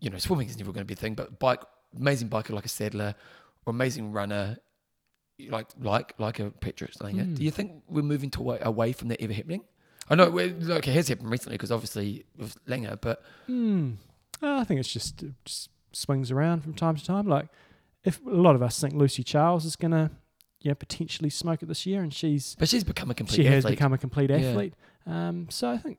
you 0.00 0.10
know, 0.10 0.18
swimming 0.18 0.50
is 0.50 0.58
never 0.58 0.70
going 0.70 0.82
to 0.82 0.84
be 0.84 0.92
a 0.92 0.98
thing, 0.98 1.14
but 1.14 1.38
bike, 1.38 1.60
amazing 1.98 2.28
biker 2.28 2.50
like 2.50 2.66
a 2.66 2.68
Stadler 2.68 3.14
or 3.64 3.70
amazing 3.70 4.12
runner, 4.12 4.58
like 5.48 5.68
like 5.80 6.12
like 6.18 6.40
a 6.40 6.50
Petra 6.50 6.88
mm. 6.88 7.34
do 7.36 7.42
you 7.42 7.50
think 7.50 7.82
we're 7.88 8.02
moving 8.02 8.28
to 8.32 8.50
away 8.60 8.92
from 8.92 9.08
that 9.08 9.22
ever 9.22 9.32
happening? 9.32 9.62
I 10.08 10.14
know. 10.14 10.26
Look, 10.28 10.86
it 10.88 10.92
has 10.92 11.08
happened 11.08 11.30
recently 11.30 11.56
because 11.56 11.72
obviously 11.72 12.24
with 12.36 12.56
Lange, 12.66 12.98
but 13.00 13.22
mm, 13.48 13.94
I 14.42 14.64
think 14.64 14.80
it's 14.80 14.92
just 14.92 15.22
it 15.22 15.32
just 15.44 15.70
swings 15.92 16.30
around 16.30 16.62
from 16.62 16.74
time 16.74 16.96
to 16.96 17.04
time. 17.04 17.26
Like 17.26 17.48
if 18.04 18.20
a 18.26 18.30
lot 18.30 18.54
of 18.54 18.62
us 18.62 18.80
think 18.80 18.94
Lucy 18.94 19.22
Charles 19.22 19.64
is 19.64 19.76
gonna, 19.76 20.10
you 20.60 20.70
know, 20.70 20.74
potentially 20.74 21.30
smoke 21.30 21.62
it 21.62 21.66
this 21.66 21.86
year, 21.86 22.02
and 22.02 22.12
she's 22.12 22.54
But 22.58 22.68
she's 22.68 22.84
become 22.84 23.10
a 23.10 23.14
complete 23.14 23.36
she 23.36 23.44
has 23.44 23.64
athlete. 23.64 23.78
become 23.78 23.92
a 23.94 23.98
complete 23.98 24.30
Yeah. 24.30 24.36
athlete. 24.38 24.74
Um, 25.06 25.46
so 25.50 25.70
I 25.70 25.78
think 25.78 25.98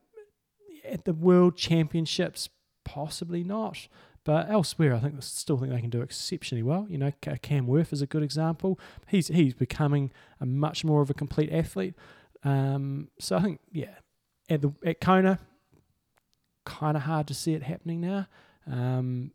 at 0.88 1.04
the 1.04 1.12
World 1.12 1.56
Championships, 1.56 2.48
possibly 2.84 3.42
not. 3.42 3.88
But 4.24 4.50
elsewhere, 4.50 4.92
I 4.92 4.98
think 4.98 5.22
still 5.22 5.56
think 5.56 5.70
they 5.70 5.80
can 5.80 5.90
do 5.90 6.00
exceptionally 6.02 6.64
well. 6.64 6.86
You 6.90 6.98
know, 6.98 7.12
Cam 7.42 7.68
Wurf 7.68 7.92
is 7.92 8.02
a 8.02 8.06
good 8.08 8.24
example. 8.24 8.78
He's 9.06 9.28
he's 9.28 9.54
becoming 9.54 10.10
a 10.40 10.46
much 10.46 10.84
more 10.84 11.00
of 11.00 11.10
a 11.10 11.14
complete 11.14 11.52
athlete. 11.52 11.94
Um, 12.46 13.08
so 13.18 13.36
I 13.36 13.42
think 13.42 13.60
yeah, 13.72 13.94
at 14.48 14.62
the 14.62 14.72
at 14.84 15.00
Kona, 15.00 15.38
kind 16.64 16.96
of 16.96 17.02
hard 17.04 17.26
to 17.28 17.34
see 17.34 17.54
it 17.54 17.62
happening 17.62 18.00
now. 18.00 18.26
Um, 18.70 19.32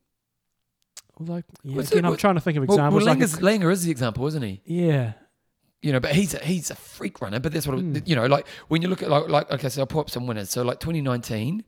although 1.18 1.42
yeah, 1.64 1.76
What's 1.76 1.92
again, 1.92 2.06
it- 2.06 2.08
I'm 2.10 2.18
trying 2.18 2.36
to 2.36 2.42
think 2.42 2.58
of 2.58 2.68
well, 2.68 2.78
examples. 2.78 3.06
well, 3.06 3.16
like 3.18 3.42
Lange 3.42 3.64
is 3.72 3.84
the 3.84 3.92
example, 3.92 4.28
isn't 4.28 4.42
he? 4.44 4.62
yeah, 4.66 5.14
You 5.82 5.92
know, 5.94 6.00
but 6.00 6.14
he's 6.14 6.34
a, 6.34 6.40
he's 6.40 6.70
a 6.72 6.76
freak 6.76 7.22
runner. 7.22 7.40
But 7.40 7.54
that's 7.54 7.68
what 7.68 7.78
Mm. 7.78 8.08
you 8.08 8.16
know. 8.16 8.26
Like 8.26 8.48
when 8.68 8.82
you 8.82 8.88
look 8.88 9.02
at 9.04 9.10
like 9.10 9.28
like 9.30 9.52
okay, 9.52 9.70
so 9.70 9.82
I'll 9.82 9.88
pull 9.88 10.02
up 10.02 10.10
some 10.10 10.28
winners. 10.28 10.50
So 10.50 10.64
like 10.64 10.80
2019, 10.80 11.64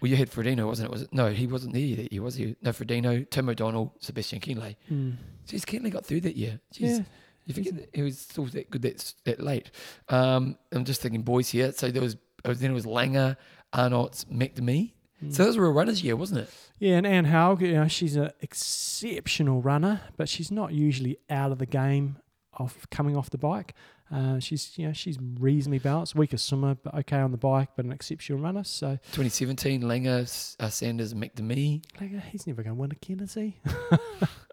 well, 0.00 0.10
you 0.10 0.16
had 0.16 0.30
Frodeno, 0.30 0.66
wasn't 0.66 0.88
it? 0.88 0.92
Was 0.92 1.02
it? 1.02 1.12
No, 1.12 1.30
he 1.30 1.46
wasn't 1.46 1.72
there 1.74 1.96
that 1.96 2.12
year, 2.12 2.22
was 2.22 2.34
he? 2.36 2.56
No, 2.62 2.70
Frodeno, 2.70 3.28
Tim 3.30 3.48
O'Donnell, 3.48 3.94
Sebastian 4.00 4.40
Kienle. 4.40 4.76
Mm. 4.90 5.16
Jeez, 5.46 5.62
Kienle 5.64 5.90
got 5.90 6.04
through 6.04 6.20
that 6.22 6.36
year. 6.36 6.60
Jeez. 6.74 6.98
yeah. 6.98 7.04
You 7.46 7.54
forget 7.54 7.88
he 7.92 8.02
was 8.02 8.18
still 8.18 8.44
that 8.46 8.70
good 8.70 8.82
that, 8.82 9.14
that 9.24 9.40
late. 9.40 9.70
Um, 10.08 10.56
I'm 10.72 10.84
just 10.84 11.02
thinking 11.02 11.22
boys 11.22 11.50
here. 11.50 11.72
So 11.72 11.90
there 11.90 12.02
was, 12.02 12.16
oh, 12.44 12.54
then 12.54 12.70
it 12.70 12.74
was 12.74 12.86
Lange, 12.86 13.36
Aernouts, 13.74 14.24
McNamee. 14.26 14.92
Mm. 15.22 15.34
So 15.34 15.44
those 15.44 15.56
were 15.56 15.66
a 15.66 15.70
runners 15.70 16.02
year, 16.02 16.16
wasn't 16.16 16.40
it? 16.40 16.50
Yeah, 16.78 16.96
and 16.96 17.06
Anne 17.06 17.26
Haug, 17.26 17.62
you 17.62 17.74
know, 17.74 17.88
she's 17.88 18.16
an 18.16 18.30
exceptional 18.40 19.62
runner, 19.62 20.00
but 20.16 20.28
she's 20.28 20.50
not 20.50 20.72
usually 20.72 21.18
out 21.30 21.52
of 21.52 21.58
the 21.58 21.66
game 21.66 22.16
of 22.54 22.88
coming 22.90 23.16
off 23.16 23.30
the 23.30 23.38
bike. 23.38 23.74
Uh, 24.12 24.38
she's, 24.38 24.76
you 24.76 24.86
know, 24.86 24.92
she's 24.92 25.18
reasonably 25.40 25.78
balanced, 25.78 26.14
weaker 26.14 26.36
swimmer, 26.36 26.74
but 26.74 26.94
okay 26.94 27.16
on 27.16 27.32
the 27.32 27.38
bike, 27.38 27.70
but 27.74 27.84
an 27.84 27.92
exceptional 27.92 28.38
runner. 28.38 28.62
So 28.62 28.98
2017, 29.12 29.86
Lange, 29.86 30.06
uh, 30.06 30.24
Sanders, 30.24 31.14
McNamee. 31.14 31.82
uh, 32.00 32.20
he's 32.30 32.46
never 32.46 32.62
going 32.62 32.76
to 32.76 32.80
win 32.80 32.92
again, 32.92 33.20
is 33.20 33.34
he? 33.34 33.56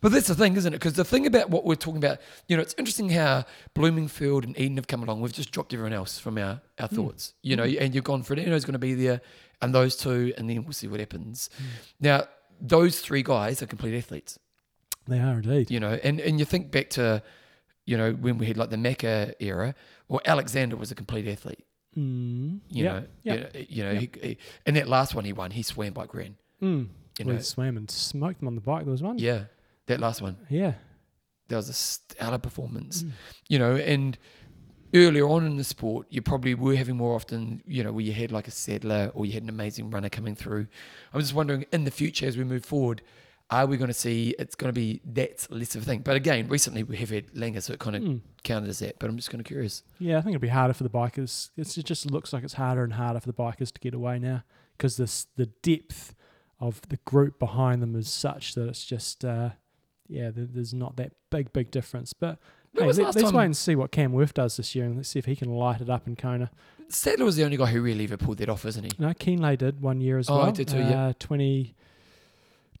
But 0.00 0.12
that's 0.12 0.28
the 0.28 0.34
thing, 0.34 0.56
isn't 0.56 0.72
it? 0.72 0.76
Because 0.76 0.94
the 0.94 1.04
thing 1.04 1.26
about 1.26 1.50
what 1.50 1.64
we're 1.64 1.74
talking 1.74 1.98
about, 1.98 2.18
you 2.48 2.56
know, 2.56 2.62
it's 2.62 2.74
interesting 2.78 3.10
how 3.10 3.44
Blummenfelt 3.74 4.44
and 4.44 4.56
Iden 4.58 4.76
have 4.76 4.86
come 4.86 5.02
along. 5.02 5.20
We've 5.20 5.32
just 5.32 5.50
dropped 5.50 5.74
everyone 5.74 5.92
else 5.92 6.18
from 6.18 6.38
our, 6.38 6.60
our 6.78 6.88
Mm. 6.88 6.96
thoughts, 6.96 7.34
you 7.42 7.56
know, 7.56 7.64
and 7.64 7.94
you've 7.94 8.04
gone 8.04 8.22
Frodeno's 8.22 8.64
going 8.64 8.72
to 8.74 8.78
be 8.78 8.94
there, 8.94 9.20
and 9.60 9.74
those 9.74 9.96
two, 9.96 10.32
and 10.38 10.48
then 10.48 10.64
we'll 10.64 10.72
see 10.72 10.86
what 10.88 11.00
happens. 11.00 11.50
Mm. 11.58 11.64
Now, 12.00 12.24
those 12.60 13.00
three 13.00 13.22
guys 13.22 13.62
are 13.62 13.66
complete 13.66 13.96
athletes. 13.96 14.38
They 15.08 15.18
are 15.18 15.34
indeed. 15.40 15.70
you 15.70 15.80
know, 15.80 15.98
and, 16.02 16.20
and 16.20 16.38
you 16.38 16.44
think 16.44 16.70
back 16.70 16.90
to, 16.90 17.22
you 17.84 17.96
know, 17.96 18.12
when 18.12 18.38
we 18.38 18.46
had 18.46 18.56
like 18.56 18.70
the 18.70 18.76
Macca 18.76 19.34
era, 19.40 19.74
well, 20.08 20.20
Alexander 20.24 20.76
was 20.76 20.90
a 20.90 20.94
complete 20.94 21.26
athlete, 21.26 21.64
Mm. 21.96 22.60
you 22.70 22.84
Yep, 22.84 22.94
know, 22.94 23.06
yep. 23.24 23.36
you 23.36 23.42
know, 23.42 23.66
you 23.68 23.84
know 23.84 24.00
Yep. 24.00 24.16
he, 24.22 24.28
he, 24.28 24.38
and 24.66 24.76
that 24.76 24.88
last 24.88 25.14
one 25.14 25.24
he 25.24 25.32
won, 25.32 25.50
he 25.50 25.62
swam 25.62 25.92
by 25.92 26.06
ran, 26.12 26.36
Mm. 26.62 26.88
You 27.20 27.26
We 27.26 27.32
know, 27.34 27.40
swam 27.40 27.76
and 27.76 27.90
smoked 27.90 28.40
them 28.40 28.48
on 28.48 28.54
the 28.54 28.60
bike. 28.60 28.84
There 28.84 28.92
was 28.92 29.02
one. 29.02 29.18
yeah, 29.18 29.44
that 29.86 30.00
last 30.00 30.20
one, 30.22 30.36
Yeah. 30.48 30.74
that 31.48 31.56
was 31.56 31.68
a 31.68 31.72
stellar 31.72 32.38
performance, 32.38 33.02
Mm. 33.02 33.10
you 33.48 33.58
know, 33.58 33.76
and 33.76 34.16
earlier 34.94 35.28
on 35.28 35.44
in 35.44 35.56
the 35.56 35.64
sport, 35.64 36.06
you 36.10 36.20
probably 36.22 36.54
were 36.54 36.74
having 36.74 36.96
more 36.96 37.14
often, 37.14 37.62
you 37.66 37.84
know, 37.84 37.92
where 37.92 38.04
you 38.04 38.12
had 38.12 38.32
like 38.32 38.48
a 38.48 38.50
Stadler 38.50 39.10
or 39.14 39.24
you 39.26 39.32
had 39.32 39.42
an 39.44 39.48
amazing 39.48 39.90
runner 39.90 40.08
coming 40.08 40.34
through. 40.34 40.66
I'm 41.12 41.20
just 41.20 41.34
wondering 41.34 41.64
in 41.72 41.84
the 41.84 41.90
future 41.92 42.26
as 42.26 42.36
we 42.36 42.44
move 42.44 42.64
forward, 42.64 43.02
are 43.50 43.66
we 43.66 43.76
going 43.76 43.88
to 43.88 43.94
see 43.94 44.34
it's 44.38 44.54
going 44.54 44.68
to 44.68 44.72
be 44.72 45.00
that 45.04 45.46
less 45.50 45.74
of 45.74 45.82
a 45.82 45.84
thing? 45.84 46.00
But 46.00 46.16
again, 46.16 46.48
recently 46.48 46.82
we 46.84 46.96
have 46.98 47.10
had 47.10 47.36
Lange, 47.36 47.60
so 47.60 47.72
it 47.72 47.78
kind 47.80 47.96
of 47.96 48.02
Mm. 48.02 48.20
counted 48.44 48.68
as 48.68 48.78
that. 48.80 48.98
But 49.00 49.10
I'm 49.10 49.16
just 49.16 49.30
kind 49.30 49.40
of 49.40 49.46
curious. 49.46 49.82
Yeah, 49.98 50.18
I 50.18 50.22
think 50.22 50.34
it'll 50.36 50.42
be 50.42 50.48
harder 50.48 50.72
for 50.74 50.84
the 50.84 50.90
bikers. 50.90 51.50
It's, 51.56 51.76
it 51.76 51.84
just 51.84 52.10
looks 52.10 52.32
like 52.32 52.44
it's 52.44 52.54
harder 52.54 52.82
and 52.84 52.92
harder 52.94 53.20
for 53.20 53.26
the 53.26 53.32
bikers 53.34 53.72
to 53.72 53.80
get 53.80 53.92
away 53.94 54.18
now 54.18 54.44
because 54.76 54.96
this 54.96 55.26
the 55.36 55.46
depth 55.46 56.14
of 56.60 56.80
the 56.88 56.98
group 57.06 57.38
behind 57.38 57.82
them 57.82 57.96
is 57.96 58.08
such 58.08 58.54
that 58.54 58.68
it's 58.68 58.84
just 58.84 59.24
uh, 59.24 59.50
yeah, 60.08 60.30
there, 60.30 60.46
there's 60.46 60.74
not 60.74 60.96
that 60.96 61.12
big 61.30 61.52
big 61.52 61.70
difference. 61.70 62.12
But 62.12 62.38
When 62.72 62.84
hey, 62.86 63.02
let, 63.04 63.16
us 63.16 63.32
wait 63.32 63.44
and 63.46 63.56
see 63.56 63.74
what 63.74 63.90
Cam 63.92 64.12
Wurf 64.12 64.34
does 64.34 64.56
this 64.56 64.74
year, 64.74 64.84
and 64.84 64.96
let's 64.96 65.08
see 65.08 65.18
if 65.18 65.24
he 65.24 65.36
can 65.36 65.48
light 65.50 65.80
it 65.80 65.88
up 65.90 66.06
in 66.06 66.16
Kona. 66.16 66.50
Stadler 66.90 67.24
was 67.24 67.36
the 67.36 67.44
only 67.44 67.56
guy 67.56 67.66
who 67.66 67.80
really 67.80 68.04
ever 68.04 68.16
pulled 68.16 68.38
that 68.38 68.48
off, 68.48 68.64
isn't 68.66 68.82
he? 68.84 68.90
No, 68.98 69.08
Kienle 69.10 69.56
did 69.56 69.80
one 69.80 70.00
year 70.00 70.18
as 70.18 70.28
Oh, 70.28 70.38
well. 70.38 70.52
did 70.52 70.66
too, 70.68 70.78
yeah. 70.78 71.06
uh, 71.06 71.12
Twenty. 71.18 71.74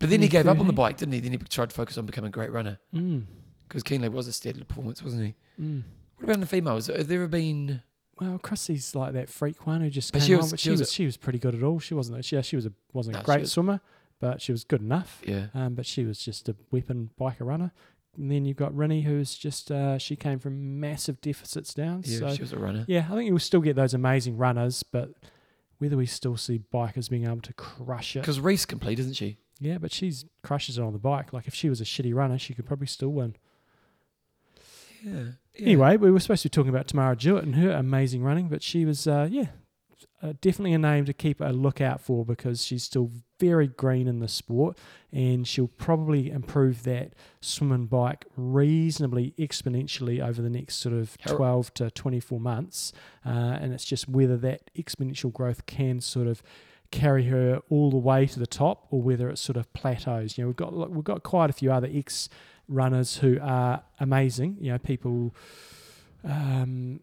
But 0.00 0.10
then 0.10 0.20
he 0.22 0.28
gave 0.28 0.46
up 0.48 0.58
on 0.58 0.66
the 0.66 0.72
bike, 0.72 0.96
didn't 0.96 1.12
he? 1.14 1.20
Then 1.20 1.32
he 1.32 1.38
tried 1.38 1.70
to 1.70 1.76
focus 1.76 1.96
on 1.98 2.06
becoming 2.06 2.28
a 2.28 2.32
great 2.32 2.50
runner 2.50 2.78
Mm, 2.94 3.24
because 3.68 3.82
Kienle 3.82 4.10
was 4.10 4.26
a 4.26 4.32
steady 4.32 4.62
performance, 4.64 5.02
wasn't 5.02 5.26
he? 5.26 5.34
mm. 5.62 5.82
What 6.16 6.24
about 6.24 6.40
the 6.40 6.46
females? 6.46 6.86
Have 6.88 7.06
there 7.08 7.18
ever 7.20 7.28
been? 7.28 7.82
Well, 8.20 8.38
Chrissy's 8.38 8.94
like 8.94 9.14
that 9.14 9.28
freak 9.28 9.66
one 9.66 9.80
who 9.80 9.90
just 9.90 10.12
But 10.12 10.20
came 10.20 10.26
she 10.26 10.34
on, 10.34 10.50
but 10.50 10.60
she 10.60 10.64
she 10.64 10.70
was 10.70 10.80
was, 10.80 10.92
she 10.92 11.06
was 11.06 11.16
pretty 11.16 11.38
good 11.38 11.54
at 11.54 11.62
all. 11.62 11.78
She 11.78 11.94
wasn't. 11.94 12.24
She, 12.24 12.36
yeah, 12.36 12.42
she 12.42 12.56
was 12.56 12.66
a 12.66 12.72
wasn't 12.92 13.14
No, 13.14 13.20
a 13.20 13.24
great 13.24 13.40
was- 13.40 13.52
swimmer, 13.52 13.80
but 14.20 14.40
she 14.42 14.52
was 14.52 14.64
good 14.64 14.82
enough. 14.82 15.20
Yeah, 15.26 15.46
um, 15.54 15.74
but 15.74 15.86
she 15.86 16.04
was 16.04 16.18
just 16.18 16.48
a 16.48 16.56
weapon 16.70 17.10
biker 17.18 17.40
runner. 17.46 17.72
And 18.16 18.30
then 18.30 18.44
you've 18.44 18.56
got 18.56 18.72
Rinny, 18.72 19.04
who's 19.04 19.36
just 19.36 19.70
uh, 19.70 19.96
she 19.96 20.16
came 20.16 20.38
from 20.40 20.80
massive 20.80 21.20
deficits 21.20 21.72
down. 21.72 22.02
yeah, 22.04 22.18
so 22.18 22.34
she 22.34 22.42
was 22.42 22.52
a 22.52 22.58
runner. 22.58 22.84
yeah, 22.88 23.06
I 23.10 23.14
think 23.14 23.28
you'll 23.28 23.38
still 23.38 23.60
get 23.60 23.76
those 23.76 23.94
amazing 23.94 24.36
runners, 24.36 24.82
but 24.82 25.10
whether 25.78 25.96
we 25.96 26.06
still 26.06 26.36
see 26.36 26.60
bikers 26.74 27.08
being 27.08 27.24
able 27.24 27.40
to 27.42 27.52
crush 27.54 28.16
it, 28.16 28.20
Because 28.20 28.40
Reese 28.40 28.66
complete, 28.66 28.98
isn't 28.98 29.14
she? 29.14 29.38
yeah, 29.60 29.78
but 29.78 29.92
she's 29.92 30.24
crushes 30.42 30.76
it 30.76 30.82
on 30.82 30.92
the 30.92 30.98
bike. 30.98 31.32
Like 31.32 31.46
if 31.46 31.54
she 31.54 31.70
was 31.70 31.80
a 31.80 31.84
shitty 31.84 32.12
runner, 32.12 32.36
she 32.38 32.52
could 32.52 32.66
probably 32.66 32.88
still 32.88 33.10
win. 33.10 33.36
Yeah. 35.02 35.12
yeah. 35.54 35.62
Anyway, 35.62 35.96
we 35.96 36.10
were 36.10 36.20
supposed 36.20 36.42
to 36.42 36.48
be 36.48 36.50
talking 36.50 36.70
about 36.70 36.88
Tamara 36.88 37.16
Jewett 37.16 37.44
and 37.44 37.56
her 37.56 37.70
amazing 37.72 38.22
running, 38.22 38.48
but 38.48 38.62
she 38.62 38.84
was, 38.84 39.06
uh, 39.06 39.28
yeah, 39.30 39.46
uh, 40.22 40.34
definitely 40.40 40.74
a 40.74 40.78
name 40.78 41.04
to 41.06 41.12
keep 41.12 41.40
a 41.40 41.46
lookout 41.46 42.00
for 42.00 42.24
because 42.24 42.64
she's 42.64 42.84
still 42.84 43.10
very 43.38 43.66
green 43.66 44.06
in 44.06 44.18
the 44.20 44.28
sport 44.28 44.76
and 45.12 45.48
she'll 45.48 45.68
probably 45.68 46.30
improve 46.30 46.82
that 46.82 47.14
swim 47.40 47.72
and 47.72 47.88
bike 47.88 48.26
reasonably 48.36 49.32
exponentially 49.38 50.20
over 50.20 50.42
the 50.42 50.50
next 50.50 50.76
sort 50.76 50.94
of 50.94 51.16
12 51.26 51.72
to 51.74 51.90
24 51.90 52.38
months. 52.38 52.92
Uh, 53.24 53.28
and 53.60 53.72
it's 53.72 53.84
just 53.84 54.08
whether 54.08 54.36
that 54.36 54.70
exponential 54.74 55.32
growth 55.32 55.64
can 55.64 56.00
sort 56.00 56.26
of 56.26 56.42
carry 56.90 57.24
her 57.26 57.62
all 57.70 57.90
the 57.90 57.96
way 57.96 58.26
to 58.26 58.38
the 58.38 58.46
top 58.46 58.86
or 58.90 59.00
whether 59.00 59.30
it 59.30 59.38
sort 59.38 59.56
of 59.56 59.72
plateaus. 59.72 60.36
You 60.36 60.44
know, 60.44 60.48
we've 60.48 60.56
got 60.56 60.90
we've 60.90 61.04
got 61.04 61.22
quite 61.22 61.48
a 61.48 61.52
few 61.52 61.72
other 61.72 61.88
ex 61.90 62.28
runners 62.70 63.18
who 63.18 63.38
are 63.42 63.82
amazing. 63.98 64.56
You 64.60 64.72
know, 64.72 64.78
people, 64.78 65.34
um, 66.24 67.00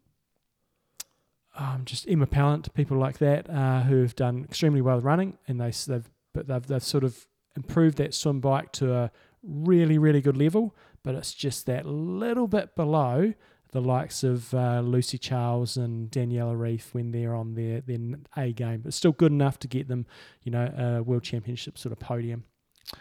um, 1.55 1.81
just 1.85 2.09
Emma 2.09 2.25
Pallant, 2.25 2.73
people 2.73 2.97
like 2.97 3.19
that, 3.19 3.49
uh, 3.49 3.83
who 3.83 4.01
have 4.01 4.15
done 4.15 4.43
extremely 4.43 4.81
well 4.81 4.99
running, 5.01 5.37
and 5.47 5.59
they 5.59 5.71
they've 5.87 6.09
but 6.33 6.47
they've 6.47 6.65
they've 6.65 6.83
sort 6.83 7.03
of 7.03 7.27
improved 7.55 7.97
that 7.97 8.13
swim 8.13 8.39
bike 8.39 8.71
to 8.71 8.93
a 8.93 9.11
really 9.43 9.97
really 9.97 10.21
good 10.21 10.37
level, 10.37 10.75
but 11.03 11.15
it's 11.15 11.33
just 11.33 11.65
that 11.65 11.85
little 11.85 12.47
bit 12.47 12.75
below 12.75 13.33
the 13.71 13.81
likes 13.81 14.23
of 14.23 14.53
uh, 14.53 14.79
Lucy 14.79 15.17
Charles 15.17 15.75
and 15.77 16.09
Daniela 16.09 16.55
Ryf 16.55 16.93
when 16.93 17.11
they're 17.11 17.35
on 17.35 17.55
their 17.55 17.81
their 17.81 17.99
A 18.37 18.53
game, 18.53 18.81
but 18.81 18.93
still 18.93 19.11
good 19.11 19.31
enough 19.31 19.59
to 19.59 19.67
get 19.67 19.87
them, 19.87 20.05
you 20.43 20.51
know, 20.51 20.71
a 20.77 21.03
world 21.03 21.23
championship 21.23 21.77
sort 21.77 21.91
of 21.91 21.99
podium. 21.99 22.45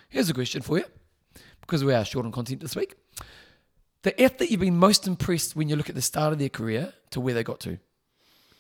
Here's 0.08 0.28
a 0.28 0.34
question 0.34 0.62
for 0.62 0.78
you, 0.78 0.84
because 1.66 1.84
we 1.84 1.92
are 1.94 2.04
short 2.04 2.24
on 2.26 2.32
content 2.32 2.60
this 2.60 2.76
week. 2.76 2.94
The 4.02 4.20
athlete 4.22 4.50
you've 4.50 4.60
been 4.60 4.76
most 4.78 5.06
impressed 5.06 5.56
when 5.56 5.68
you 5.68 5.76
look 5.76 5.88
at 5.88 5.94
the 5.96 6.02
start 6.02 6.32
of 6.32 6.38
their 6.38 6.48
career 6.48 6.92
to 7.10 7.20
where 7.20 7.34
they 7.34 7.42
got 7.42 7.60
to. 7.60 7.78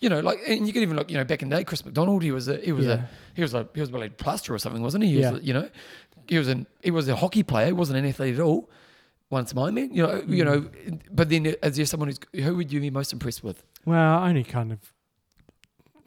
You 0.00 0.08
know, 0.10 0.20
like, 0.20 0.40
and 0.46 0.66
you 0.66 0.72
can 0.72 0.82
even 0.82 0.96
look. 0.96 1.10
You 1.10 1.16
know, 1.16 1.24
back 1.24 1.42
in 1.42 1.48
the 1.48 1.56
day, 1.56 1.64
Chris 1.64 1.84
McDonald, 1.84 2.22
he 2.22 2.32
was 2.32 2.48
a, 2.48 2.56
he 2.58 2.72
was 2.72 2.84
Yeah. 2.86 2.92
a, 2.94 3.00
he 3.34 3.42
was 3.42 3.54
a, 3.54 3.66
he 3.74 3.80
was 3.80 3.90
a 3.90 4.08
plaster 4.10 4.52
or 4.54 4.58
something, 4.58 4.82
wasn't 4.82 5.04
he? 5.04 5.10
he 5.10 5.16
was, 5.18 5.24
Yeah. 5.24 5.38
You 5.40 5.54
know, 5.54 5.70
he 6.28 6.36
was 6.38 6.48
an, 6.48 6.66
he 6.82 6.90
was 6.90 7.08
a 7.08 7.16
hockey 7.16 7.42
player. 7.42 7.66
He 7.66 7.72
wasn't 7.72 7.98
an 8.00 8.04
athlete 8.06 8.34
at 8.34 8.40
all. 8.40 8.68
Once 9.30 9.54
my 9.54 9.70
man, 9.70 9.92
you 9.92 10.02
know, 10.02 10.22
you 10.28 10.44
Mm. 10.44 10.46
know, 10.46 10.98
but 11.10 11.28
then 11.30 11.54
as 11.62 11.76
there 11.76 11.86
someone 11.86 12.08
who's, 12.10 12.44
who 12.44 12.56
would 12.56 12.72
you 12.72 12.80
be 12.80 12.90
most 12.90 13.12
impressed 13.12 13.42
with? 13.42 13.62
Well, 13.84 14.18
I 14.18 14.28
only 14.28 14.44
kind 14.44 14.70
of 14.72 14.78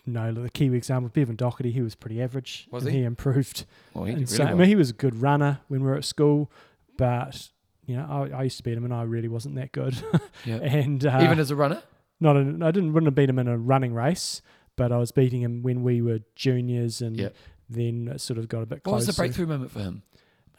know 0.05 0.31
the 0.33 0.49
Kiwi 0.49 0.77
example, 0.77 1.09
Bevan 1.13 1.35
Docherty. 1.37 1.71
He 1.71 1.81
was 1.81 1.95
pretty 1.95 2.21
average. 2.21 2.67
Was 2.71 2.85
he? 2.85 2.91
He 2.91 3.03
improved. 3.03 3.65
Well, 3.93 4.05
he 4.05 4.11
And 4.13 4.19
did 4.21 4.29
so, 4.29 4.43
really 4.43 4.51
I 4.51 4.55
mean, 4.55 4.67
he 4.67 4.75
was 4.75 4.89
a 4.89 4.93
good 4.93 5.15
runner 5.21 5.59
when 5.67 5.81
we 5.81 5.87
were 5.87 5.95
at 5.97 6.05
school, 6.05 6.51
but 6.99 7.49
you 7.87 7.95
know, 7.97 8.05
I, 8.07 8.39
I 8.39 8.43
used 8.43 8.57
to 8.57 8.63
beat 8.63 8.77
him, 8.77 8.83
and 8.85 8.93
I 8.93 9.01
really 9.03 9.29
wasn't 9.29 9.55
that 9.55 9.71
good. 9.71 9.97
Yeah. 10.45 10.57
and 10.57 11.03
uh, 11.05 11.19
even 11.23 11.39
as 11.39 11.49
a 11.51 11.55
runner. 11.55 11.81
not, 12.19 12.35
in, 12.37 12.61
I 12.61 12.69
didn't 12.71 12.93
wouldn't 12.93 13.07
have 13.07 13.15
beat 13.15 13.29
him 13.29 13.39
in 13.39 13.47
a 13.47 13.57
running 13.57 13.93
race, 13.93 14.41
but 14.75 14.91
I 14.91 14.97
was 14.97 15.11
beating 15.11 15.41
him 15.41 15.63
when 15.63 15.81
we 15.83 16.01
were 16.01 16.19
juniors, 16.35 17.01
and 17.01 17.17
Yeah. 17.17 17.29
then 17.69 18.07
it 18.13 18.21
sort 18.21 18.37
of 18.37 18.47
got 18.47 18.61
a 18.61 18.65
bit 18.67 18.81
What 18.85 18.95
was 18.97 19.07
the 19.07 19.13
breakthrough 19.13 19.47
moment 19.47 19.71
for 19.71 19.79
him? 19.79 20.03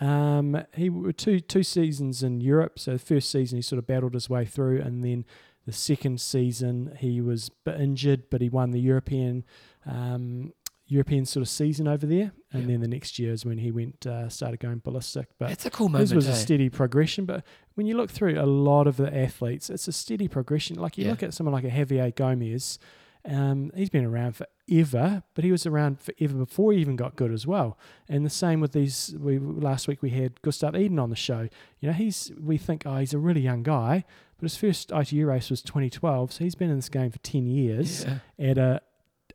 Um, 0.00 0.64
he 0.74 0.88
were 0.90 1.12
two 1.12 1.40
two 1.40 1.62
seasons 1.62 2.22
in 2.22 2.40
Europe. 2.40 2.78
So 2.78 2.92
the 2.94 2.98
first 2.98 3.30
season 3.30 3.56
he 3.58 3.62
sort 3.62 3.78
of 3.78 3.86
battled 3.86 4.14
his 4.14 4.28
way 4.30 4.44
through, 4.46 4.80
and 4.80 5.04
then 5.04 5.24
the 5.66 5.72
second 5.72 6.20
season 6.20 6.96
he 6.98 7.20
was 7.20 7.50
injured, 7.66 8.24
but 8.30 8.40
he 8.40 8.48
won 8.48 8.70
the 8.70 8.80
European 8.80 9.44
um, 9.86 10.52
European 10.90 11.24
sort 11.24 11.42
of 11.42 11.48
season 11.48 11.86
over 11.88 12.04
there, 12.06 12.32
and 12.52 12.68
then 12.68 12.80
the 12.80 12.88
next 12.88 13.18
year 13.18 13.32
is 13.32 13.44
when 13.44 13.58
he 13.58 13.70
went 13.70 14.06
uh, 14.06 14.28
started 14.28 14.58
going 14.60 14.78
ballistic. 14.78 15.28
But 15.38 15.50
It's 15.52 15.64
a 15.64 15.70
cool 15.70 15.88
moment. 15.88 16.02
his 16.10 16.14
was 16.14 16.28
a 16.28 16.32
eh? 16.32 16.34
steady 16.34 16.68
progression. 16.68 17.24
But 17.26 17.44
when 17.74 17.86
you 17.86 17.96
look 17.96 18.10
through 18.10 18.40
a 18.40 18.46
lot 18.46 18.86
of 18.86 18.96
the 18.96 19.16
athletes, 19.16 19.70
it's 19.70 19.86
a 19.88 19.92
steady 19.92 20.26
progression. 20.28 20.76
Like 20.76 20.98
you 20.98 21.04
Yeah. 21.04 21.10
look 21.12 21.22
at 21.22 21.32
someone 21.34 21.52
like 21.52 21.64
a 21.64 21.70
Javier 21.70 22.14
Gomez, 22.14 22.78
um, 23.24 23.70
he's 23.74 23.90
been 23.90 24.04
around 24.06 24.34
forever, 24.36 25.22
but 25.34 25.44
he 25.44 25.52
was 25.52 25.66
around 25.66 26.00
forever 26.00 26.34
before 26.34 26.72
he 26.72 26.80
even 26.80 26.96
got 26.96 27.16
good 27.16 27.32
as 27.32 27.46
well. 27.46 27.78
And 28.08 28.24
the 28.24 28.30
same 28.30 28.60
with 28.60 28.72
these. 28.72 29.14
We 29.18 29.38
last 29.38 29.86
week 29.88 30.02
we 30.02 30.10
had 30.10 30.40
Gustav 30.42 30.74
Iden 30.74 30.98
on 30.98 31.10
the 31.10 31.16
show. 31.16 31.48
You 31.80 31.88
know, 31.88 31.92
he's 31.92 32.32
we 32.40 32.56
think 32.58 32.84
oh 32.86 32.96
he's 32.96 33.12
a 33.14 33.18
really 33.18 33.42
young 33.42 33.62
guy, 33.62 34.04
but 34.38 34.42
his 34.44 34.56
first 34.56 34.90
ITU 34.90 35.26
race 35.26 35.50
was 35.50 35.60
2012, 35.62 36.32
so 36.32 36.44
he's 36.44 36.54
been 36.54 36.70
in 36.70 36.76
this 36.76 36.88
game 36.88 37.10
for 37.10 37.18
10 37.18 37.46
years 37.46 38.04
Yeah. 38.04 38.18
at 38.38 38.58
a 38.58 38.80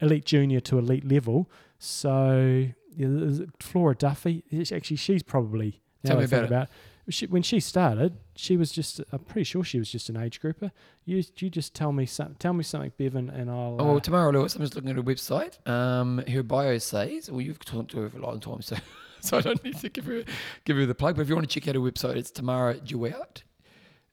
elite 0.01 0.25
junior 0.25 0.59
to 0.61 0.77
elite 0.77 1.05
level. 1.05 1.49
So 1.77 2.67
yeah, 2.95 3.45
Flora 3.59 3.95
Duffy, 3.95 4.43
actually 4.71 4.97
she's 4.97 5.23
probably 5.23 5.81
Tell 6.05 6.17
me 6.17 6.25
about 6.25 6.43
it. 6.43 6.47
about 6.47 6.69
she, 7.09 7.27
when 7.27 7.43
she 7.43 7.59
started, 7.59 8.17
she 8.35 8.57
was 8.57 8.71
just 8.71 8.99
I'm 9.11 9.19
pretty 9.19 9.43
sure 9.43 9.63
she 9.63 9.77
was 9.77 9.91
just 9.91 10.09
an 10.09 10.17
age 10.17 10.39
grouper. 10.39 10.71
You 11.05 11.23
you 11.37 11.49
just 11.49 11.73
tell 11.75 11.91
me 11.91 12.05
some, 12.05 12.35
tell 12.39 12.53
me 12.53 12.63
something, 12.63 12.93
Bevan, 12.97 13.29
and 13.29 13.49
I'll. 13.49 13.77
Oh, 13.79 13.85
well, 13.85 13.97
uh, 13.97 13.99
Tamara 13.99 14.31
Lewis, 14.31 14.55
I'm 14.55 14.61
just 14.61 14.75
looking 14.75 14.89
at 14.89 14.95
her 14.95 15.03
website. 15.03 15.65
Um, 15.67 16.23
her 16.27 16.43
bio 16.43 16.77
says, 16.79 17.29
well, 17.29 17.41
you've 17.41 17.63
talked 17.63 17.91
to 17.91 17.99
her 17.99 18.09
for 18.09 18.17
a 18.17 18.21
long 18.21 18.39
time, 18.39 18.61
so 18.61 18.75
so 19.21 19.37
I 19.37 19.41
don't 19.41 19.63
need 19.63 19.77
to 19.79 19.89
give 19.89 20.05
her 20.05 20.23
give 20.65 20.77
her 20.77 20.85
the 20.85 20.95
plug. 20.95 21.15
But 21.15 21.23
if 21.23 21.29
you 21.29 21.35
want 21.35 21.47
to 21.49 21.59
check 21.59 21.67
out 21.67 21.75
her 21.75 21.81
website, 21.81 22.15
it's 22.15 22.31
Tamara 22.31 22.75
Jewett, 22.79 23.43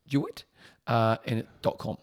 Jewett, 0.07 0.45
uh, 0.87 1.17
and 1.27 1.41
it, 1.41 1.49
dot 1.63 1.79
com. 1.79 1.97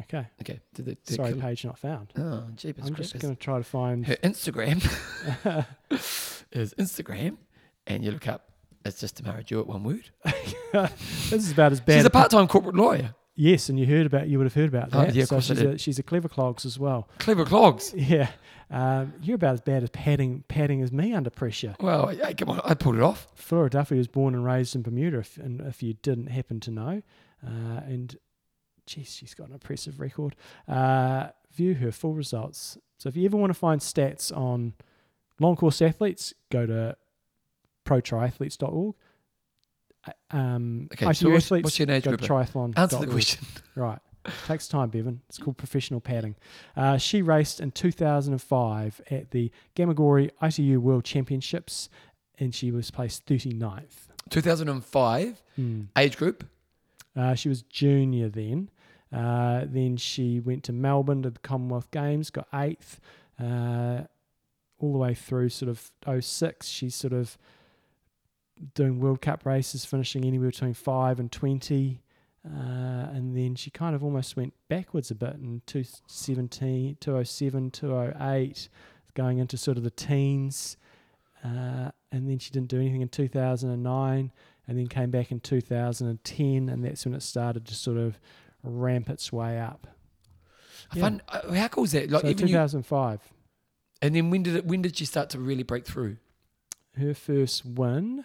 Okay, 0.00 0.26
Okay. 0.40 0.60
Did 0.74 0.86
the, 0.86 0.94
did 0.94 1.16
sorry, 1.16 1.34
page 1.34 1.64
not 1.64 1.78
found. 1.78 2.12
Oh, 2.16 2.44
jeepers 2.56 2.86
I'm 2.86 2.94
just 2.94 3.18
going 3.18 3.34
to 3.34 3.40
try 3.40 3.58
to 3.58 3.64
find. 3.64 4.06
Her 4.06 4.16
Instagram 4.16 4.76
is 6.52 6.74
Instagram, 6.78 7.36
and 7.86 8.04
you 8.04 8.10
look 8.12 8.28
up, 8.28 8.50
it's 8.84 9.00
just 9.00 9.16
Tamara 9.16 9.42
Jewett, 9.42 9.66
one 9.66 9.82
word. 9.84 10.10
this 10.72 11.32
is 11.32 11.52
about 11.52 11.72
as 11.72 11.80
bad. 11.80 11.96
She's 11.96 12.04
a 12.04 12.08
a- 12.08 12.10
part 12.10 12.30
time 12.30 12.46
corporate 12.48 12.76
lawyer. 12.76 13.14
yes, 13.34 13.68
and 13.68 13.78
you 13.78 13.86
heard 13.86 14.06
about 14.06 14.28
you 14.28 14.38
would 14.38 14.44
have 14.46 14.54
heard 14.54 14.68
about 14.68 14.88
Oh, 14.92 15.00
that. 15.04 15.14
yeah, 15.14 15.24
of 15.24 15.28
so 15.28 15.40
she's 15.40 15.58
did. 15.58 15.74
a, 15.74 15.78
she's 15.78 15.98
a 15.98 16.02
clever 16.02 16.28
clogs 16.28 16.64
as 16.64 16.78
well. 16.78 17.08
Clever 17.18 17.44
clogs. 17.44 17.92
Yeah, 17.94 18.30
um, 18.70 19.12
you're 19.22 19.34
about 19.36 19.54
as 19.54 19.60
bad 19.60 19.82
as 19.82 19.90
padding 19.90 20.44
padding 20.48 20.80
as 20.82 20.92
me 20.92 21.12
under 21.12 21.30
pressure. 21.30 21.74
Well, 21.80 22.12
yeah, 22.14 22.32
come 22.32 22.50
on, 22.50 22.60
I 22.64 22.74
pulled 22.74 22.96
it 22.96 23.02
off. 23.02 23.26
Flora 23.34 23.68
Duffy 23.70 23.96
was 23.98 24.08
born 24.08 24.34
and 24.34 24.44
raised 24.44 24.74
in 24.74 24.82
Bermuda, 24.82 25.18
if, 25.18 25.36
and 25.38 25.60
if 25.60 25.82
you 25.82 25.94
didn't 25.94 26.28
happen 26.28 26.60
to 26.60 26.70
know. 26.70 27.02
Uh, 27.46 27.80
and, 27.86 28.16
geez, 28.88 29.14
she's 29.14 29.34
got 29.34 29.48
an 29.48 29.54
impressive 29.54 30.00
record. 30.00 30.34
Uh, 30.66 31.28
view 31.54 31.74
her 31.74 31.92
full 31.92 32.14
results. 32.14 32.78
So 32.98 33.08
if 33.08 33.16
you 33.16 33.24
ever 33.26 33.36
want 33.36 33.50
to 33.50 33.58
find 33.58 33.80
stats 33.80 34.36
on 34.36 34.72
long 35.38 35.54
course 35.56 35.80
athletes, 35.82 36.34
go 36.50 36.66
to 36.66 36.96
protriathletes.org. 37.84 38.94
Um, 40.30 40.88
Okay, 40.92 41.12
so 41.12 41.30
what's- 41.30 41.46
athletes, 41.46 41.64
what's 41.64 41.78
your 41.78 41.90
age 41.90 42.04
go 42.04 42.10
group? 42.12 42.20
to 42.22 42.26
triathlon. 42.28 42.78
Answer 42.78 42.98
the 43.00 43.06
question. 43.06 43.46
Right. 43.74 43.98
Takes 44.46 44.66
time, 44.68 44.88
Bevan. 44.90 45.20
It's 45.28 45.38
called 45.38 45.56
professional 45.56 46.00
padding. 46.00 46.34
Uh, 46.76 46.96
she 46.98 47.22
raced 47.22 47.60
in 47.60 47.70
2005 47.70 49.00
at 49.10 49.30
the 49.30 49.50
Gamagori 49.76 50.30
ITU 50.42 50.80
World 50.80 51.04
Championships 51.04 51.88
and 52.38 52.52
she 52.54 52.70
was 52.72 52.90
placed 52.90 53.24
39th. 53.26 54.08
2005 54.30 55.42
Hmm. 55.56 55.82
age 55.96 56.16
group. 56.16 56.44
Uh, 57.16 57.34
she 57.34 57.48
was 57.48 57.62
junior 57.62 58.28
then. 58.28 58.68
Uh, 59.12 59.62
then 59.66 59.96
she 59.96 60.40
went 60.40 60.64
to 60.64 60.72
Melbourne 60.72 61.22
to 61.22 61.30
the 61.30 61.38
Commonwealth 61.40 61.90
Games, 61.90 62.30
got 62.30 62.48
eighth. 62.52 63.00
Uh, 63.42 64.02
all 64.80 64.92
the 64.92 64.98
way 64.98 65.14
through 65.14 65.48
sort 65.48 65.68
of 65.68 65.90
06, 66.24 66.66
she's 66.66 66.94
sort 66.94 67.12
of 67.12 67.36
doing 68.74 69.00
World 69.00 69.20
Cup 69.20 69.44
races, 69.44 69.84
finishing 69.84 70.24
anywhere 70.24 70.50
between 70.50 70.74
5 70.74 71.20
and 71.20 71.30
20. 71.32 72.00
Uh, 72.46 73.08
and 73.12 73.36
then 73.36 73.54
she 73.54 73.70
kind 73.70 73.94
of 73.94 74.04
almost 74.04 74.36
went 74.36 74.54
backwards 74.68 75.10
a 75.10 75.14
bit 75.14 75.34
in 75.34 75.62
217, 75.66 76.96
207, 77.00 77.70
208, 77.70 78.68
going 79.14 79.38
into 79.38 79.56
sort 79.56 79.76
of 79.76 79.82
the 79.82 79.90
teens. 79.90 80.76
Uh, 81.44 81.90
and 82.10 82.28
then 82.28 82.38
she 82.38 82.50
didn't 82.50 82.68
do 82.68 82.80
anything 82.80 83.00
in 83.00 83.08
2009 83.08 84.32
and 84.66 84.78
then 84.78 84.86
came 84.86 85.10
back 85.10 85.32
in 85.32 85.40
2010, 85.40 86.68
and 86.68 86.84
that's 86.84 87.04
when 87.06 87.14
it 87.14 87.22
started 87.22 87.64
to 87.66 87.74
sort 87.74 87.96
of 87.96 88.18
ramp 88.68 89.08
its 89.10 89.32
way 89.32 89.58
up. 89.58 89.86
Yeah. 90.94 91.02
find, 91.02 91.22
uh, 91.28 91.52
how 91.52 91.68
cool 91.68 91.84
is 91.84 91.92
that? 91.92 92.10
Like 92.10 92.22
so 92.22 92.28
even 92.28 92.48
you, 92.48 92.54
2005, 92.54 93.20
and 94.00 94.14
then 94.14 94.30
when 94.30 94.42
did 94.42 94.56
it? 94.56 94.64
When 94.64 94.82
did 94.82 94.96
she 94.96 95.04
start 95.04 95.30
to 95.30 95.38
really 95.38 95.62
break 95.62 95.84
through? 95.84 96.16
her 96.98 97.14
first 97.14 97.64
win. 97.64 98.24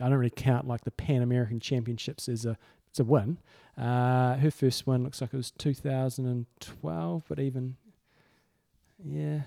I 0.00 0.08
don't 0.08 0.18
really 0.18 0.30
count 0.30 0.66
like 0.66 0.84
the 0.84 0.90
Pan 0.90 1.22
American 1.22 1.60
Championships 1.60 2.28
as 2.28 2.44
a 2.44 2.56
it's 2.88 3.00
a 3.00 3.04
win. 3.04 3.38
Uh, 3.76 4.36
her 4.36 4.50
first 4.50 4.86
win 4.86 5.02
looks 5.02 5.20
like 5.20 5.34
it 5.34 5.36
was 5.36 5.50
2012, 5.52 7.24
but 7.28 7.40
even 7.40 7.76
yeah, 9.04 9.42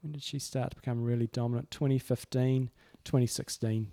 when 0.00 0.12
did 0.12 0.22
she 0.22 0.38
start 0.38 0.70
to 0.70 0.76
become 0.76 1.02
really 1.02 1.26
dominant? 1.26 1.70
2015, 1.70 2.70
2016. 3.04 3.88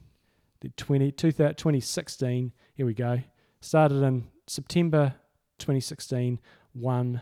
The 0.59 0.70
20, 0.70 1.11
2016, 1.11 2.51
here 2.74 2.86
we 2.86 2.93
go. 2.93 3.22
Started 3.61 4.03
in 4.03 4.28
September 4.47 5.15
2016, 5.59 6.39
won 6.73 7.21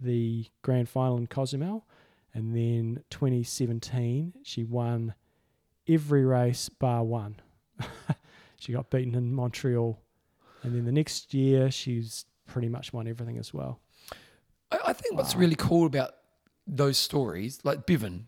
the 0.00 0.46
grand 0.62 0.88
final 0.88 1.16
in 1.16 1.26
Cozumel. 1.26 1.86
And 2.34 2.54
then 2.54 3.02
2017, 3.10 4.34
she 4.42 4.64
won 4.64 5.14
every 5.88 6.24
race 6.24 6.68
bar 6.68 7.02
one. 7.04 7.36
she 8.58 8.72
got 8.72 8.90
beaten 8.90 9.14
in 9.14 9.32
Montreal. 9.32 9.98
And 10.62 10.74
then 10.74 10.84
the 10.84 10.92
next 10.92 11.32
year, 11.32 11.70
she's 11.70 12.26
pretty 12.46 12.68
much 12.68 12.92
won 12.92 13.06
everything 13.08 13.38
as 13.38 13.54
well. 13.54 13.80
I, 14.70 14.78
I 14.88 14.92
think 14.92 15.16
what's 15.16 15.34
really 15.36 15.54
cool 15.56 15.86
about 15.86 16.10
those 16.66 16.98
stories, 16.98 17.60
like 17.64 17.86
Bevan, 17.86 18.26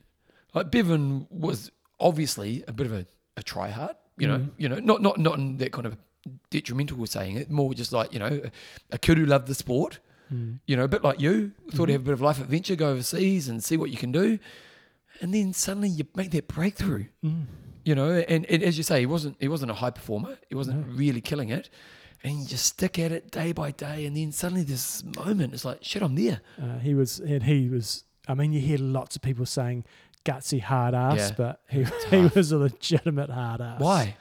like 0.54 0.70
Bevan 0.70 1.26
was 1.30 1.70
obviously 2.00 2.64
a 2.68 2.72
bit 2.72 2.86
of 2.86 2.92
a, 2.92 3.06
a 3.36 3.42
try 3.42 3.68
hard. 3.70 3.96
You 4.16 4.28
know, 4.28 4.38
Mhm. 4.38 4.50
you 4.56 4.68
know, 4.68 4.78
not 4.78 5.02
not 5.02 5.18
not 5.18 5.38
in 5.38 5.56
that 5.58 5.72
kind 5.72 5.86
of 5.86 5.96
detrimental 6.50 7.04
saying 7.06 7.36
it, 7.36 7.50
more 7.50 7.72
just 7.74 7.92
like 7.92 8.12
you 8.12 8.18
know, 8.18 8.40
a, 8.90 8.98
kid 8.98 9.18
who 9.18 9.26
loved 9.26 9.46
the 9.48 9.54
sport. 9.54 9.98
Mm. 10.32 10.58
You 10.66 10.76
know, 10.76 10.84
a 10.84 10.88
bit 10.88 11.02
like 11.02 11.20
you, 11.20 11.52
thought 11.70 11.84
Mhm. 11.84 11.86
to 11.86 11.92
have 11.92 12.00
a 12.02 12.04
bit 12.04 12.12
of 12.12 12.20
life 12.20 12.38
adventure, 12.40 12.76
go 12.76 12.90
overseas 12.90 13.48
and 13.48 13.64
see 13.64 13.76
what 13.78 13.90
you 13.90 13.96
can 13.96 14.12
do, 14.12 14.38
and 15.20 15.32
then 15.32 15.52
suddenly 15.52 15.88
you 15.88 16.04
make 16.14 16.30
that 16.32 16.48
breakthrough. 16.48 17.06
Mm. 17.24 17.46
You 17.84 17.94
know, 17.94 18.10
and, 18.28 18.44
and 18.46 18.62
as 18.62 18.76
you 18.76 18.84
say, 18.84 19.00
he 19.00 19.06
wasn't 19.06 19.36
he 19.40 19.48
wasn't 19.48 19.70
a 19.70 19.74
high 19.74 19.90
performer. 19.90 20.36
He 20.48 20.54
wasn't 20.54 20.86
No. 20.86 20.94
really 20.94 21.22
killing 21.22 21.48
it, 21.48 21.70
and 22.22 22.40
you 22.40 22.46
just 22.46 22.66
stick 22.66 22.98
at 22.98 23.10
it 23.12 23.30
day 23.30 23.52
by 23.52 23.70
day, 23.70 24.04
and 24.04 24.14
then 24.16 24.30
suddenly 24.32 24.64
this 24.64 25.02
moment, 25.16 25.54
it's 25.54 25.64
like 25.64 25.78
shit, 25.82 26.02
I'm 26.02 26.14
there. 26.14 26.40
Uh, 26.60 26.78
he 26.80 26.94
was, 26.94 27.18
and 27.20 27.44
he 27.44 27.68
was. 27.70 28.04
I 28.26 28.34
mean, 28.34 28.52
you 28.52 28.60
hear 28.60 28.76
lots 28.76 29.16
of 29.16 29.22
people 29.22 29.46
saying 29.46 29.84
gutsy 30.26 30.60
hard 30.60 30.92
ass, 30.94 31.30
Yeah. 31.30 31.34
but 31.38 31.62
he, 31.70 31.86
he 32.10 32.26
was 32.34 32.52
a 32.52 32.58
legitimate 32.58 33.30
hard 33.30 33.62
ass. 33.62 33.80
Why? 33.80 34.16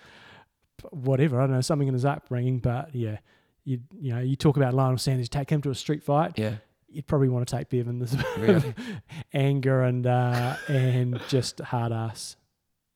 Whatever. 0.92 1.40
I 1.40 1.46
don't 1.46 1.56
know 1.56 1.62
something 1.62 1.88
in 1.88 1.94
his 1.94 2.06
upbringing, 2.06 2.60
but 2.60 2.94
yeah, 2.96 3.18
you 3.64 3.80
you 4.00 4.14
know, 4.14 4.20
you 4.20 4.36
talk 4.36 4.58
about 4.58 4.74
Lionel 4.74 4.98
Sanders, 4.98 5.30
take 5.30 5.50
him 5.50 5.62
to 5.64 5.70
a 5.70 5.76
street 5.76 6.04
fight. 6.04 6.34
Yeah, 6.38 6.56
You'd 6.90 7.08
probably 7.08 7.30
want 7.30 7.48
to 7.48 7.56
take 7.56 7.70
Bevan. 7.70 8.00
Bit 8.00 8.38
Really? 8.38 8.74
anger 9.34 9.84
and 9.84 10.08
uh, 10.08 10.56
and 10.68 11.20
just 11.28 11.60
hard 11.60 11.92
ass. 11.92 12.38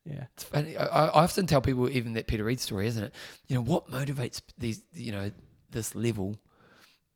Yeah. 0.04 0.24
it's 0.34 0.44
funny. 0.44 0.76
I, 0.76 0.86
I 0.86 1.22
often 1.22 1.46
tell 1.46 1.60
people, 1.60 1.88
even 1.88 2.14
that 2.14 2.26
Peter 2.26 2.42
Reid 2.42 2.58
story, 2.58 2.88
isn't 2.88 3.04
it? 3.04 3.14
You 3.46 3.54
know, 3.54 3.62
what 3.62 3.88
motivates 3.88 4.40
these, 4.58 4.82
you 4.92 5.12
know, 5.12 5.30
this 5.70 5.94
level, 5.94 6.36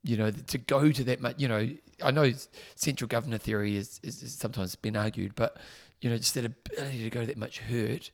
you 0.04 0.16
know, 0.16 0.30
to 0.30 0.58
go 0.58 0.92
to 0.92 1.04
that 1.04 1.20
much. 1.20 1.34
You 1.38 1.48
know, 1.48 1.68
I 2.02 2.10
know 2.10 2.30
central 2.76 3.08
governor 3.08 3.38
theory 3.38 3.76
is, 3.76 3.98
is, 4.04 4.22
is 4.22 4.34
sometimes 4.34 4.76
been 4.76 4.96
argued, 4.96 5.34
but 5.34 5.56
you 6.00 6.10
know, 6.10 6.16
just 6.16 6.34
that 6.34 6.44
ability 6.44 7.02
to 7.02 7.10
go 7.10 7.22
to 7.22 7.26
that 7.26 7.38
much 7.38 7.58
hurt, 7.58 8.10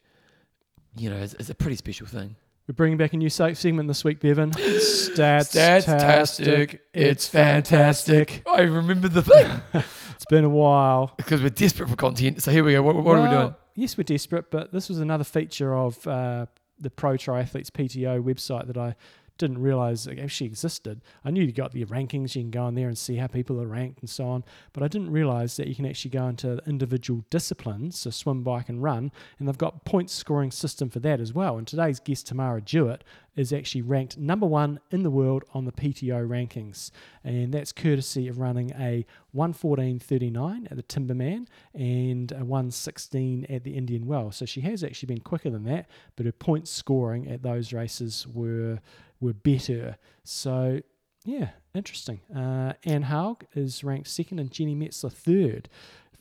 you 0.97 1.11
know, 1.11 1.17
is, 1.17 1.35
is 1.35 1.51
a 1.51 1.55
pretty 1.55 1.77
special 1.77 2.07
thing. 2.07 2.37
We're 2.69 2.75
bringing 2.75 2.97
back 2.97 3.13
a 3.13 3.17
new 3.17 3.29
se- 3.29 3.55
segment 3.55 3.89
this 3.89 4.05
week, 4.05 4.21
Bevan. 4.21 4.51
Stats, 4.53 5.53
Statstastic, 5.57 6.79
it's 6.95 7.27
fantastic. 7.27 8.43
I 8.47 8.61
remember 8.63 9.09
the 9.09 9.23
thing 9.23 9.61
It's 10.15 10.25
been 10.31 10.45
a 10.45 10.49
while. 10.49 11.13
because 11.17 11.43
we're 11.43 11.49
desperate 11.51 11.89
for 11.89 11.97
content. 11.97 12.41
So 12.43 12.53
here 12.53 12.63
we 12.63 12.73
go. 12.73 12.83
What, 12.83 12.95
what 12.97 13.17
are 13.19 13.23
we 13.23 13.29
doing? 13.29 13.55
Yes, 13.75 13.97
we're 13.99 14.05
desperate, 14.05 14.51
but 14.51 14.73
this 14.73 14.89
was 14.89 15.01
another 15.01 15.25
feature 15.25 15.75
of 15.75 16.07
uh, 16.07 16.47
the 16.79 16.91
Pro 16.91 17.15
Triathletes 17.15 17.71
PTO 17.71 18.23
website 18.23 18.69
that 18.69 18.77
I 18.79 18.95
didn't 19.39 19.59
realize 19.59 20.07
it 20.07 20.19
actually 20.19 20.47
existed. 20.47 21.01
I 21.25 21.31
knew 21.31 21.43
you 21.43 21.53
got 21.53 21.73
the 21.73 21.85
rankings, 21.85 22.35
you 22.35 22.43
can 22.43 22.51
go 22.51 22.69
in 22.69 22.75
there 22.75 22.89
and 22.89 22.99
see 22.99 23.17
how 23.17 23.27
people 23.27 23.61
are 23.61 23.67
ranked 23.67 24.01
and 24.01 24.11
so 24.11 24.27
on, 24.27 24.45
but 24.73 24.83
I 24.83 24.89
didn't 24.89 25.11
realize 25.11 25.57
that 25.57 25.67
you 25.67 25.75
can 25.75 25.87
actually 25.87 26.11
go 26.11 26.27
into 26.29 26.61
individual 26.67 27.25
disciplines, 27.31 27.99
so 27.99 28.11
swim, 28.11 28.43
bike, 28.43 28.69
and 28.69 28.83
run, 28.83 29.11
and 29.39 29.49
they've 29.49 29.59
got 29.59 29.85
point 29.85 30.11
scoring 30.11 30.51
system 30.51 30.91
for 30.91 31.01
that 31.01 31.21
as 31.21 31.33
well. 31.33 31.59
And 31.59 31.67
today's 31.67 32.01
guest, 32.01 32.27
Tamara 32.27 32.61
Jewett, 32.61 33.05
is 33.35 33.53
actually 33.53 33.83
ranked 33.83 34.19
number 34.19 34.47
one 34.47 34.79
in 34.91 35.03
the 35.03 35.11
world 35.11 35.45
on 35.55 35.65
the 35.65 35.73
PTO 35.73 36.27
rankings. 36.29 36.91
And 37.25 37.53
that's 37.53 37.73
courtesy 37.73 38.29
of 38.29 38.39
running 38.39 38.73
a 38.73 39.07
114.39 39.35 40.71
at 40.71 40.77
the 40.77 40.83
Timberman 40.83 41.47
and 41.73 42.31
a 42.33 42.45
116 42.45 43.47
at 43.49 43.65
the 43.65 43.75
Indian 43.75 44.07
Well. 44.07 44.31
So 44.33 44.45
she 44.45 44.61
has 44.63 44.85
actually 44.85 45.07
been 45.07 45.21
quicker 45.21 45.51
than 45.51 45.65
that, 45.65 45.89
but 46.17 46.27
her 46.27 46.33
point 46.33 46.69
scoring 46.69 47.29
at 47.29 47.43
those 47.43 47.73
races 47.73 48.27
were 48.27 48.81
were 49.23 49.33
better. 49.33 49.97
So 50.25 50.81
yeah, 51.25 51.51
interesting. 51.75 52.21
Uh, 52.35 52.73
Anne 52.85 53.05
Haug 53.05 53.45
is 53.55 53.83
ranked 53.85 54.09
second 54.09 54.41
and 54.41 54.51
Jeanni 54.51 54.77
Metzler 54.77 55.13
third. 55.13 55.69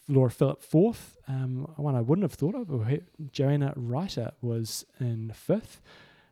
Laura 0.08 0.30
Philipp 0.30 0.62
fourth. 0.62 1.18
Um, 1.28 1.68
one 1.76 1.96
I 1.96 2.02
wouldn't 2.02 2.24
have 2.24 2.34
thought 2.34 2.56
of. 2.56 3.02
Joanna 3.32 3.74
Reiter 3.76 4.32
was 4.42 4.86
in 5.00 5.32
fifth. 5.34 5.82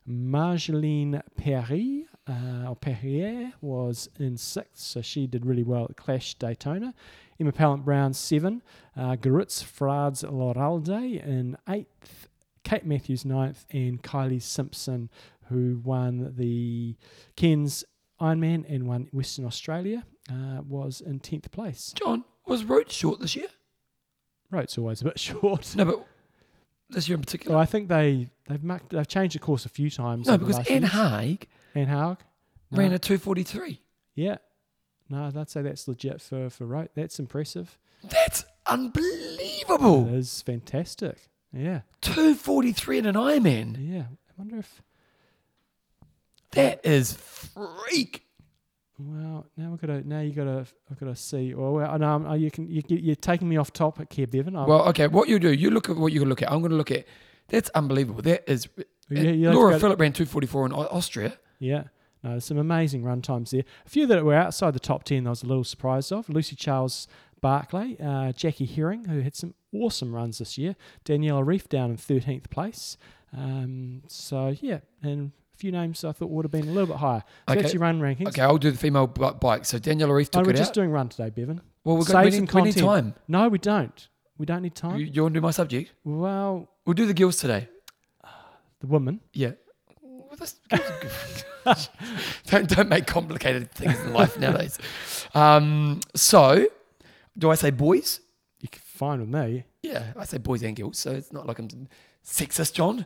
Marjolaine 0.07 1.22
Perry 1.36 2.05
uh, 2.28 2.70
or 2.70 2.76
Perrier 2.76 3.53
was 3.61 4.09
in 4.20 4.38
sixth, 4.38 4.84
so 4.84 5.01
she 5.01 5.28
did 5.28 5.45
really 5.45 5.63
well 5.63 5.86
at 5.89 5.97
Clash 5.97 6.36
Daytona. 6.36 6.93
Emma 7.39 7.51
Pallant 7.51 7.86
Brown 7.86 8.13
seven. 8.13 8.61
Uh, 8.97 9.15
Gerutz 9.15 9.63
Frades 9.63 10.24
Loralde 10.24 11.24
in 11.24 11.57
eighth. 11.67 12.28
Kate 12.63 12.86
Matthews 12.86 13.24
ninth, 13.24 13.65
and 13.72 14.03
Kylie 14.03 14.41
Simpson, 14.41 15.09
who 15.49 15.81
won 15.83 16.33
the 16.37 16.95
Cairns 17.35 17.83
Ironman 18.21 18.65
and 18.73 18.87
won 18.87 19.07
Western 19.11 19.45
Australia, 19.45 20.05
uh, 20.31 20.61
was 20.67 21.01
in 21.01 21.19
tenth 21.19 21.49
place. 21.51 21.93
John, 21.95 22.23
was 22.45 22.63
Roth 22.63 22.91
short 22.91 23.19
this 23.19 23.35
year? 23.35 23.47
Roth's 24.51 24.77
always 24.77 25.01
a 25.01 25.05
bit 25.05 25.19
short. 25.27 25.75
No, 25.75 25.85
but 25.85 26.05
this 26.89 27.07
year 27.07 27.15
in 27.15 27.21
particular. 27.21 27.55
Well, 27.55 27.61
I 27.61 27.65
think 27.65 27.87
they 27.87 28.29
they've 28.47 28.63
marked, 28.63 28.89
they've 28.89 29.07
changed 29.07 29.35
the 29.35 29.39
course 29.39 29.65
a 29.65 29.69
few 29.69 29.89
times. 29.89 30.27
no, 30.27 30.37
because 30.37 30.59
Anne. 30.67 30.83
Haug 30.83 31.45
Anne 31.75 31.87
ran 32.71 32.89
No. 32.89 32.95
a 32.95 32.99
243. 32.99 33.81
Yeah, 34.15 34.37
no, 35.09 35.31
I'd 35.35 35.49
say 35.49 35.61
that's 35.61 35.87
legit 35.87 36.19
for 36.21 36.49
for 36.49 36.65
Roth. 36.65 36.89
That's 36.95 37.19
impressive. 37.19 37.77
That's 38.03 38.43
unbelievable. 38.65 40.07
It 40.07 40.13
is 40.15 40.41
fantastic. 40.41 41.17
Yeah, 41.53 41.81
243 42.01 42.99
in 42.99 43.05
an 43.07 43.15
Ironman. 43.15 43.77
yeah. 43.79 44.03
I 44.29 44.33
wonder 44.37 44.57
if 44.57 44.81
That 46.51 46.85
is 46.85 47.13
freak. 47.13 48.25
well 48.97 49.45
now 49.55 49.69
we've 49.71 49.79
got 49.79 49.87
to 49.87 50.07
now 50.07 50.19
you 50.21 50.31
got 50.33 50.45
to 50.45 50.65
I've 50.91 50.99
got 50.99 51.05
to 51.07 51.15
see. 51.15 51.53
Well, 51.53 51.73
well 51.73 51.97
no, 51.99 52.07
I'm- 52.07 52.25
oh, 52.27 52.33
you 52.33 52.51
can 52.51 52.67
you, 52.69 52.81
you're 52.87 53.15
taking 53.15 53.47
me 53.47 53.57
off 53.57 53.71
topic 53.71 54.11
here, 54.11 54.27
Bevan. 54.27 54.55
I'm, 54.55 54.67
Well, 54.67 54.87
okay, 54.89 55.07
what 55.07 55.29
you 55.29 55.39
do, 55.39 55.51
you 55.53 55.69
look 55.71 55.89
at 55.89 55.95
what 55.95 56.11
you 56.13 56.19
can 56.19 56.29
look 56.29 56.41
at. 56.41 56.51
I'm 56.51 56.59
going 56.59 56.71
to 56.71 56.77
look 56.77 56.91
at. 56.91 57.05
That's 57.47 57.69
unbelievable. 57.71 58.21
That 58.23 58.49
is. 58.51 58.67
you- 59.09 59.19
you 59.21 59.51
Laura 59.51 59.79
Philipp 59.79 59.99
ran 59.99 60.13
244 60.13 60.65
in 60.67 60.73
Austria. 60.73 61.33
Yeah. 61.59 61.83
No, 62.23 62.31
there's 62.31 62.45
some 62.45 62.57
amazing 62.57 63.03
run 63.03 63.21
times 63.21 63.51
there. 63.51 63.63
A 63.85 63.89
few 63.89 64.05
that 64.07 64.25
were 64.25 64.33
outside 64.35 64.73
the 64.73 64.79
top 64.79 65.03
10 65.05 65.25
I 65.25 65.29
was 65.29 65.41
a 65.41 65.45
little 65.45 65.63
surprised 65.63 66.11
of. 66.11 66.27
Lucy 66.29 66.55
Charles 66.55 67.07
Barclay, 67.41 67.95
uh, 68.03 68.33
Jackie 68.33 68.65
Hering, 68.65 69.05
who 69.05 69.21
had 69.21 69.35
some 69.37 69.53
awesome 69.73 70.13
runs 70.13 70.39
this 70.39 70.57
year. 70.57 70.75
Daniela 71.05 71.43
Ryf 71.45 71.69
down 71.69 71.91
in 71.91 71.95
13th 71.97 72.49
place. 72.49 72.97
Um, 73.35 74.01
so, 74.07 74.53
yeah, 74.61 74.79
and 75.01 75.31
few 75.60 75.72
names 75.72 76.03
I 76.03 76.12
thought 76.14 76.30
would 76.30 76.45
have 76.45 76.51
been 76.51 76.68
a 76.70 76.72
little 76.72 76.88
bit 76.88 76.97
higher. 76.97 77.24
So 77.47 77.53
Okay. 77.53 77.62
that's 77.62 77.74
your 77.74 77.82
run 77.82 77.99
rankings. 77.99 78.28
Okay, 78.30 78.41
I'll 78.41 78.57
do 78.57 78.72
the 78.72 78.78
female 78.78 79.07
bi- 79.07 79.32
bike. 79.34 79.66
So 79.66 79.78
Daniela 79.78 80.10
Ryf 80.10 80.30
Oh, 80.34 80.39
took 80.39 80.47
we're 80.47 80.53
just 80.53 80.74
doing 80.74 80.89
run 80.91 81.10
today, 81.10 81.30
Bevan. 81.30 81.62
well, 81.84 81.97
we're 81.97 82.03
save 82.03 82.14
going, 82.14 82.26
we, 82.34 82.39
need, 82.39 82.53
we 82.53 82.62
need 82.64 82.78
time. 82.78 83.14
No, 83.28 83.49
we 83.49 83.57
don't. 83.60 84.07
We 84.38 84.45
don't 84.45 84.62
need 84.62 84.76
time. 84.76 84.97
You, 84.99 85.05
you 85.05 85.22
want 85.24 85.34
to 85.34 85.39
do 85.39 85.43
my 85.43 85.51
subject? 85.51 85.91
well, 86.03 86.70
We'll 86.86 86.93
do 86.93 87.05
the 87.05 87.14
girls 87.14 87.36
today. 87.38 87.68
the 88.80 88.88
woman. 88.88 89.20
Yeah. 89.34 89.51
Well, 90.01 90.47
don't 92.47 92.68
don't 92.70 92.89
make 92.89 93.05
complicated 93.05 93.72
things 93.72 93.99
in 93.99 94.14
life 94.14 94.39
nowadays. 94.39 94.80
Um, 95.34 95.99
so, 96.16 96.66
do 97.38 97.49
I 97.51 97.55
say 97.55 97.70
boys? 97.72 98.22
You're 98.62 98.70
fine 98.74 99.20
with 99.20 99.30
me. 99.30 99.66
Yeah, 99.84 100.14
I 100.18 100.26
say 100.26 100.38
boys 100.38 100.64
and 100.64 100.76
girls, 100.76 100.97
so 100.97 101.12
it's 101.12 101.32
not 101.32 101.45
like 101.45 101.60
I'm 101.60 101.68
sexist, 102.26 102.74
John. 102.74 103.05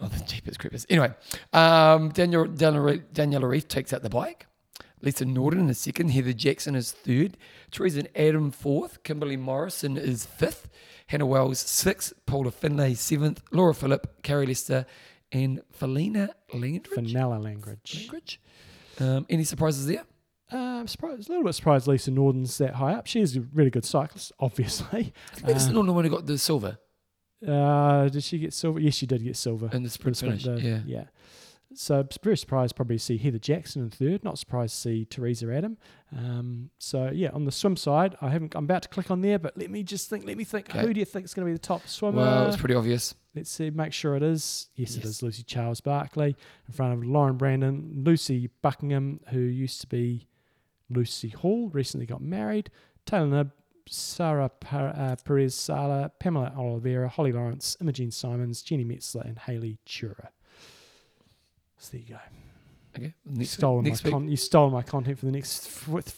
Oh, 0.00 0.08
the 0.08 0.24
jeepers 0.24 0.56
creepers. 0.56 0.86
Anyway, 0.90 1.12
um, 1.52 2.10
Daniel, 2.10 2.46
Daniel, 2.46 2.98
Daniela 3.12 3.44
Ryf 3.44 3.68
takes 3.68 3.92
out 3.92 4.02
the 4.02 4.10
bike. 4.10 4.46
Lisa 5.00 5.24
Norden 5.24 5.68
is 5.68 5.78
second. 5.78 6.08
Heather 6.10 6.32
Jackson 6.32 6.74
is 6.74 6.90
third. 6.90 7.36
Teresa 7.70 8.00
and 8.00 8.08
Adam 8.16 8.50
fourth. 8.50 9.02
Kimberly 9.02 9.36
Morrison 9.36 9.96
is 9.96 10.24
fifth. 10.24 10.68
Hannah 11.08 11.26
Wells 11.26 11.58
sixth. 11.58 12.14
Paula 12.26 12.50
Finlay 12.50 12.94
seventh. 12.94 13.42
Laura 13.52 13.74
Philipp, 13.74 14.22
Carrie 14.22 14.46
Lester, 14.46 14.86
and 15.30 15.60
Felina 15.72 16.30
Landridge. 16.52 16.94
Vanilla 16.94 17.36
language. 17.38 18.08
Langridge. 18.08 18.40
Um, 18.98 19.26
any 19.28 19.44
surprises 19.44 19.86
there? 19.86 20.04
Uh, 20.52 20.56
I'm 20.56 20.88
surprised, 20.88 21.28
a 21.28 21.32
little 21.32 21.44
bit 21.44 21.54
surprised 21.54 21.86
Lisa 21.86 22.10
Norden's 22.10 22.58
that 22.58 22.74
high 22.74 22.92
up. 22.92 23.06
She's 23.06 23.36
a 23.36 23.40
really 23.52 23.70
good 23.70 23.84
cyclist, 23.84 24.32
obviously. 24.40 25.12
Lisa 25.44 25.70
Uh, 25.70 25.72
Norden 25.72 25.86
the 25.86 25.92
one 25.92 26.04
who 26.04 26.10
got 26.10 26.26
the 26.26 26.38
silver 26.38 26.78
Uh, 27.46 28.08
did 28.08 28.22
she 28.22 28.38
get 28.38 28.52
silver? 28.52 28.80
Yes, 28.80 28.94
she 28.94 29.06
did 29.06 29.22
get 29.22 29.36
silver. 29.36 29.68
in 29.72 29.82
the 29.82 29.90
sprint 29.90 30.16
finish. 30.16 30.44
the- 30.44 30.60
yeah. 30.60 30.80
yeah. 30.86 31.04
So 31.76 32.06
very 32.22 32.36
surprised 32.36 32.76
probably 32.76 32.96
to 32.98 33.02
see 33.02 33.16
Heather 33.18 33.38
Jackson 33.38 33.82
in 33.82 33.90
third. 33.90 34.22
Not 34.22 34.38
surprised 34.38 34.74
to 34.76 34.80
see 34.80 35.04
Teresa 35.06 35.52
Adam. 35.52 35.76
Um, 36.16 36.70
so 36.78 37.10
yeah, 37.12 37.30
on 37.30 37.46
the 37.46 37.50
swim 37.50 37.76
side, 37.76 38.14
I 38.20 38.28
haven't. 38.28 38.54
I'm 38.54 38.64
about 38.64 38.82
to 38.82 38.88
click 38.88 39.10
on 39.10 39.22
there, 39.22 39.40
but 39.40 39.56
let 39.58 39.70
me 39.70 39.82
just 39.82 40.08
think. 40.08 40.24
Let 40.24 40.36
me 40.36 40.44
think. 40.44 40.70
Okay. 40.70 40.80
Who 40.86 40.94
do 40.94 41.00
you 41.00 41.04
think 41.06 41.24
is 41.24 41.34
going 41.34 41.46
to 41.46 41.50
be 41.50 41.52
the 41.54 41.58
top 41.58 41.88
swimmer? 41.88 42.18
Well, 42.18 42.46
it's 42.46 42.56
pretty 42.56 42.76
obvious. 42.76 43.14
Let's 43.34 43.50
see. 43.50 43.70
Make 43.70 43.92
sure 43.92 44.14
it 44.14 44.22
is. 44.22 44.68
Yes, 44.76 44.94
it 44.94 44.98
Yes. 44.98 45.06
is 45.06 45.22
Lucy 45.24 45.42
Charles 45.42 45.80
Barclay 45.80 46.36
in 46.68 46.74
front 46.74 46.92
of 46.92 47.04
Lauren 47.04 47.36
Brandon, 47.36 48.02
Lucy 48.04 48.50
Buckingham, 48.62 49.18
who 49.30 49.40
used 49.40 49.80
to 49.80 49.88
be 49.88 50.28
Lucy 50.88 51.30
Hall, 51.30 51.70
recently 51.70 52.06
got 52.06 52.20
married. 52.22 52.70
Taylor 53.04 53.26
Nibb, 53.26 53.50
Sarah 53.88 54.50
uh, 54.72 55.16
Perez 55.24 55.54
Sala, 55.54 56.10
Pamela 56.18 56.52
Oliveira, 56.56 57.08
Holly 57.08 57.32
Lawrence, 57.32 57.76
Imogen 57.80 58.10
Simmonds, 58.10 58.62
Jeanni 58.62 58.86
Metzler, 58.86 59.24
and 59.24 59.38
Haley 59.38 59.78
Chura. 59.86 60.28
So 61.78 61.90
there 61.92 62.00
you 62.00 62.14
go. 62.14 62.18
Okay. 62.96 63.14
You 63.28 63.38
Next, 63.38 63.50
stole 63.50 63.82
my 63.82 63.90
con- 63.90 64.28
you 64.28 64.36
stole 64.36 64.70
my 64.70 64.82
content 64.82 65.18
for 65.18 65.26
the 65.26 65.32
next. 65.32 65.68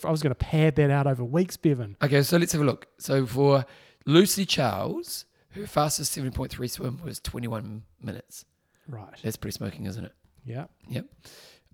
I 0.04 0.10
was 0.10 0.22
going 0.22 0.30
to 0.30 0.34
pad 0.34 0.76
that 0.76 0.90
out 0.90 1.06
over 1.06 1.24
weeks, 1.24 1.56
Bevan. 1.56 1.96
Okay, 2.02 2.22
so 2.22 2.36
let's 2.36 2.52
have 2.52 2.60
a 2.60 2.64
look. 2.64 2.86
So 2.98 3.24
for 3.26 3.64
Lucy 4.04 4.44
Charles, 4.44 5.24
her 5.50 5.66
fastest 5.66 6.16
7.3 6.16 6.70
swim 6.70 7.00
was 7.02 7.18
21 7.20 7.82
minutes. 8.02 8.44
Right. 8.86 9.08
That's 9.22 9.36
pretty 9.36 9.56
smoking, 9.56 9.86
isn't 9.86 10.04
it? 10.04 10.12
Yeah. 10.44 10.66
Yep. 10.88 11.06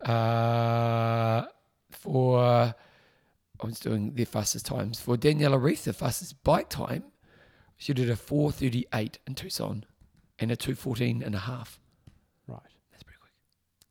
Uh, 0.09 1.43
for, 1.91 2.75
I 3.63 3.67
was 3.67 3.81
doing 3.81 4.13
their 4.15 4.27
fastest 4.27 4.67
times. 4.67 5.01
For 5.01 5.17
Daniela 5.17 5.61
Ryf, 5.61 5.85
the 5.85 5.93
fastest 5.93 6.43
bike 6.43 6.69
time, 6.69 7.05
she 7.77 7.93
did 7.93 8.11
a 8.11 8.15
4.38 8.17 9.17
in 9.27 9.35
Tucson 9.35 9.85
and 10.39 10.51
a 10.51 10.57
2.14 10.57 11.25
and 11.25 11.35
a 11.35 11.39
half. 11.39 11.79
Right. 12.47 12.61
That's 12.91 13.03
pretty 13.03 13.19
quick. 13.21 13.33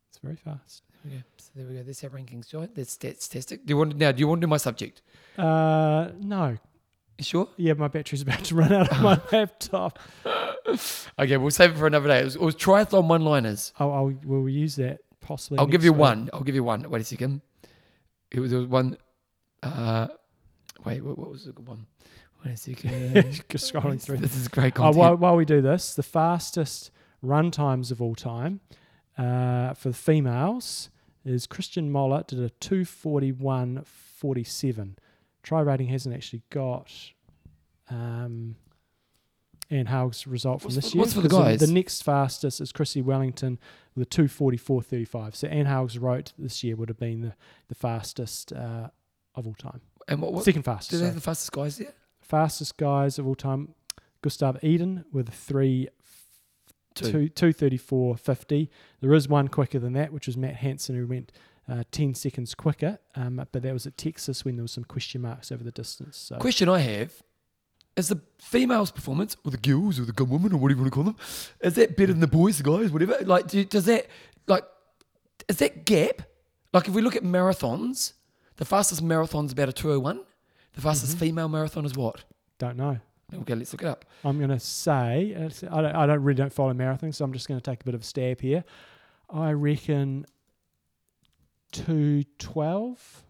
It's 0.10 0.20
very 0.20 0.36
fast. 0.36 0.84
There 1.04 1.12
we 1.12 1.18
go. 1.18 1.24
So 1.38 1.50
there 1.56 1.66
we 1.68 1.74
go. 1.76 1.84
That's 1.84 2.04
our 2.04 2.10
rankings, 2.10 2.50
John. 2.50 2.70
That's 2.76 2.92
statistic. 2.92 3.66
Do 3.66 3.72
you 3.72 3.78
want 3.78 3.96
now? 3.96 4.12
Do 4.12 4.20
you 4.20 4.28
want 4.28 4.42
to 4.42 4.48
do 4.48 4.50
my 4.50 4.58
subject? 4.58 5.02
Uh, 5.38 6.10
no. 6.20 6.58
You 7.18 7.24
sure? 7.24 7.48
Yeah, 7.58 7.74
my 7.74 7.88
battery's 7.88 8.22
about 8.22 8.44
to 8.46 8.56
run 8.56 8.72
out 8.74 8.92
of 8.92 9.02
my 9.02 9.20
laptop. 9.32 10.00
Okay, 11.20 11.38
we'll 11.38 11.52
save 11.52 11.72
it 11.72 11.78
for 11.78 11.88
another 11.88 12.08
day. 12.08 12.20
It 12.22 12.26
was, 12.26 12.36
it 12.36 12.42
was 12.42 12.56
triathlon 12.56 13.08
one-liners. 13.08 13.74
Oh, 13.80 13.92
I'll, 13.92 14.14
will 14.26 14.42
we 14.42 14.54
use 14.54 14.76
that 14.78 15.00
possibly? 15.22 15.60
I'll 15.60 15.68
give 15.68 15.84
you 15.84 15.92
week? 15.92 16.00
one. 16.00 16.30
I'll 16.34 16.42
give 16.44 16.56
you 16.56 16.64
one. 16.64 16.90
Wait 16.90 17.02
a 17.02 17.06
second. 17.06 17.42
It 18.32 18.40
was, 18.40 18.52
there 18.52 18.60
was 18.60 18.68
one. 18.70 18.98
Uh, 19.64 20.08
wait, 20.86 21.04
what, 21.04 21.18
what 21.18 21.30
was 21.32 21.46
the 21.46 21.52
good 21.52 21.68
one? 21.68 21.86
Wait 22.44 22.54
a 22.54 22.58
second. 22.58 23.44
Just 23.50 23.72
scrolling 23.74 24.02
through. 24.02 24.18
This 24.18 24.36
is 24.36 24.48
great 24.48 24.74
Oh, 24.74 24.78
content. 24.78 24.98
while, 24.98 25.16
while 25.18 25.36
we 25.36 25.46
do 25.46 25.62
this, 25.62 25.94
the 25.94 26.02
fastest 26.04 26.90
run 27.22 27.52
times 27.52 27.92
of 27.92 28.02
all 28.02 28.16
time 28.16 28.60
uh, 29.18 29.74
for 29.76 29.90
the 29.90 29.96
females 29.96 30.90
is 31.24 31.46
Christian 31.46 31.92
Mollett 31.92 32.26
did 32.28 32.40
a 32.40 32.50
241.47. 32.50 34.96
Try 35.44 35.62
rating 35.62 35.88
hasn't 35.88 36.16
actually 36.16 36.42
got 36.50 36.92
um, 37.90 38.56
Anne 39.70 39.86
Haug's 39.88 40.26
result 40.28 40.62
from 40.62 40.68
What's 40.70 40.76
this 40.78 40.92
for- 40.92 40.98
year. 40.98 41.02
what's 41.02 41.14
for 41.14 41.22
the 41.22 41.30
guys? 41.30 41.60
The 41.60 41.68
next 41.72 42.04
fastest 42.04 42.60
is 42.62 42.72
Chrissie 42.72 43.02
Wellington 43.02 43.60
with 43.96 44.08
a 44.08 44.10
244.35. 44.10 45.36
So 45.36 45.48
Anne 45.48 45.66
Haug's 45.68 45.98
wrote 45.98 46.34
this 46.38 46.64
year 46.64 46.76
would 46.76 46.90
have 46.90 47.00
been 47.00 47.22
the, 47.22 47.34
the 47.70 47.76
fastest 47.76 48.54
uh, 48.54 48.90
of 49.36 49.48
all 49.48 49.54
time. 49.56 49.82
and 50.08 50.22
what, 50.22 50.34
what 50.34 50.44
Second 50.46 50.62
do 50.62 50.66
fastest. 50.66 50.92
they 50.92 50.98
sorry. 50.98 51.08
have 51.08 51.16
the 51.16 51.22
fastest 51.22 51.52
guys 51.52 51.78
there? 51.78 51.94
Fastest 52.22 52.78
guys 52.78 53.20
of 53.20 53.28
all 53.28 53.36
time, 53.36 53.74
Gustav 54.22 54.58
Iden 54.64 55.06
with 55.12 55.30
three 55.30 55.90
Two. 56.94 57.10
two 57.12 57.30
two 57.30 57.54
thirty 57.54 57.78
four 57.78 58.18
fifty. 58.18 58.70
There 59.00 59.14
is 59.14 59.30
one 59.30 59.48
quicker 59.48 59.80
than 59.80 59.94
that, 59.94 60.12
which 60.12 60.28
was 60.28 60.36
Matt 60.36 60.58
Hanson, 60.58 60.96
who 60.98 61.08
went 61.08 61.32
uh, 61.70 61.84
ten 61.92 62.14
seconds 62.14 62.54
quicker. 62.54 63.00
Um, 63.16 63.38
but 63.52 63.64
that 63.64 63.72
was 63.72 63.88
at 63.88 63.96
Texas 63.98 64.44
when 64.44 64.58
there 64.58 64.64
was 64.64 64.74
some 64.74 64.84
question 64.84 65.22
marks 65.22 65.54
over 65.54 65.64
the 65.64 65.72
distance. 65.72 66.18
So 66.18 66.36
Question 66.38 66.68
I 66.68 66.80
have 66.80 67.14
is 67.96 68.10
the 68.10 68.20
females' 68.40 68.92
performance, 68.92 69.38
or 69.46 69.52
the 69.52 69.58
girls, 69.58 70.00
or 70.00 70.06
the 70.06 70.12
good 70.12 70.30
women, 70.30 70.52
or 70.52 70.58
whatever 70.58 70.80
you 70.80 70.84
want 70.84 70.92
to 70.94 70.96
call 70.96 71.04
them, 71.06 71.16
is 71.62 71.76
that 71.76 71.96
better 71.96 72.12
than 72.12 72.20
the 72.22 72.28
boys, 72.28 72.58
the 72.58 72.64
guys, 72.64 72.92
whatever? 72.92 73.18
Like, 73.24 73.48
do, 73.48 73.64
does 73.64 73.86
that, 73.86 74.08
like, 74.48 74.64
is 75.48 75.58
that 75.58 75.86
gap? 75.86 76.24
Like 76.74 76.88
if 76.90 76.94
we 76.94 77.02
look 77.02 77.16
at 77.16 77.24
marathons, 77.24 78.14
the 78.62 78.66
fastest 78.66 79.02
marathon 79.02 79.46
is 79.46 79.54
about 79.54 79.70
a 79.70 79.74
201. 79.74 80.22
The 80.74 80.82
fastest 80.82 81.14
mm-hmm. 81.14 81.20
female 81.20 81.50
marathon 81.50 81.84
is 81.84 81.96
what? 81.96 82.26
Don't 82.60 82.78
know. 82.78 83.00
Okay, 83.34 83.56
let's 83.56 83.74
look 83.74 83.82
it 83.82 83.88
up. 83.88 84.06
I'm 84.24 84.38
going 84.38 84.52
to 84.52 84.60
say 84.60 85.36
I 85.36 85.82
don't, 85.82 85.96
I 85.96 86.06
don't 86.06 86.22
really 86.22 86.38
don't 86.38 86.54
follow 86.54 86.72
marathons, 86.72 87.16
so 87.16 87.26
I'm 87.26 87.34
just 87.34 87.48
going 87.48 87.60
to 87.60 87.72
take 87.72 87.82
a 87.82 87.84
bit 87.84 87.96
of 87.96 88.02
a 88.02 88.04
stab 88.04 88.40
here. 88.40 88.64
I 89.32 89.54
reckon 89.54 90.28
two 91.72 92.24
twelve, 92.38 93.24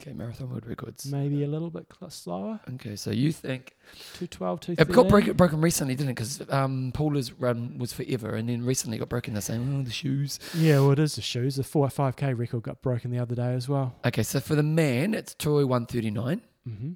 Okay, 0.00 0.12
marathon 0.12 0.48
world 0.50 0.64
records. 0.66 1.06
maybe 1.06 1.42
a 1.42 1.48
little 1.48 1.70
bit 1.70 1.86
cl- 1.98 2.10
slower. 2.10 2.60
Okay, 2.74 2.94
so 2.94 3.10
you 3.10 3.32
think 3.32 3.74
Two 4.14 4.26
twelve, 4.28 4.60
two. 4.60 4.72
it 4.78 4.88
got 4.92 5.08
broken, 5.08 5.32
broken 5.34 5.60
recently, 5.60 5.94
didn't 5.96 6.10
it? 6.10 6.14
Because 6.14 6.40
um, 6.50 6.92
Paula's 6.94 7.32
run 7.32 7.78
was 7.78 7.92
forever, 7.92 8.34
and 8.36 8.48
then 8.48 8.64
recently 8.64 8.96
got 8.98 9.08
broken. 9.08 9.34
They're 9.34 9.40
saying, 9.40 9.76
oh, 9.80 9.82
the 9.82 9.90
shoes. 9.90 10.38
Yeah, 10.54 10.80
well, 10.80 10.92
it 10.92 10.98
is 11.00 11.16
the 11.16 11.22
shoes. 11.22 11.56
The 11.56 11.64
four 11.64 11.88
five 11.90 12.14
k 12.16 12.32
record 12.34 12.62
got 12.62 12.80
broken 12.80 13.10
the 13.10 13.18
other 13.18 13.34
day 13.34 13.54
as 13.54 13.68
well. 13.68 13.96
Okay, 14.04 14.22
so 14.22 14.38
for 14.40 14.54
the 14.54 14.62
man, 14.62 15.14
it's 15.14 15.34
201.39. 15.34 16.40
Mm-hmm. 16.68 16.92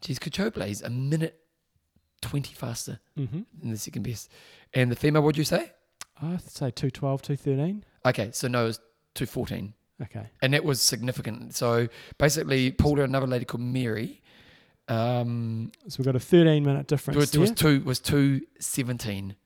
Geez, 0.00 0.18
Kachoble's 0.18 0.82
a 0.82 0.90
minute 0.90 1.38
20 2.22 2.54
faster 2.54 3.00
Mm-hmm. 3.18 3.40
than 3.60 3.70
the 3.70 3.76
second 3.78 4.02
best. 4.02 4.30
And 4.72 4.90
the 4.90 4.96
female, 4.96 5.22
what'd 5.22 5.36
you 5.38 5.44
say? 5.44 5.72
I'd 6.22 6.40
say 6.42 6.70
212, 6.70 7.22
213. 7.22 7.84
Okay, 8.06 8.30
so 8.32 8.48
no, 8.48 8.64
it 8.64 8.66
was 8.68 8.78
214. 9.14 9.74
Okay. 10.02 10.26
And 10.42 10.52
that 10.52 10.64
was 10.64 10.80
significant. 10.80 11.54
So 11.54 11.88
basically, 12.18 12.70
Paula 12.70 13.02
and 13.02 13.10
another 13.10 13.26
lady 13.26 13.44
called 13.46 13.62
Mary, 13.62 14.20
um, 14.88 15.72
So 15.88 15.96
we've 15.98 16.06
got 16.06 16.16
a 16.16 16.20
13 16.20 16.64
minute 16.64 16.86
difference 16.86 17.16
It 17.34 17.38
was 17.38 17.50
two 17.52 17.80
was 17.80 17.98
two 18.00 18.42
seventeen. 18.60 19.36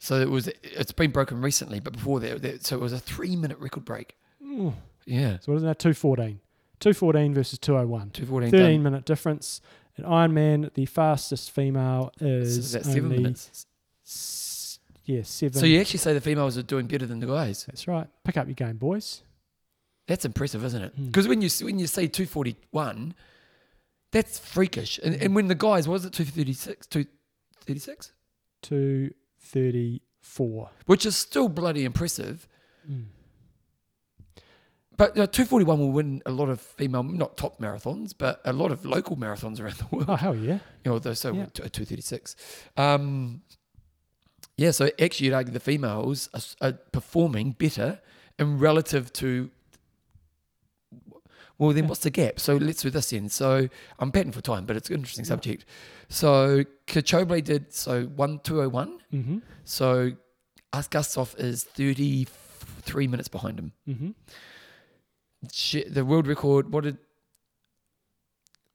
So 0.00 0.20
it 0.20 0.28
was 0.30 0.48
it's 0.62 0.92
been 0.92 1.10
broken 1.10 1.40
recently, 1.40 1.80
but 1.80 1.92
before 1.94 2.20
that, 2.20 2.42
that 2.42 2.64
so 2.66 2.76
it 2.76 2.80
was 2.80 2.92
a 2.92 2.98
three 2.98 3.36
minute 3.36 3.58
record 3.58 3.84
break. 3.84 4.16
Ooh. 4.42 4.74
Yeah, 5.06 5.38
So 5.40 5.52
what 5.52 5.56
is 5.56 5.62
that? 5.62 5.78
214. 5.78 6.38
214 6.80 7.32
versus 7.34 7.58
201. 7.58 8.10
two 8.10 8.26
fourteen. 8.26 8.50
13 8.50 8.82
minute 8.82 9.04
difference. 9.06 9.60
In 9.96 10.04
Ironman, 10.04 10.72
the 10.74 10.84
fastest 10.86 11.50
female 11.50 12.12
So 12.18 12.24
is 12.26 12.70
seven 12.70 13.08
minutes. 13.08 13.66
s- 14.06 14.78
yeah, 15.04 15.22
seven. 15.22 15.58
So 15.58 15.64
you 15.66 15.80
actually 15.80 15.98
say 16.00 16.12
the 16.12 16.20
females 16.20 16.58
are 16.58 16.62
doing 16.62 16.86
better 16.86 17.06
than 17.06 17.18
the 17.20 17.26
guys. 17.26 17.64
That's 17.66 17.88
right. 17.88 18.06
Pick 18.24 18.36
up 18.36 18.46
your 18.46 18.54
game, 18.54 18.76
boys. 18.76 19.22
That's 20.08 20.24
impressive, 20.24 20.64
isn't 20.64 20.82
it? 20.82 20.92
Hmm. 20.94 21.06
Because 21.06 21.28
when 21.28 21.40
you 21.40 21.48
when 21.62 21.78
you 21.78 21.86
say 21.86 22.08
two 22.08 22.26
forty 22.26 22.56
one, 22.70 23.14
that's 24.10 24.40
freakish. 24.40 24.98
And, 25.04 25.14
and 25.14 25.36
when 25.36 25.46
the 25.46 25.54
guys 25.54 25.86
was 25.86 26.04
it 26.04 26.12
two 26.12 26.24
thirty 26.24 26.54
six, 26.54 26.86
two 26.86 27.06
thirty 27.64 27.78
six, 27.78 28.12
234. 28.62 30.70
which 30.86 31.06
is 31.06 31.16
still 31.16 31.48
bloody 31.48 31.84
impressive. 31.84 32.48
Mm. 32.90 33.04
But 34.96 35.10
uh, 35.12 35.28
241 35.28 35.78
will 35.78 35.92
win 35.92 36.22
a 36.26 36.32
lot 36.32 36.48
of 36.48 36.60
female, 36.60 37.04
not 37.04 37.36
top 37.36 37.60
marathons, 37.60 38.12
but 38.18 38.40
a 38.44 38.52
lot 38.52 38.72
of 38.72 38.84
local 38.84 39.16
marathons 39.16 39.60
around 39.60 39.76
the 39.76 39.86
world. 39.92 40.06
Oh, 40.08 40.16
hell 40.16 40.34
yeah. 40.34 40.58
You 40.84 40.90
know, 40.90 40.98
so 41.12 41.32
Yeah. 41.32 41.46
236. 41.54 42.34
Um, 42.76 43.42
yeah, 44.56 44.72
so 44.72 44.90
actually, 45.00 45.26
you'd 45.26 45.34
argue 45.34 45.52
the 45.52 45.60
females 45.60 46.28
are, 46.34 46.40
are 46.68 46.72
performing 46.72 47.52
better 47.52 48.00
in 48.40 48.58
relative 48.58 49.12
to. 49.14 49.50
Well, 51.58 51.72
then 51.72 51.88
what's 51.88 52.00
the 52.00 52.10
gap? 52.10 52.38
So 52.38 52.56
let's 52.56 52.82
do 52.82 52.90
this 52.90 53.10
then. 53.10 53.28
So 53.28 53.68
I'm 53.98 54.12
patting 54.12 54.30
for 54.32 54.40
time, 54.40 54.64
but 54.64 54.76
it's 54.76 54.88
an 54.90 54.94
interesting 54.96 55.24
subject. 55.24 55.64
So 56.08 56.64
Kachoble 56.86 57.42
did 57.42 57.72
so 57.74 58.04
1201. 58.06 59.00
Mm-hmm. 59.12 59.38
So 59.64 60.12
Gustav 60.90 61.34
is 61.36 61.64
33 61.64 63.08
minutes 63.08 63.28
behind 63.28 63.58
him. 63.58 63.72
Mm-hmm. 63.88 64.10
The 65.92 66.04
world 66.04 66.26
record, 66.28 66.72
what 66.72 66.84
did. 66.84 66.98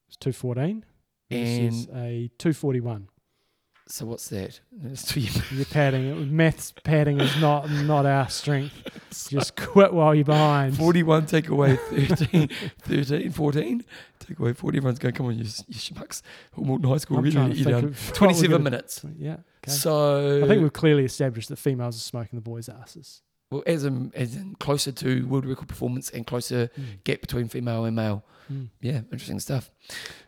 It's 0.09 0.17
214 0.17 0.85
versus 1.31 1.87
a 1.95 2.29
241. 2.37 3.07
So 3.87 4.05
what's 4.05 4.29
that? 4.29 4.59
You're 5.51 5.65
padding. 5.65 6.35
Maths 6.35 6.73
padding 6.83 7.19
is 7.19 7.35
not 7.41 7.69
not 7.69 8.05
our 8.05 8.29
strength. 8.29 8.73
Just 9.29 9.55
quit 9.55 9.93
while 9.93 10.15
you're 10.15 10.23
behind. 10.25 10.77
41 10.77 11.25
take 11.27 11.49
away 11.49 11.75
13, 11.89 12.49
13 12.81 13.31
14 13.31 13.85
take 14.19 14.39
away 14.39 14.53
40 14.53 14.77
everyone's 14.77 14.99
going 14.99 15.13
come 15.13 15.25
on 15.27 15.33
you, 15.37 15.43
you 15.43 15.75
schmucks 15.75 16.21
Hamilton 16.55 16.89
High 16.89 16.97
School 16.97 17.17
I'm 17.17 17.23
really 17.23 17.35
trying 17.35 17.49
you 17.51 17.55
think 17.63 17.67
down 17.67 17.83
of 17.85 17.99
what 18.09 18.09
we're 18.21 18.27
27 18.27 18.51
gonna- 18.51 18.63
minutes 18.63 19.05
Yeah. 19.17 19.33
Okay. 19.63 19.71
so 19.71 20.43
I 20.43 20.47
think 20.47 20.61
we've 20.63 20.73
clearly 20.73 21.03
established 21.05 21.49
that 21.49 21.57
females 21.57 21.95
are 21.97 21.99
smoking 21.99 22.37
the 22.37 22.41
boys' 22.41 22.69
asses. 22.69 23.21
well, 23.51 23.63
as 23.67 23.83
in, 23.85 24.11
as 24.15 24.35
in 24.35 24.55
closer 24.55 24.91
to 24.93 25.27
world 25.27 25.45
record 25.45 25.67
performance 25.67 26.09
and 26.09 26.25
closer 26.25 26.69
gap 27.03 27.21
between 27.21 27.47
female 27.49 27.85
and 27.85 27.95
male 27.95 28.23
Mm. 28.51 28.67
yeah 28.81 28.97
interesting 29.09 29.39
stuff 29.39 29.71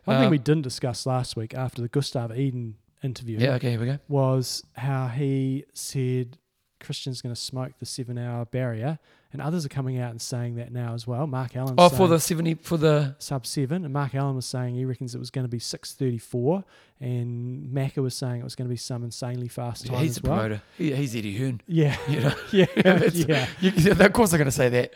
One 0.04 0.16
Uh, 0.16 0.20
thing 0.20 0.30
we 0.30 0.38
didn't 0.38 0.62
discuss 0.62 1.04
last 1.04 1.36
week 1.36 1.52
after 1.52 1.82
the 1.82 1.88
Gustav 1.88 2.30
Iden 2.30 2.76
interview 3.06 3.38
yeah 3.38 3.54
okay 3.54 3.70
here 3.70 3.80
we 3.80 3.86
go 3.86 3.98
was 4.08 4.62
how 4.76 5.06
he 5.08 5.64
said 5.72 6.36
Christian's 6.80 7.22
going 7.22 7.34
to 7.34 7.40
smoke 7.40 7.72
the 7.80 7.86
seven 7.86 8.18
hour 8.18 8.44
barrier, 8.44 8.98
and 9.32 9.40
others 9.40 9.64
are 9.64 9.70
coming 9.70 9.98
out 9.98 10.10
and 10.10 10.20
saying 10.20 10.56
that 10.56 10.72
now 10.72 10.94
as 10.94 11.06
well. 11.06 11.26
Mark 11.26 11.56
Allen. 11.56 11.74
oh 11.78 11.88
for 11.88 12.06
the 12.06 12.20
70 12.20 12.54
for 12.56 12.76
the 12.76 13.16
sub 13.18 13.46
seven, 13.46 13.84
and 13.84 13.92
Mark 13.92 14.14
Allen 14.14 14.36
was 14.36 14.46
saying 14.46 14.74
he 14.74 14.84
reckons 14.84 15.14
it 15.14 15.18
was 15.18 15.30
going 15.30 15.44
to 15.44 15.48
be 15.48 15.58
six 15.58 15.94
thirty 15.94 16.18
four, 16.18 16.64
and 17.00 17.68
Macca 17.70 18.02
was 18.02 18.14
saying 18.14 18.40
it 18.40 18.44
was 18.44 18.54
going 18.54 18.68
to 18.68 18.72
be 18.72 18.76
some 18.76 19.04
insanely 19.04 19.48
fast 19.48 19.86
yeah, 19.86 19.92
time 19.92 20.02
he's 20.02 20.18
as 20.18 20.24
a 20.24 20.26
well. 20.26 20.36
promoter 20.36 20.62
he, 20.76 20.94
he's 20.94 21.16
Eddie 21.16 21.36
Hearn 21.36 21.60
Yeah, 21.66 21.96
you 22.08 22.20
know 22.20 22.34
yeah, 22.52 22.66
yeah. 23.12 23.48
you, 23.60 23.92
of 23.92 24.12
course 24.12 24.30
they're 24.30 24.38
going 24.38 24.46
to 24.46 24.52
say 24.52 24.68
that 24.68 24.94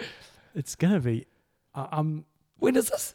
It's 0.55 0.77
going 0.77 0.95
to 0.95 1.01
be. 1.01 1.27
I 1.75 1.89
I'm. 1.93 2.25
when 2.59 2.77
is 2.77 2.91
this 2.91 3.15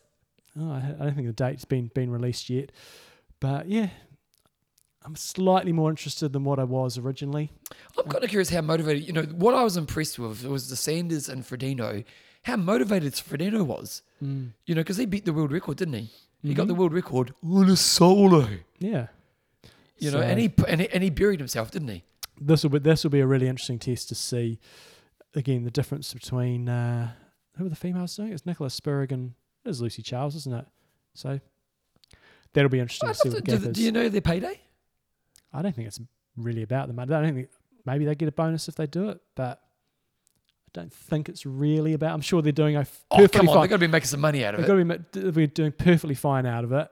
Oh, 0.59 0.71
I 0.71 0.95
I 0.99 1.03
don't 1.05 1.15
think 1.15 1.27
the 1.27 1.33
date's 1.33 1.65
been 1.65 1.91
been 1.93 2.09
released 2.09 2.49
yet, 2.49 2.71
but 3.39 3.67
yeah, 3.69 3.89
I'm 5.05 5.15
slightly 5.15 5.71
more 5.71 5.89
interested 5.91 6.33
than 6.33 6.43
what 6.43 6.57
I 6.59 6.63
was 6.63 6.97
originally. 6.97 7.51
I'm 7.97 8.09
kind 8.09 8.23
of 8.23 8.29
curious 8.29 8.49
how 8.49 8.61
motivated, 8.61 9.05
you 9.05 9.13
know, 9.13 9.21
what 9.23 9.53
I 9.53 9.63
was 9.63 9.77
impressed 9.77 10.17
with 10.17 10.43
was 10.45 10.69
the 10.69 10.75
Sanders 10.75 11.29
and 11.29 11.43
Frodeno, 11.43 12.03
how 12.43 12.55
motivated 12.55 13.13
Frodeno 13.13 13.63
was. 13.65 14.01
Mm. 14.23 14.53
You 14.65 14.73
know, 14.75 14.81
because 14.81 14.97
he 14.97 15.05
beat 15.05 15.25
the 15.25 15.33
world 15.33 15.51
record, 15.51 15.77
didn't 15.77 15.93
he? 15.93 16.09
He 16.41 16.53
got 16.53 16.65
Mhm. 16.65 16.67
the 16.69 16.75
world 16.75 16.93
record 16.93 17.33
on 17.43 17.69
a 17.69 17.75
solo. 17.75 18.47
Yeah. 18.79 19.07
You 19.97 20.11
know, 20.11 20.17
So- 20.19 20.23
and 20.23 20.39
he 20.39 20.53
and 20.67 20.81
he, 20.81 20.89
and 20.89 21.03
he 21.03 21.09
buried 21.09 21.39
himself, 21.39 21.71
didn't 21.71 21.87
he? 21.89 22.03
this 22.41 22.63
will 22.63 22.69
be 22.71 22.79
this 22.79 23.03
will 23.03 23.11
be 23.11 23.21
a 23.21 23.27
really 23.27 23.47
interesting 23.47 23.79
test 23.79 24.09
to 24.09 24.15
see 24.15 24.59
again 25.35 25.63
the 25.63 25.71
difference 25.71 26.13
between 26.13 26.67
uh, 26.67 27.11
who 27.57 27.65
are 27.65 27.69
the 27.69 27.75
females 27.77 28.15
doing? 28.15 28.33
It's 28.33 28.45
Nicholas 28.45 28.77
Spirig 28.79 29.11
and 29.11 29.33
it 29.63 29.69
is 29.69 29.81
Lucy 29.81 30.01
Charles, 30.01 30.35
isn't 30.35 30.53
it? 30.53 30.65
So 31.13 31.39
that'll 32.53 32.69
be 32.69 32.79
interesting 32.79 33.07
I'd 33.09 33.15
to 33.15 33.21
see 33.21 33.29
what 33.29 33.45
the 33.45 33.57
do, 33.57 33.71
do 33.71 33.81
you 33.81 33.91
know 33.91 34.09
their 34.09 34.19
payday? 34.21 34.59
I 35.55 35.61
don't 35.61 35.75
think 35.75 35.87
it's 35.87 35.99
really 36.37 36.61
about 36.63 36.87
the 36.87 36.93
money. 36.93 37.13
I 37.13 37.21
don't 37.21 37.33
think 37.35 37.49
maybe 37.85 38.05
they 38.05 38.15
get 38.15 38.27
a 38.27 38.31
bonus 38.31 38.67
if 38.67 38.75
they 38.75 38.87
do 38.87 39.09
it, 39.09 39.19
but 39.35 39.61
I 40.67 40.71
don't 40.81 40.91
think 40.93 41.29
it's 41.29 41.45
really 41.45 41.93
about. 41.93 42.13
I'm 42.13 42.21
sure 42.21 42.41
they're 42.41 42.51
doing 42.51 42.75
a 42.75 42.81
f- 42.81 43.05
Oh, 43.11 43.17
perfectly 43.17 43.39
come 43.39 43.49
on, 43.49 43.55
fine. 43.55 43.61
they've 43.63 43.69
got 43.69 43.75
to 43.75 43.87
be 43.87 43.91
making 43.91 44.07
some 44.07 44.19
money 44.21 44.43
out 44.43 44.53
of 44.55 44.57
They've 44.59 44.65
it. 44.79 45.11
got 45.13 45.13
to 45.13 45.31
be, 45.31 45.47
doing 45.47 45.71
perfectly 45.71 46.15
fine 46.15 46.45
out 46.45 46.63
of 46.65 46.71
it, 46.73 46.87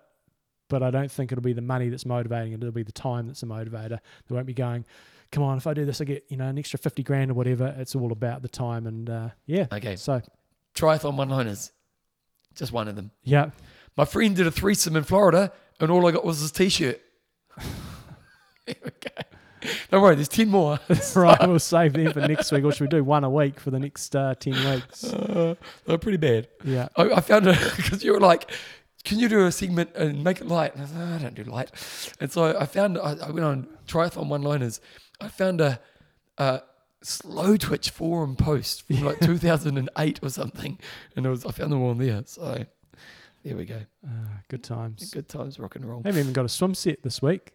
but 0.70 0.82
I 0.82 0.90
don't 0.92 1.12
think 1.12 1.32
it'll 1.32 1.42
be 1.42 1.54
the 1.54 1.62
money 1.62 1.90
that's 1.90 2.06
motivating 2.06 2.54
it. 2.54 2.62
It'll 2.62 2.72
be 2.72 2.84
the 2.84 2.92
time 2.94 3.28
that's 3.28 3.44
a 3.44 3.46
motivator. 3.46 4.00
They 4.28 4.36
won't 4.36 4.46
be 4.48 4.54
going, 4.54 4.86
come 5.32 5.44
on, 5.44 5.58
if 5.58 5.68
I 5.68 5.74
do 5.74 5.84
this, 5.84 6.00
I 6.00 6.06
get 6.06 6.24
you 6.30 6.38
know 6.38 6.48
an 6.48 6.58
extra 6.58 6.80
fifty 6.80 7.04
grand 7.04 7.32
or 7.32 7.34
whatever. 7.34 7.76
It's 7.78 7.96
all 7.96 8.12
about 8.14 8.42
the 8.42 8.48
time 8.50 8.88
and 8.88 9.10
uh, 9.10 9.30
yeah. 9.46 9.68
Okay, 9.74 9.96
So 9.98 10.22
triathlon 10.76 11.16
one-liners. 11.18 11.72
Just 12.56 12.72
one 12.72 12.88
of 12.88 12.96
them. 12.96 13.10
yeah, 13.24 13.50
My 13.98 14.06
friend 14.06 14.36
did 14.36 14.46
a 14.48 14.52
threesome 14.52 14.96
in 14.96 15.04
Florida, 15.04 15.52
and 15.80 15.90
all 15.92 16.06
I 16.08 16.12
got 16.12 16.24
was 16.24 16.40
his 16.40 16.52
t-shirt. 16.52 17.02
There 18.66 18.76
we 18.84 18.92
go. 19.02 19.70
Don't 19.92 20.02
worry, 20.02 20.16
there's 20.16 20.28
10 20.28 20.50
more. 20.50 20.80
right. 21.16 21.48
We'll 21.48 21.60
save 21.60 21.94
them 21.94 22.12
for 22.12 22.22
next 22.22 22.52
week, 22.52 22.64
or 22.64 22.72
should 22.72 22.82
we 22.82 22.88
do 22.88 23.04
one 23.04 23.24
a 23.24 23.30
week 23.30 23.60
for 23.60 23.72
the 23.72 23.80
next 23.80 24.16
uh, 24.16 24.36
ten 24.36 24.54
weeks? 24.54 25.04
Uh, 25.34 25.56
they're 25.86 25.98
pretty 25.98 26.18
bad. 26.18 26.48
Yeah. 26.64 26.90
I, 26.96 27.14
I 27.14 27.22
found 27.22 27.48
it 27.48 27.58
because 27.76 28.04
you 28.04 28.14
were 28.14 28.20
like, 28.20 28.52
"Can 29.04 29.20
you 29.20 29.28
do 29.28 29.46
a 29.46 29.52
segment 29.52 29.96
and 29.96 30.24
make 30.24 30.42
it 30.42 30.48
light?" 30.48 30.76
And 30.76 30.84
I, 30.84 30.88
"Oh, 30.96 31.16
I 31.16 31.18
don't 31.18 31.34
do 31.34 31.44
light, 31.44 31.72
and 32.20 32.32
so 32.32 32.56
I 32.58 32.66
found 32.66 32.98
I, 32.98 33.14
I 33.14 33.32
went 33.32 33.46
on 33.46 33.68
triathlon 33.88 34.28
one-liners. 34.28 34.80
I 35.20 35.28
found 35.28 35.60
a, 35.60 35.80
a 36.38 36.62
Slowtwitch 37.04 37.90
forum 37.90 38.36
post 38.36 38.86
from 38.86 39.02
like 39.02 39.20
2008 39.22 40.20
or 40.22 40.30
something, 40.30 40.78
and 41.16 41.26
it 41.26 41.30
was 41.30 41.46
I 41.46 41.52
found 41.52 41.72
them 41.72 41.82
all 41.82 41.90
on 41.92 41.98
there. 41.98 42.22
So 42.26 42.66
there 43.44 43.58
we 43.58 43.66
go. 43.66 43.82
Uh, 44.06 44.10
good 44.50 44.64
times. 44.64 45.12
Good 45.12 45.30
times, 45.30 45.58
rock 45.60 45.76
and 45.76 45.86
roll. 45.86 46.02
I 46.06 46.10
haven't 46.10 46.22
even 46.22 46.34
got 46.34 46.46
a 46.46 46.50
swim 46.50 46.76
set 46.76 47.02
this 47.02 47.22
week. 47.22 47.54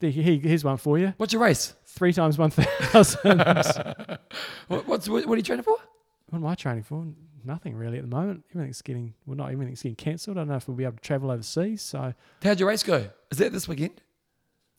Here's 0.00 0.64
one 0.64 0.76
for 0.76 0.98
you. 0.98 1.14
What's 1.16 1.32
your 1.32 1.42
race? 1.42 1.74
Three 1.86 2.12
times 2.12 2.38
one 2.38 2.50
thousand. 2.50 3.38
what 3.38 4.20
What, 4.68 4.86
what's 4.86 5.08
what, 5.08 5.26
what 5.26 5.34
are 5.34 5.36
you 5.38 5.42
training 5.42 5.64
for? 5.64 5.76
What 6.30 6.38
am 6.38 6.46
I 6.46 6.54
training 6.54 6.84
for? 6.84 7.04
Nothing 7.44 7.74
really 7.76 7.98
at 7.98 8.02
the 8.08 8.14
moment. 8.14 8.44
Everything's 8.54 8.82
getting 8.82 9.14
well, 9.26 9.36
not 9.36 9.50
everything's 9.50 9.82
getting 9.82 9.96
cancelled. 9.96 10.36
I 10.36 10.40
don't 10.40 10.48
know 10.48 10.56
if 10.56 10.68
we'll 10.68 10.76
be 10.76 10.84
able 10.84 10.96
to 10.96 11.02
travel 11.02 11.30
overseas. 11.30 11.82
So 11.82 12.12
How'd 12.42 12.60
your 12.60 12.68
race 12.68 12.82
go? 12.82 13.08
Is 13.30 13.38
that 13.38 13.52
this 13.52 13.66
weekend? 13.68 14.00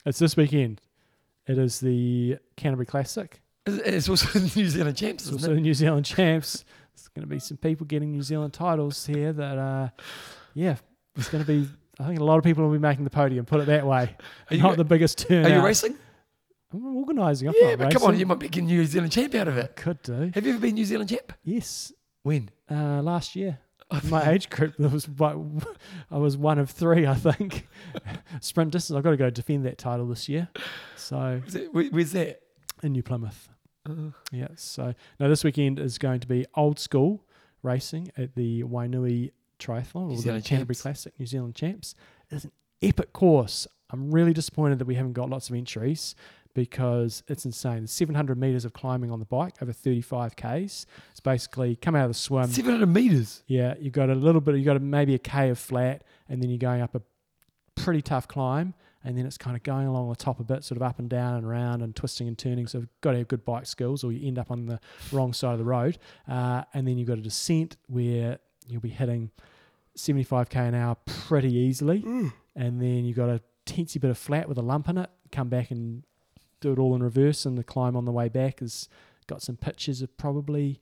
it's 0.06 0.20
this 0.20 0.38
weekend. 0.38 0.80
It 1.48 1.58
is 1.58 1.80
the 1.80 2.38
Canterbury 2.56 2.86
Classic. 2.86 3.42
It's- 3.66 4.08
also 4.08 4.28
the 4.40 4.52
New 4.56 4.68
Zealand 4.70 4.96
champs, 4.98 5.24
It's 5.24 5.34
also 5.34 5.52
it? 5.52 5.56
the 5.56 5.62
New 5.62 5.74
Zealand 5.74 6.06
champs. 6.06 6.64
There's 6.96 7.08
going 7.10 7.28
to 7.28 7.30
be 7.30 7.40
some 7.40 7.58
people 7.58 7.86
getting 7.86 8.12
New 8.12 8.22
Zealand 8.22 8.54
titles 8.54 9.06
here 9.06 9.34
that, 9.34 9.58
uh, 9.58 9.90
yeah, 10.54 10.76
it's 11.16 11.30
going 11.30 11.44
to 11.44 11.48
be. 11.48 11.68
I 12.00 12.08
think 12.08 12.20
a 12.20 12.24
lot 12.24 12.38
of 12.38 12.44
people 12.44 12.64
will 12.66 12.72
be 12.72 12.80
making 12.80 13.04
the 13.04 13.10
podium. 13.10 13.46
Put 13.46 13.60
it 13.62 13.66
that 13.68 13.86
way. 13.86 14.16
Are 14.50 14.56
you, 14.56 14.64
Not 14.64 14.78
the 14.78 14.86
biggest 14.86 15.28
turnout. 15.28 15.52
are 15.52 15.56
you 15.56 15.62
racing? 15.66 15.96
I'm 16.74 16.98
organising. 16.98 17.52
Yeah, 17.60 17.72
not 17.72 17.80
but 17.80 17.94
come 17.94 18.04
on, 18.04 18.20
you 18.20 18.26
might 18.26 18.40
be 18.40 18.48
getting 18.48 18.68
New 18.68 18.86
Zealand 18.86 19.12
champ 19.12 19.34
out 19.36 19.48
of 19.48 19.58
it. 19.58 19.76
could 19.76 20.02
do. 20.04 20.32
Have 20.34 20.46
you 20.46 20.54
ever 20.54 20.62
been 20.62 20.76
New 20.76 20.86
Zealand 20.86 21.10
champ? 21.10 21.34
Yes, 21.44 21.92
When? 22.24 22.50
uh, 22.72 23.02
last 23.02 23.36
year. 23.36 23.60
My 24.10 24.30
age 24.30 24.50
group, 24.52 24.76
there 24.78 24.88
was 24.88 25.10
I 26.12 26.18
was 26.18 26.38
one 26.38 26.60
of 26.60 26.70
three, 26.70 27.08
I 27.08 27.16
think. 27.16 27.68
Sprint 28.40 28.72
distance. 28.72 28.96
I've 28.96 29.04
got 29.04 29.12
to 29.12 29.18
go 29.18 29.30
defend 29.32 29.66
that 29.66 29.80
title 29.80 30.06
this 30.08 30.30
year. 30.30 30.48
So 30.96 31.42
Is 31.48 31.56
it, 31.56 31.74
where- 31.74 31.90
where's 31.90 32.12
that? 32.12 32.42
in 32.84 32.92
New 32.94 33.04
Plymouth. 33.04 33.50
Uh, 33.90 34.12
Yeah. 34.32 34.50
So 34.56 34.94
now 35.20 35.28
this 35.28 35.44
weekend 35.44 35.80
is 35.80 35.98
going 35.98 36.20
to 36.22 36.28
be 36.28 36.46
old 36.56 36.78
school 36.80 37.26
racing 37.64 38.10
at 38.16 38.36
the 38.36 38.64
Wainui 38.64 39.32
Triathlon 39.60 40.10
or 40.10 40.16
the 40.16 40.22
Zealand 40.22 40.46
Canterbury 40.46 40.76
champs. 40.76 40.82
Classic, 40.82 41.14
New 41.20 41.26
Zealand 41.26 41.56
champs. 41.56 41.96
It's 42.30 42.46
an 42.46 42.52
epic 42.82 43.14
course. 43.14 43.68
I'm 43.92 44.12
really 44.12 44.34
disappointed 44.34 44.80
that 44.80 44.86
we 44.86 44.96
haven't 44.96 45.14
got 45.14 45.30
lots 45.30 45.50
of 45.50 45.56
entries 45.56 46.16
because 46.54 47.24
it's 47.28 47.46
insane. 47.46 47.88
700 47.88 48.38
meters 48.38 48.66
of 48.66 48.74
climbing 48.74 49.12
on 49.12 49.20
the 49.20 49.26
bike 49.26 49.56
over 49.62 49.72
35 49.72 50.36
k's. 50.36 50.86
It's 51.12 51.20
basically 51.20 51.76
come 51.76 51.96
out 51.96 52.06
of 52.06 52.10
the 52.10 52.16
swim. 52.16 52.48
700 52.48 52.88
meters. 52.88 53.44
Yeah, 53.48 53.76
you've 53.80 53.94
got 53.94 54.10
a 54.10 54.16
little 54.16 54.42
bit. 54.42 54.56
You've 54.56 54.66
got 54.66 54.78
a, 54.78 54.80
maybe 54.80 55.16
a 55.16 55.20
k 55.20 55.50
of 55.50 55.60
flat, 55.60 56.04
and 56.28 56.42
then 56.42 56.50
you're 56.50 56.60
going 56.60 56.82
up 56.82 56.96
a 56.96 57.02
pretty 57.76 58.02
tough 58.02 58.28
climb, 58.28 58.74
and 59.04 59.18
then 59.18 59.26
it's 59.26 59.38
kind 59.38 59.56
of 59.56 59.64
going 59.64 59.88
along 59.88 60.10
the 60.10 60.16
top 60.16 60.40
a 60.40 60.44
bit, 60.44 60.64
sort 60.64 60.78
of 60.78 60.84
up 60.84 61.00
and 61.00 61.10
down 61.10 61.36
and 61.36 61.46
around 61.46 61.82
and 61.82 61.96
twisting 61.96 62.28
and 62.28 62.38
turning. 62.38 62.68
So 62.68 62.80
you've 62.80 63.02
got 63.02 63.12
to 63.12 63.20
have 63.20 63.28
good 63.28 63.46
bike 63.46 63.66
skills, 63.66 64.04
or 64.04 64.12
you 64.12 64.28
end 64.28 64.38
up 64.38 64.52
on 64.52 64.66
the 64.66 64.80
wrong 65.12 65.34
side 65.34 65.54
of 65.54 65.60
the 65.60 65.66
road. 65.66 65.98
Uh, 66.28 66.64
and 66.74 66.88
then 66.88 66.98
you've 66.98 67.08
got 67.08 67.18
a 67.18 67.22
descent 67.22 67.78
where 67.88 68.40
you'll 68.70 68.82
be 68.82 68.90
hitting 68.90 69.32
75k 69.98 70.56
an 70.56 70.76
hour 70.76 70.96
pretty 71.06 71.54
easily, 71.54 72.04
and 72.56 72.82
then 72.82 73.06
you've 73.06 73.18
got 73.18 73.30
a 73.30 73.42
teensy 73.66 74.00
bit 74.00 74.12
of 74.12 74.18
flat 74.18 74.48
with 74.48 74.58
a 74.58 74.62
lump 74.62 74.90
in 74.90 74.98
it. 74.98 75.10
Come 75.32 75.50
back 75.50 75.72
and 75.72 76.04
do 76.62 76.72
it 76.72 76.80
all 76.80 76.96
in 76.96 77.04
reverse, 77.04 77.46
and 77.46 77.58
the 77.58 77.64
climb 77.64 77.96
on 77.96 78.06
the 78.06 78.12
way 78.12 78.30
back 78.30 78.60
has 78.60 78.88
got 79.28 79.42
some 79.42 79.56
pitches 79.56 80.02
of 80.02 80.16
probably 80.18 80.80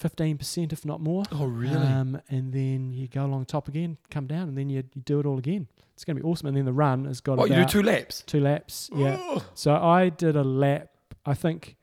15%, 0.00 0.72
if 0.72 0.84
not 0.84 1.00
more. 1.00 1.24
Oh, 1.32 1.46
really? 1.46 1.76
Um, 1.76 2.20
and 2.28 2.52
then 2.52 2.92
you 2.92 3.08
go 3.08 3.24
along 3.24 3.46
top 3.46 3.68
again, 3.68 3.96
come 4.10 4.26
down, 4.26 4.48
and 4.48 4.58
then 4.58 4.68
you, 4.68 4.82
you 4.94 5.02
do 5.02 5.20
it 5.20 5.26
all 5.26 5.38
again. 5.38 5.68
It's 5.94 6.04
going 6.04 6.16
to 6.16 6.22
be 6.22 6.28
awesome. 6.28 6.48
And 6.48 6.56
then 6.56 6.64
the 6.64 6.72
run 6.72 7.04
has 7.04 7.20
got 7.20 7.38
what, 7.38 7.50
you 7.50 7.56
do 7.56 7.64
two 7.64 7.82
laps? 7.82 8.22
two 8.26 8.40
laps. 8.40 8.90
Yeah. 8.94 9.16
Oh. 9.18 9.44
So 9.54 9.74
I 9.74 10.08
did 10.08 10.36
a 10.36 10.42
lap. 10.42 10.90
I 11.24 11.34
think 11.34 11.76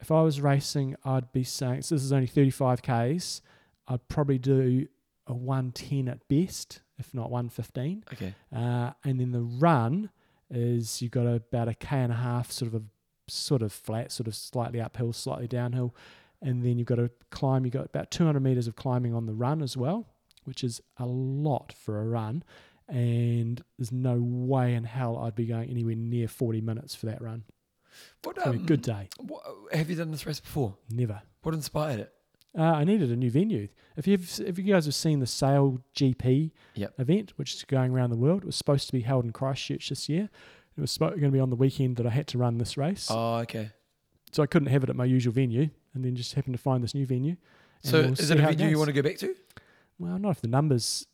if 0.00 0.10
I 0.10 0.22
was 0.22 0.40
racing, 0.40 0.96
I'd 1.04 1.32
be 1.32 1.44
saying, 1.44 1.82
so 1.82 1.94
this 1.94 2.04
is 2.04 2.12
only 2.12 2.26
35 2.26 2.82
Ks, 2.82 3.42
I'd 3.88 4.06
probably 4.08 4.38
do 4.38 4.86
a 5.26 5.34
110 5.34 6.08
at 6.08 6.26
best, 6.28 6.80
if 6.98 7.12
not 7.14 7.30
115. 7.30 8.04
Okay. 8.12 8.34
Uh, 8.54 8.92
and 9.04 9.18
then 9.20 9.32
the 9.32 9.40
run 9.42 10.10
is 10.50 11.02
you've 11.02 11.10
got 11.12 11.26
about 11.26 11.68
a 11.68 11.74
k 11.74 11.96
and 11.98 12.12
a 12.12 12.16
half, 12.16 12.50
sort 12.50 12.72
of 12.74 12.82
a 12.82 12.84
sort 13.30 13.62
of 13.62 13.72
flat, 13.72 14.12
sort 14.12 14.26
of 14.26 14.34
slightly 14.34 14.80
uphill, 14.80 15.12
slightly 15.12 15.46
downhill, 15.46 15.94
and 16.40 16.64
then 16.64 16.78
you've 16.78 16.86
got 16.86 16.96
to 16.96 17.10
climb. 17.30 17.64
You've 17.64 17.74
got 17.74 17.86
about 17.86 18.10
200 18.10 18.40
meters 18.40 18.66
of 18.66 18.76
climbing 18.76 19.14
on 19.14 19.26
the 19.26 19.34
run 19.34 19.62
as 19.62 19.76
well, 19.76 20.06
which 20.44 20.62
is 20.64 20.80
a 20.96 21.06
lot 21.06 21.72
for 21.72 22.00
a 22.00 22.04
run. 22.06 22.42
And 22.88 23.62
there's 23.76 23.92
no 23.92 24.18
way 24.18 24.72
in 24.74 24.84
hell 24.84 25.18
I'd 25.18 25.34
be 25.34 25.44
going 25.44 25.68
anywhere 25.68 25.94
near 25.94 26.26
40 26.26 26.62
minutes 26.62 26.94
for 26.94 27.04
that 27.06 27.20
run. 27.20 27.44
What, 28.22 28.38
It's 28.38 28.46
a 28.46 28.52
good 28.56 28.88
um, 28.88 28.96
day. 28.96 29.08
what, 29.18 29.42
have 29.72 29.90
you 29.90 29.96
done 29.96 30.10
this 30.10 30.24
race 30.24 30.40
before? 30.40 30.74
Never. 30.90 31.20
What 31.42 31.54
inspired 31.54 32.00
it? 32.00 32.14
Uh, 32.56 32.62
I 32.62 32.84
needed 32.84 33.10
a 33.10 33.16
new 33.16 33.30
venue. 33.30 33.68
If 33.96 34.06
you've 34.06 34.40
if 34.40 34.58
you 34.58 34.64
guys 34.64 34.84
have 34.86 34.94
seen 34.94 35.20
the 35.20 35.26
Sail 35.26 35.80
GP 35.94 36.50
Yep. 36.74 36.94
event, 36.98 37.32
which 37.36 37.54
is 37.54 37.64
going 37.64 37.92
around 37.92 38.10
the 38.10 38.16
world, 38.16 38.42
it 38.42 38.46
was 38.46 38.56
supposed 38.56 38.86
to 38.86 38.92
be 38.92 39.00
held 39.00 39.24
in 39.24 39.32
Christchurch 39.32 39.88
this 39.90 40.08
year. 40.08 40.28
It 40.76 40.80
was 40.80 40.96
going 40.96 41.20
to 41.20 41.30
be 41.30 41.40
on 41.40 41.50
the 41.50 41.56
weekend 41.56 41.96
that 41.96 42.06
I 42.06 42.10
had 42.10 42.26
to 42.28 42.38
run 42.38 42.58
this 42.58 42.76
race, 42.76 43.08
Oh, 43.10 43.38
okay. 43.38 43.70
so 44.30 44.42
I 44.42 44.46
couldn't 44.46 44.68
have 44.68 44.84
it 44.84 44.90
at 44.90 44.94
my 44.96 45.04
usual 45.04 45.32
venue, 45.32 45.70
and 45.92 46.04
then 46.04 46.14
just 46.14 46.34
happened 46.34 46.54
to 46.54 46.62
find 46.62 46.84
this 46.84 46.94
new 46.94 47.04
venue. 47.04 47.36
So 47.82 48.02
we'll 48.02 48.12
is 48.12 48.30
it 48.30 48.38
a 48.38 48.42
venue 48.42 48.68
you 48.68 48.78
want 48.78 48.86
to 48.88 48.92
go 48.92 49.02
back 49.02 49.18
to? 49.18 49.34
Well, 49.98 50.18
not 50.20 50.30
if 50.30 50.40
the 50.40 50.46
numbers 50.48 51.06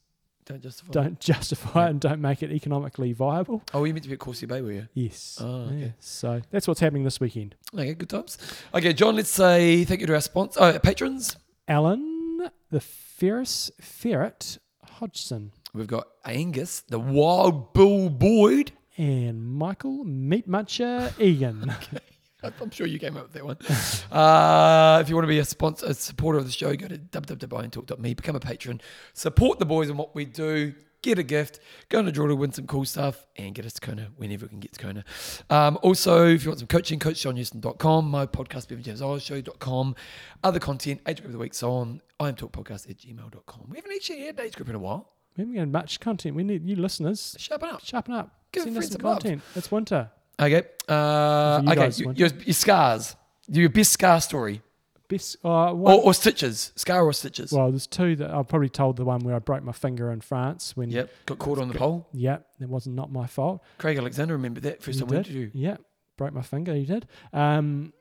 Don't 0.47 0.63
justify. 0.63 0.93
don't 0.93 1.21
justify 1.21 1.81
Yeah. 1.81 1.87
it 1.87 1.91
and 1.91 2.01
don't 2.01 2.21
make 2.21 2.43
it 2.43 2.53
economically 2.53 3.13
viable. 3.15 3.63
Oh, 3.73 3.85
you 3.85 3.95
meant 3.95 4.03
to 4.03 4.09
be 4.11 4.15
at 4.15 4.19
Corsair 4.21 4.47
Bay, 4.47 4.61
were 4.61 4.73
you? 4.73 4.89
Yes. 4.93 5.39
Oh, 5.41 5.65
Yeah. 5.71 5.77
okay. 5.77 5.95
So 6.01 6.43
that's 6.51 6.69
what's 6.69 6.81
happening 6.81 7.05
this 7.05 7.19
weekend. 7.21 7.55
Okay, 7.73 7.95
good 7.95 8.09
times. 8.11 8.37
Okay, 8.75 8.93
John, 8.93 9.17
let's 9.17 9.31
say 9.31 9.85
thank 9.85 10.01
you 10.03 10.07
to 10.07 10.15
our 10.15 10.21
sponsors, 10.21 10.63
oh, 10.63 10.79
patrons. 10.81 11.37
Alan, 11.67 12.51
the 12.71 12.81
Ferris 12.81 13.71
Ferret 13.81 14.59
Hodgson, 14.85 15.53
We've 15.73 15.87
got 15.87 16.07
Angus, 16.25 16.83
the 16.89 17.01
Wild 17.01 17.73
Bull 17.73 18.11
Boyd. 18.11 18.73
and 18.97 19.45
Michael 19.45 20.05
Meat 20.05 20.49
Muncher 20.49 21.19
Egan. 21.19 21.75
I'm 22.61 22.71
sure 22.71 22.87
you 22.87 22.99
came 22.99 23.17
up 23.17 23.25
with 23.25 23.33
that 23.33 23.45
one. 23.45 23.59
uh, 24.13 25.01
if 25.01 25.09
you 25.09 25.15
want 25.15 25.25
to 25.25 25.29
be 25.29 25.39
a 25.39 25.45
sponsor, 25.45 25.87
a 25.87 25.95
supporter 25.95 26.39
of 26.39 26.47
the 26.47 26.53
show, 26.53 26.75
go 26.75 26.89
to 26.89 26.99
www.talk.me, 26.99 28.15
become 28.15 28.37
a 28.37 28.41
patron, 28.41 28.81
support 29.13 29.59
the 29.59 29.67
boys 29.67 29.89
and 29.89 29.99
what 29.99 30.15
we 30.15 30.25
do, 30.25 30.75
get 31.03 31.19
a 31.19 31.23
gift, 31.23 31.61
go 31.91 31.99
on 31.99 32.09
a 32.09 32.13
draw 32.13 32.27
to 32.27 32.35
win 32.35 32.51
some 32.53 32.67
cool 32.67 32.85
stuff, 32.85 33.27
and 33.37 33.55
get 33.55 33.67
us 33.67 33.75
to 33.75 33.81
Kona 33.81 34.09
whenever 34.17 34.47
we 34.47 34.51
can 34.51 34.61
get 34.61 34.73
to 34.73 34.81
Kona. 34.81 35.05
Um, 35.51 35.79
also, 35.83 36.27
if 36.27 36.45
you 36.45 36.51
want 36.51 36.59
some 36.61 36.69
coaching, 36.69 36.99
coachjohnhouston.com, 36.99 38.11
my 38.11 38.27
podcast, 38.27 38.69
BevanJamesEylesShow.com, 38.69 39.95
other 40.43 40.59
content, 40.59 41.01
age 41.07 41.19
group 41.19 41.27
of 41.27 41.33
the 41.33 41.39
week, 41.39 41.55
so 41.55 41.73
on, 41.73 42.01
I 42.19 42.29
am 42.29 42.37
talkpodcast 42.37 42.89
at 42.91 42.99
gmail.com. 42.99 43.67
We 43.69 43.77
haven't 43.77 43.93
actually 43.95 44.21
had 44.21 44.41
age 44.41 44.55
group 44.57 44.69
in 44.69 44.75
a 44.75 44.79
while. 44.79 45.11
We 45.37 45.43
haven't 45.43 45.57
got 45.57 45.69
much 45.69 46.01
content. 46.01 46.37
We 46.37 46.45
need 46.45 46.65
you 46.65 46.77
listeners. 46.77 47.37
Sharpen 47.39 47.69
up. 47.69 47.85
Sharpen 47.85 48.15
up. 48.15 48.31
Give 48.53 48.63
Send 48.63 48.79
us 48.79 48.85
some 48.85 48.93
some 48.93 49.03
love. 49.03 49.19
content. 49.21 49.43
It's 49.57 49.71
winter. 49.71 50.11
Okay. 50.41 50.63
Uh, 50.89 51.61
you 51.65 51.69
okay. 51.71 51.75
guys, 51.77 52.01
Your, 52.01 52.13
your, 52.13 52.29
your 52.45 52.55
scars. 52.55 53.17
Your 53.49 53.69
best 53.69 53.93
scar 53.93 54.21
story. 54.21 54.63
Best, 55.09 55.37
uh, 55.45 55.73
one, 55.73 55.95
Or, 55.95 56.03
or 56.03 56.15
stitches. 56.15 56.73
Scar 56.77 57.05
or 57.05 57.13
stitches. 57.13 57.53
well, 57.53 57.71
there's 57.71 57.87
two 57.87 58.17
that 58.17 58.31
I 58.33 58.43
probably 58.43 58.71
told 58.71 58.97
the 58.97 59.05
one 59.05 59.21
where 59.21 59.37
I 59.37 59.39
broke 59.39 59.63
my 59.63 59.73
finger 59.73 60.11
in 60.11 60.21
France 60.23 60.75
when. 60.77 60.91
Yep. 60.91 61.11
Got 61.27 61.39
caught 61.39 61.59
on 61.59 61.69
the 61.69 61.75
pole. 61.75 62.09
Yeah, 62.13 62.39
it 62.61 62.69
wasn't 62.69 62.97
not 62.97 63.13
my 63.13 63.27
fault. 63.27 63.63
Craig 63.79 63.99
Alexander 63.99 64.35
remembered 64.35 64.63
that 64.65 64.83
first 64.83 64.99
You 64.99 65.05
time 65.05 65.11
we 65.11 65.17
did? 65.19 65.27
interviewed. 65.27 65.51
Yeah, 65.55 65.77
broke 66.17 66.33
my 66.33 66.43
finger. 66.43 66.75
You 66.75 66.87
did. 66.87 67.07
Um, 67.35 67.93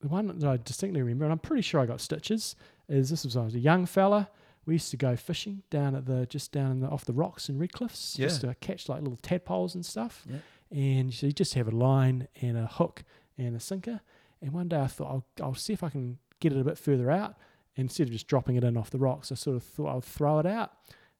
the 0.00 0.08
one 0.08 0.38
that 0.38 0.48
I 0.48 0.56
distinctly 0.56 1.02
remember, 1.02 1.24
and 1.26 1.32
I'm 1.32 1.38
pretty 1.38 1.62
sure 1.62 1.80
I 1.80 1.86
got 1.86 2.00
stitches, 2.00 2.56
is 2.88 3.10
this 3.10 3.24
was 3.24 3.36
when 3.36 3.42
I 3.42 3.44
was 3.46 3.54
a 3.54 3.58
young 3.60 3.84
fella. 3.86 4.28
We 4.64 4.74
used 4.74 4.90
to 4.92 4.96
go 4.96 5.14
fishing 5.16 5.62
down 5.70 5.94
at 5.94 6.06
the 6.06 6.26
just 6.26 6.50
down 6.50 6.70
in 6.72 6.80
the, 6.80 6.88
off 6.88 7.04
the 7.04 7.12
rocks 7.12 7.48
in 7.48 7.58
Redcliffs, 7.58 8.16
just 8.16 8.42
Yeah. 8.42 8.48
to 8.50 8.54
catch 8.56 8.88
like 8.88 9.00
little 9.00 9.18
tadpoles 9.18 9.74
and 9.74 9.84
stuff. 9.86 10.24
Yeah. 10.28 10.38
And 10.70 11.12
so 11.14 11.26
you 11.26 11.32
just 11.32 11.54
have 11.54 11.68
a 11.68 11.70
line 11.76 12.28
and 12.40 12.56
a 12.58 12.66
hook 12.66 13.04
and 13.38 13.54
a 13.56 13.60
sinker. 13.60 14.00
And 14.42 14.52
one 14.52 14.68
day 14.68 14.80
I 14.80 14.86
thought 14.86 15.08
I'll, 15.10 15.26
I'll 15.46 15.54
see 15.54 15.72
if 15.72 15.82
I 15.82 15.88
can 15.88 16.18
get 16.40 16.52
it 16.52 16.60
a 16.60 16.64
bit 16.64 16.78
further 16.78 17.10
out. 17.10 17.36
Instead 17.76 18.06
of 18.08 18.12
just 18.12 18.26
dropping 18.26 18.56
it 18.56 18.64
in 18.64 18.76
off 18.76 18.90
the 18.90 18.98
rocks, 18.98 19.30
I 19.30 19.34
sort 19.34 19.56
of 19.56 19.62
thought 19.62 19.88
I'll 19.88 20.00
throw 20.00 20.38
it 20.38 20.46
out. 20.46 20.72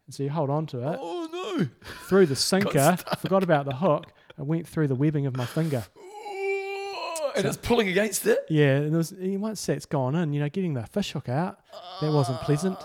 And 0.07 0.15
so 0.15 0.23
you 0.23 0.31
hold 0.31 0.49
on 0.51 0.67
to 0.67 0.79
it 0.93 0.99
Oh 1.01 1.29
no! 1.59 1.69
through 2.09 2.27
the 2.27 2.37
sinker, 2.37 2.97
forgot 3.19 3.43
about 3.43 3.65
the 3.67 3.75
hook, 3.77 4.07
and 4.37 4.47
went 4.47 4.67
through 4.67 4.89
the 4.89 4.95
webbing 4.95 5.27
of 5.27 5.37
my 5.37 5.45
finger. 5.45 5.85
Ooh, 5.99 7.31
and 7.37 7.45
it's 7.45 7.57
pulling 7.57 7.89
against 7.89 8.27
it. 8.27 8.39
Yeah, 8.49 8.77
and 8.77 8.97
was, 8.97 9.13
once 9.19 9.65
that's 9.67 9.85
gone 9.87 10.15
in, 10.15 10.33
you 10.33 10.41
know, 10.41 10.49
getting 10.49 10.75
the 10.75 10.85
fish 10.87 11.13
hook 11.13 11.29
out, 11.29 11.59
that 12.01 12.13
wasn't 12.13 12.41
pleasant. 12.41 12.79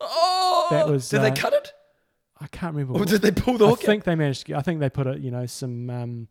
Oh, 0.00 0.66
That 0.70 0.88
was, 0.88 1.08
Did 1.08 1.20
they 1.22 1.30
uh, 1.30 1.36
cut 1.36 1.52
it, 1.52 1.72
I 2.42 2.46
can't 2.48 2.74
remember. 2.74 2.94
or 2.94 3.00
what- 3.00 3.08
did 3.08 3.22
they 3.22 3.30
pull 3.30 3.56
the 3.58 3.66
I 3.66 3.70
hook? 3.70 3.80
think 3.80 4.04
they 4.04 4.14
managed. 4.14 4.40
To 4.40 4.46
get, 4.46 4.56
I 4.58 4.62
think 4.62 4.80
they 4.80 4.90
put 4.90 5.06
it, 5.06 5.20
you 5.20 5.30
know, 5.30 5.46
some 5.46 5.88
um, 5.90 6.28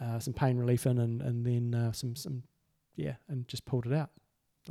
uh, 0.00 0.18
some 0.18 0.34
pain 0.34 0.58
relief 0.58 0.86
in, 0.86 0.98
and 0.98 1.22
and 1.22 1.44
then 1.46 1.74
uh, 1.74 1.92
some 1.92 2.14
some 2.16 2.42
yeah, 2.96 3.14
and 3.28 3.48
just 3.48 3.64
pulled 3.64 3.86
it 3.86 3.92
out. 3.92 4.10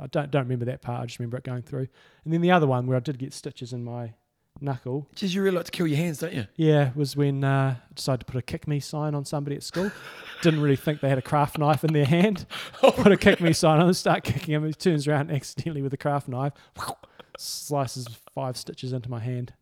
I 0.00 0.06
don't 0.06 0.30
don't 0.30 0.42
remember 0.44 0.66
that 0.66 0.82
part. 0.82 1.02
I 1.02 1.06
just 1.06 1.18
remember 1.18 1.36
it 1.38 1.44
going 1.44 1.62
through. 1.62 1.88
And 2.24 2.32
then 2.32 2.40
the 2.42 2.50
other 2.52 2.66
one 2.66 2.86
where 2.86 2.96
I 2.96 3.00
did 3.00 3.18
get 3.18 3.32
stitches 3.32 3.72
in 3.72 3.82
my 3.82 4.14
knuckle. 4.60 5.06
Jeez, 5.14 5.34
you 5.34 5.42
really 5.42 5.56
like 5.56 5.66
to 5.66 5.70
kill 5.70 5.86
your 5.86 5.96
hands, 5.98 6.18
don't 6.18 6.32
you? 6.32 6.46
Yeah, 6.56 6.90
was 6.94 7.14
when 7.16 7.44
uh, 7.44 7.76
I 7.78 7.94
decided 7.94 8.20
to 8.20 8.26
put 8.26 8.38
a 8.38 8.42
kick 8.42 8.66
me 8.66 8.80
sign 8.80 9.14
on 9.14 9.24
somebody 9.24 9.56
at 9.56 9.62
school. 9.62 9.90
Didn't 10.42 10.60
really 10.60 10.76
think 10.76 11.00
they 11.00 11.08
had 11.08 11.18
a 11.18 11.22
craft 11.22 11.58
knife 11.58 11.82
in 11.84 11.92
their 11.92 12.04
hand. 12.06 12.46
Put 12.80 13.10
a 13.12 13.16
kick 13.16 13.40
me 13.40 13.52
sign 13.54 13.80
on 13.80 13.86
and 13.86 13.96
start 13.96 14.22
kicking 14.24 14.54
him. 14.54 14.64
He 14.66 14.72
turns 14.74 15.08
around 15.08 15.30
accidentally 15.30 15.80
with 15.82 15.92
a 15.94 15.96
craft 15.98 16.28
knife, 16.28 16.52
slices 17.38 18.06
five 18.34 18.56
stitches 18.56 18.92
into 18.92 19.10
my 19.10 19.20
hand. 19.20 19.52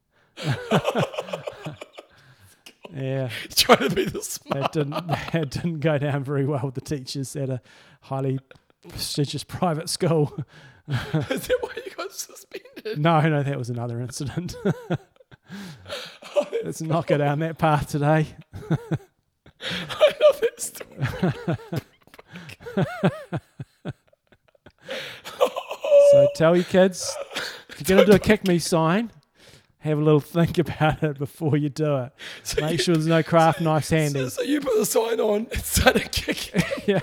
Yeah, 2.94 3.28
Trying 3.54 3.88
to 3.88 3.94
be 3.94 4.04
the 4.04 4.22
smart. 4.22 4.60
that 4.60 4.72
didn't 4.72 5.06
that 5.32 5.50
didn't 5.50 5.80
go 5.80 5.98
down 5.98 6.24
very 6.24 6.44
well 6.44 6.62
with 6.64 6.74
the 6.74 6.80
teachers 6.80 7.34
at 7.36 7.48
a 7.50 7.60
highly 8.02 8.38
prestigious 8.88 9.44
private 9.44 9.88
school. 9.88 10.36
Is 10.88 11.46
that 11.46 11.58
why 11.60 11.70
you 11.84 11.90
got 11.96 12.12
suspended? 12.12 12.98
No, 12.98 13.20
no, 13.22 13.42
that 13.42 13.58
was 13.58 13.70
another 13.70 14.00
incident. 14.00 14.54
Oh, 16.36 16.46
Let's 16.64 16.80
not 16.80 17.06
go 17.06 17.16
down 17.18 17.38
that 17.40 17.58
path 17.58 17.88
today. 17.88 18.26
I 18.70 18.76
love 19.60 20.40
that 20.40 20.58
story. 20.58 21.56
So 26.10 26.28
tell 26.34 26.56
your 26.56 26.64
kids 26.64 27.14
if 27.68 27.80
you're 27.88 27.96
going 27.96 28.06
to 28.06 28.12
do 28.12 28.16
a 28.16 28.18
kick 28.18 28.46
me 28.48 28.58
sign, 28.58 29.10
have 29.84 29.98
a 29.98 30.02
little 30.02 30.20
think 30.38 30.58
about 30.58 31.02
it 31.02 31.18
before 31.18 31.56
you 31.56 31.68
do 31.68 31.96
it. 31.98 32.12
So 32.42 32.62
Make 32.62 32.72
you- 32.72 32.78
sure 32.78 32.94
there's 32.94 33.06
no 33.06 33.22
craft 33.22 33.60
knives 33.60 33.88
So, 33.88 33.96
handy. 33.96 34.28
so 34.30 34.42
you 34.42 34.60
put 34.60 34.76
the 34.78 34.86
sign 34.86 35.20
on 35.20 35.46
and 35.52 35.62
started 35.62 36.10
kicking. 36.10 36.62
Yeah. 36.86 37.00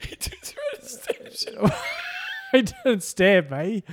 he 0.00 0.16
turns 0.16 0.54
around 0.54 0.80
and 0.80 0.84
stabs 0.84 1.46
you. 1.46 1.70
he 2.52 2.62
didn't 2.62 3.02
stab 3.02 3.50
me. 3.50 3.84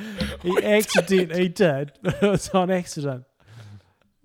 He 0.42 0.64
accidentally 0.64 1.50
did, 1.50 1.92
but 2.02 2.16
it 2.24 2.28
was 2.28 2.50
on 2.50 2.72
accident. 2.72 3.26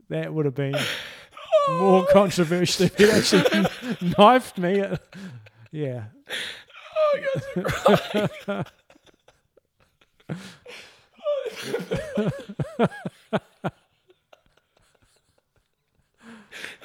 That 0.08 0.32
would 0.32 0.46
have 0.46 0.54
been 0.54 0.72
more 0.72 2.04
oh. 2.04 2.06
controversial 2.10 2.86
if 2.86 2.96
he'd 2.96 3.10
actually 3.10 3.66
knifed 4.16 4.56
me. 4.58 4.82
Yeah. 5.70 6.04
Oh, 6.96 7.18
you 7.18 8.64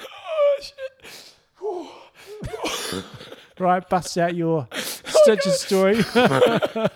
oh, 0.00 0.58
shit. 0.60 1.34
Right, 3.58 3.88
bust 3.88 4.18
out 4.18 4.34
your 4.34 4.66
oh, 4.72 4.76
Stitches 4.78 5.60
story. 5.60 6.04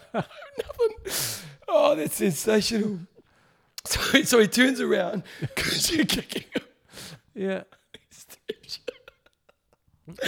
Oh, 1.71 1.95
that's 1.95 2.17
sensational. 2.17 2.99
So, 3.85 4.01
so 4.23 4.41
he 4.41 4.49
turns 4.49 4.81
around 4.81 5.23
because 5.41 5.93
you're 5.93 6.05
kicking 6.07 6.45
him. 6.53 6.63
yeah. 7.35 7.63
He 7.93 8.01
stabs 8.11 8.81
you. 8.87 8.95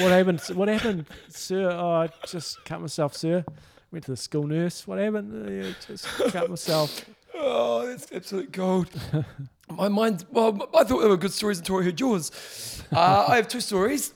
What 0.02 0.12
happened? 0.12 0.40
What 0.54 0.68
happened, 0.68 1.06
sir? 1.28 1.70
Oh, 1.70 1.90
I 1.92 2.08
just 2.26 2.62
cut 2.64 2.80
myself, 2.80 3.16
sir. 3.16 3.44
Went 3.90 4.04
to 4.04 4.12
the 4.12 4.16
school 4.16 4.46
nurse. 4.46 4.86
What 4.86 4.98
happened? 4.98 5.48
Yeah, 5.50 5.72
just 5.86 6.06
cut 6.30 6.48
myself. 6.48 7.04
Oh, 7.34 7.86
that's 7.86 8.10
absolute 8.12 8.52
gold. 8.52 8.88
My 9.70 9.88
mind, 9.88 10.24
well, 10.30 10.68
I 10.76 10.84
thought 10.84 11.00
they 11.00 11.08
were 11.08 11.16
good 11.16 11.32
stories 11.32 11.58
until 11.58 11.78
I 11.78 11.84
heard 11.84 12.00
yours. 12.00 12.82
Uh, 12.92 13.26
I 13.28 13.36
have 13.36 13.46
two 13.48 13.60
stories. 13.60 14.12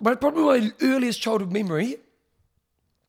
But 0.00 0.20
probably 0.20 0.42
my 0.60 0.70
earliest 0.82 1.20
childhood 1.20 1.50
memory 1.50 1.96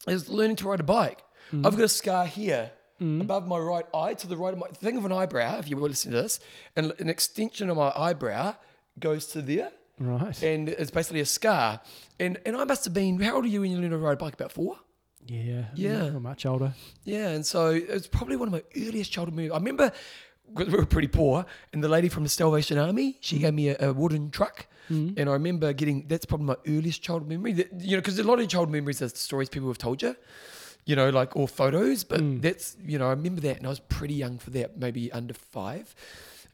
is 0.08 0.28
learning 0.30 0.56
to 0.58 0.70
ride 0.70 0.80
a 0.80 0.84
bike. 0.84 1.22
I've 1.54 1.76
got 1.76 1.82
a 1.82 1.90
scar 1.90 2.26
here 2.26 2.72
above 3.00 3.48
my 3.48 3.58
right 3.60 3.86
eye 3.94 4.14
to 4.16 4.28
the 4.28 4.38
right 4.38 4.54
of 4.54 4.60
my. 4.60 4.68
Think 4.70 4.98
of 4.98 5.06
an 5.06 5.12
eyebrow, 5.12 5.60
if 5.60 5.70
you 5.70 5.78
were 5.78 5.88
listening 5.90 6.14
to 6.16 6.22
this, 6.24 6.40
and 6.76 6.94
an 7.00 7.10
extension 7.10 7.70
of 7.70 7.78
my 7.78 7.92
eyebrow 7.96 8.56
goes 9.00 9.28
to 9.28 9.42
there, 9.42 9.72
Right. 10.00 10.42
and 10.42 10.70
it's 10.70 10.92
basically 10.92 11.20
a 11.20 11.26
scar. 11.26 11.82
And 12.20 12.40
and 12.46 12.56
I 12.56 12.64
must 12.64 12.86
have 12.86 12.94
been. 12.94 13.20
How 13.20 13.36
old 13.36 13.46
are 13.46 13.50
you 13.50 13.62
when 13.62 13.72
you 13.72 13.78
learned 13.78 13.92
to 13.92 13.98
ride 13.98 14.14
a 14.14 14.16
bike? 14.18 14.34
About 14.34 14.52
four. 14.52 14.78
Yeah. 15.30 15.66
Yeah. 15.76 16.10
Not 16.10 16.22
much 16.22 16.46
older. 16.46 16.74
Yeah, 17.04 17.30
and 17.30 17.46
so 17.46 17.68
it's 17.70 18.08
probably 18.08 18.36
one 18.36 18.48
of 18.48 18.52
my 18.54 18.64
earliest 18.76 19.12
childhood 19.12 19.36
memories. 19.36 19.52
I 19.52 19.58
remember 19.58 19.92
we 20.54 20.66
were 20.66 20.86
pretty 20.86 21.08
poor, 21.08 21.46
and 21.74 21.84
the 21.84 21.88
lady 21.90 22.10
from 22.10 22.24
the 22.24 22.30
Salvation 22.30 22.78
Army, 22.78 23.18
she 23.22 23.38
gave 23.40 23.54
me 23.54 23.70
a, 23.70 23.90
a 23.90 23.94
wooden 23.94 24.32
truck, 24.32 24.66
and 24.90 25.30
I 25.30 25.34
remember 25.34 25.72
getting. 25.74 26.08
That's 26.08 26.26
probably 26.26 26.48
my 26.48 26.56
earliest 26.68 27.04
childhood 27.04 27.30
memory. 27.30 27.54
That, 27.54 27.68
you 27.80 27.92
know, 27.92 28.02
because 28.02 28.18
a 28.18 28.24
lot 28.24 28.40
of 28.40 28.48
childhood 28.48 28.72
memories 28.74 29.02
are 29.04 29.10
stories 29.10 29.48
people 29.50 29.68
have 29.68 29.78
told 29.78 30.02
you, 30.02 30.16
you 30.86 30.96
know, 30.96 31.10
like 31.12 31.36
or 31.36 31.48
photos. 31.48 32.04
But 32.04 32.22
that's 32.42 32.76
you 32.84 32.98
know, 32.98 33.06
I 33.08 33.12
remember 33.12 33.42
that, 33.42 33.58
and 33.58 33.68
I 33.68 33.70
was 33.70 33.80
pretty 33.80 34.16
young 34.16 34.40
for 34.40 34.50
that, 34.52 34.78
maybe 34.80 35.12
under 35.12 35.36
five. 35.36 35.94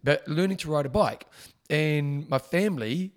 But 0.04 0.28
learning 0.28 0.58
to 0.58 0.70
ride 0.70 0.86
a 0.86 0.90
bike, 0.90 1.26
and 1.70 2.28
my 2.30 2.40
family. 2.40 3.14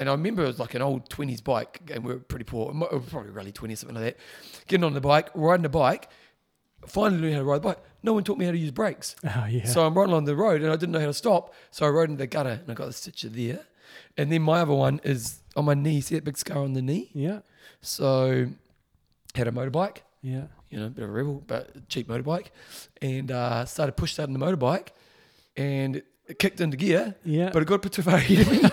And 0.00 0.08
I 0.08 0.12
remember 0.12 0.42
it 0.42 0.46
was 0.46 0.58
like 0.58 0.74
an 0.74 0.82
old 0.82 1.08
20s 1.10 1.44
bike, 1.44 1.80
and 1.92 2.02
we 2.04 2.12
were 2.14 2.18
pretty 2.20 2.44
poor. 2.46 2.70
It 2.70 2.74
might- 2.74 2.90
was 2.92 3.04
probably 3.10 3.30
Raleigh 3.30 3.52
20 3.52 3.74
or 3.74 3.76
something 3.76 3.94
like 3.96 4.04
that. 4.04 4.16
Getting 4.66 4.84
on 4.84 4.94
the 4.94 5.00
bike, 5.00 5.28
riding 5.34 5.62
the 5.62 5.68
bike, 5.68 6.08
finally 6.86 7.20
learned 7.20 7.34
how 7.34 7.40
to 7.40 7.44
ride 7.44 7.56
a 7.58 7.60
bike. 7.60 7.78
No 8.02 8.14
one 8.14 8.24
taught 8.24 8.38
me 8.38 8.46
how 8.46 8.52
to 8.52 8.58
use 8.58 8.70
brakes. 8.70 9.14
Oh 9.24 9.46
yeah. 9.48 9.66
So 9.66 9.84
I'm 9.84 9.94
riding 9.94 10.12
along 10.12 10.24
the 10.24 10.34
road 10.34 10.62
and 10.62 10.70
I 10.72 10.76
didn't 10.76 10.92
know 10.92 11.00
how 11.00 11.06
to 11.06 11.14
stop. 11.14 11.54
So 11.70 11.84
I 11.86 11.90
rode 11.90 12.08
into 12.10 12.18
the 12.18 12.26
gutter 12.26 12.58
and 12.62 12.70
I 12.70 12.74
got 12.74 12.86
the 12.86 12.92
stitcher 12.94 13.28
there. 13.28 13.60
And 14.16 14.32
then 14.32 14.42
my 14.42 14.60
other 14.60 14.72
one 14.72 15.00
is 15.04 15.40
on 15.56 15.66
my 15.66 15.74
knee. 15.74 16.00
See 16.00 16.14
that 16.14 16.24
big 16.24 16.38
scar 16.38 16.58
on 16.64 16.72
the 16.72 16.82
knee? 16.82 17.10
yeah. 17.12 17.40
So 17.82 18.46
had 19.34 19.46
a 19.48 19.52
motorbike, 19.52 19.98
Yeah. 20.22 20.44
you 20.70 20.78
know, 20.80 20.86
a 20.86 20.90
bit 20.90 21.04
of 21.04 21.10
a 21.10 21.12
rebel, 21.12 21.42
but 21.46 21.88
cheap 21.88 22.08
motorbike. 22.08 22.46
And 23.02 23.30
uh, 23.30 23.64
started 23.66 23.92
push 23.96 24.12
starting 24.14 24.36
the 24.38 24.44
motorbike 24.44 24.88
and 25.56 26.02
it 26.30 26.38
kicked 26.38 26.60
into 26.60 26.76
gear. 26.76 27.14
Yeah. 27.24 27.50
But 27.52 27.62
it 27.62 27.66
got 27.66 27.74
a 27.76 27.78
bit 27.78 27.92
too 27.92 28.02
far 28.02 28.14
ahead. 28.16 28.72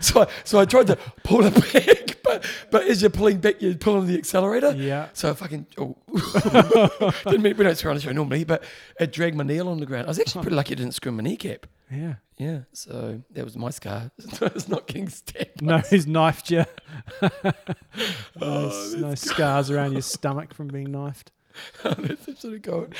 so, 0.00 0.22
I, 0.22 0.26
so 0.44 0.58
I 0.60 0.64
tried 0.64 0.86
to 0.88 0.96
pull 1.24 1.44
it 1.44 1.54
back, 1.54 2.18
but 2.24 2.46
but 2.70 2.86
as 2.86 3.02
you're 3.02 3.10
pulling 3.10 3.38
back, 3.38 3.60
you're 3.60 3.74
pulling 3.74 4.06
the 4.06 4.16
accelerator. 4.16 4.72
Yeah. 4.76 5.08
So 5.12 5.30
I 5.30 5.34
fucking 5.34 5.66
oh, 5.78 5.96
didn't 7.24 7.42
mean 7.42 7.56
we 7.56 7.64
don't 7.64 7.76
swear 7.76 7.90
on 7.90 7.96
the 7.96 8.02
show 8.02 8.12
normally, 8.12 8.44
but 8.44 8.64
it 8.98 9.12
dragged 9.12 9.36
my 9.36 9.44
knee 9.44 9.60
on 9.60 9.80
the 9.80 9.86
ground. 9.86 10.06
I 10.06 10.08
was 10.08 10.18
actually 10.18 10.42
pretty 10.42 10.56
lucky 10.56 10.72
it 10.72 10.76
didn't 10.76 10.94
screw 10.94 11.12
my 11.12 11.22
kneecap. 11.22 11.66
Yeah. 11.90 12.14
Yeah, 12.38 12.60
so 12.72 13.22
that 13.30 13.44
was 13.44 13.56
my 13.56 13.70
scar. 13.70 14.10
it's 14.18 14.66
not 14.66 14.86
getting 14.88 15.08
stabbed. 15.08 15.62
No, 15.62 15.78
he's 15.78 16.06
knifed 16.08 16.50
you. 16.50 16.64
Oh, 17.20 17.30
no, 17.44 17.52
Oh, 18.40 18.94
no 18.98 19.14
scars 19.14 19.70
around 19.70 19.92
your 19.92 20.02
stomach 20.02 20.52
from 20.54 20.66
being 20.68 20.90
knifed. 20.90 21.30
That's 21.82 22.28
absolutely 22.28 22.58
gold. 22.60 22.94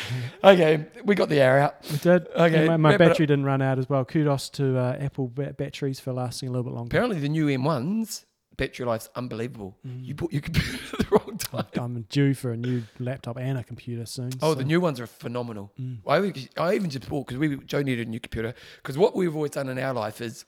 Okay, 0.45 0.87
we 1.05 1.15
got 1.15 1.29
the 1.29 1.41
air 1.41 1.59
out. 1.61 1.77
We 1.91 1.97
did. 1.99 2.27
Okay, 2.29 2.67
my, 2.69 2.77
my 2.77 2.93
up. 2.95 2.99
battery 2.99 3.27
didn't 3.27 3.45
run 3.45 3.63
out 3.63 3.79
as 3.79 3.89
well. 3.89 4.05
Kudos 4.05 4.49
to 4.51 4.79
uh, 4.79 4.97
Apple 5.01 5.29
ba- 5.35 5.55
batteries 5.57 6.01
for 6.01 6.13
lasting 6.13 6.49
a 6.49 6.53
little 6.53 6.65
bit 6.65 6.75
longer. 6.75 6.89
Apparently, 6.97 7.19
the 7.21 7.29
new 7.29 7.47
M1's 7.47 8.27
battery 8.57 8.85
life's 8.87 9.09
unbelievable. 9.17 9.77
Mm. 9.87 10.05
You 10.05 10.15
bought 10.15 10.33
your 10.33 10.43
computer 10.43 10.79
at 10.93 10.99
the 10.99 11.07
wrong 11.11 11.39
time. 11.39 11.67
I'm 11.77 12.03
due 12.11 12.35
for 12.35 12.53
a 12.53 12.57
new 12.57 12.83
laptop 12.99 13.39
and 13.39 13.57
a 13.59 13.65
computer 13.65 14.05
soon. 14.07 14.31
Oh, 14.43 14.53
so- 14.53 14.55
the 14.55 14.65
new 14.65 14.81
ones 14.81 15.01
are 15.01 15.07
phenomenal. 15.07 15.73
Mm. 15.81 15.99
I, 16.07 16.19
even- 16.19 16.49
I 16.59 16.75
even 16.75 16.91
just 16.91 17.09
bought 17.09 17.27
because 17.27 17.39
we 17.39 17.57
Joe 17.59 17.83
needed 17.83 18.07
a 18.07 18.11
new 18.11 18.21
computer. 18.21 18.55
Because 18.77 18.99
what 18.99 19.17
we've 19.17 19.35
always 19.35 19.53
done 19.53 19.69
in 19.69 19.79
our 19.79 19.95
life 19.95 20.21
is 20.21 20.45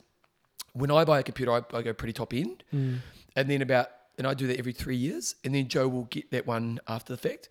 when 0.73 0.91
I 0.91 1.03
buy 1.05 1.19
a 1.19 1.23
computer, 1.23 1.51
I, 1.51 1.61
I 1.77 1.81
go 1.81 1.93
pretty 1.93 2.13
top 2.13 2.33
end, 2.33 2.63
Mm. 2.73 2.97
and 3.35 3.49
then 3.49 3.61
about 3.61 3.89
and 4.17 4.25
I 4.25 4.33
do 4.33 4.47
that 4.47 4.57
every 4.57 4.71
three 4.71 4.95
years, 4.95 5.35
and 5.43 5.53
then 5.53 5.67
Joe 5.67 5.89
will 5.89 6.05
get 6.05 6.31
that 6.31 6.47
one 6.47 6.79
after 6.87 7.11
the 7.13 7.17
fact. 7.17 7.49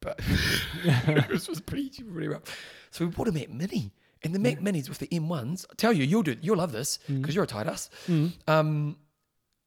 But 0.00 0.18
this 1.28 1.48
was 1.48 1.60
pretty 1.60 1.90
pretty 2.02 2.28
rough. 2.28 2.42
So 2.90 3.04
we 3.04 3.10
bought 3.10 3.28
a 3.28 3.32
Mac 3.32 3.50
Mini, 3.50 3.92
and 4.22 4.34
the 4.34 4.38
Mac 4.38 4.58
Minis 4.60 4.88
with 4.88 4.98
the 4.98 5.08
M1s. 5.08 5.66
I 5.70 5.74
tell 5.76 5.92
you, 5.92 6.04
you'll 6.04 6.22
do 6.22 6.36
you'll 6.40 6.56
love 6.56 6.72
this 6.72 6.98
because 7.06 7.34
you're 7.34 7.44
a 7.44 7.46
tight 7.46 7.66
ass. 7.66 7.90
Mm. 8.08 8.32
Um, 8.48 8.96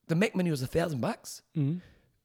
the 0.07 0.15
Mac 0.15 0.35
Mini 0.35 0.51
was 0.51 0.61
a 0.61 0.67
thousand 0.67 1.01
bucks. 1.01 1.41
Mm. 1.57 1.81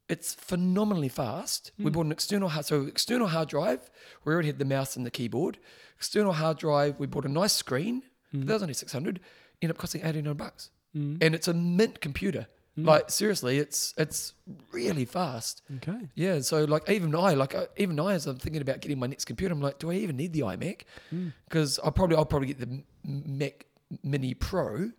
It's 0.09 0.33
phenomenally 0.35 1.11
fast. 1.11 1.71
We 1.79 1.91
bought 1.91 2.07
an 2.07 2.13
external 2.13 2.49
hard, 2.49 2.65
so 2.65 2.87
external 2.87 3.27
hard 3.27 3.49
drive. 3.51 3.91
We 4.25 4.33
already 4.33 4.49
had 4.49 4.59
the 4.59 4.65
mouse 4.65 4.97
and 4.97 5.05
the 5.05 5.11
keyboard. 5.11 5.59
External 5.99 6.33
hard 6.33 6.57
drive. 6.59 6.99
We 6.99 7.07
bought 7.07 7.27
a 7.27 7.29
nice 7.29 7.53
screen. 7.53 8.03
That 8.33 8.55
was 8.55 8.63
only 8.63 8.75
six 8.75 8.91
hundred. 8.93 9.21
Ended 9.61 9.77
up 9.77 9.81
costing 9.81 10.01
eighteen 10.03 10.25
hundred 10.25 10.39
bucks, 10.39 10.71
Mm. 10.97 11.19
and 11.23 11.35
it's 11.35 11.47
a 11.49 11.53
mint 11.55 12.01
computer. 12.01 12.47
Hmm. 12.79 12.87
Like 12.87 13.11
seriously, 13.11 13.59
it's 13.59 13.93
it's 13.99 14.35
really 14.71 15.05
fast. 15.05 15.63
Okay. 15.79 16.09
Yeah. 16.15 16.39
So 16.43 16.63
like 16.63 16.89
even 16.89 17.13
I 17.13 17.35
like 17.35 17.53
uh, 17.53 17.67
even 17.77 17.99
I 17.99 18.15
as 18.15 18.27
I'm 18.29 18.37
thinking 18.37 18.63
about 18.63 18.81
getting 18.81 19.01
my 19.01 19.09
next 19.09 19.25
computer, 19.25 19.53
I'm 19.53 19.61
like, 19.61 19.81
do 19.81 19.91
I 19.91 19.95
even 19.95 20.17
need 20.17 20.33
the 20.33 20.41
iMac? 20.41 20.83
Hmm. 21.11 21.31
Because 21.49 21.81
I'll 21.83 21.91
probably 21.91 22.17
I'll 22.17 22.25
probably 22.25 22.47
get 22.47 22.61
the 22.61 22.85
Mac 23.03 23.67
Mini 24.05 24.33
Pro, 24.35 24.93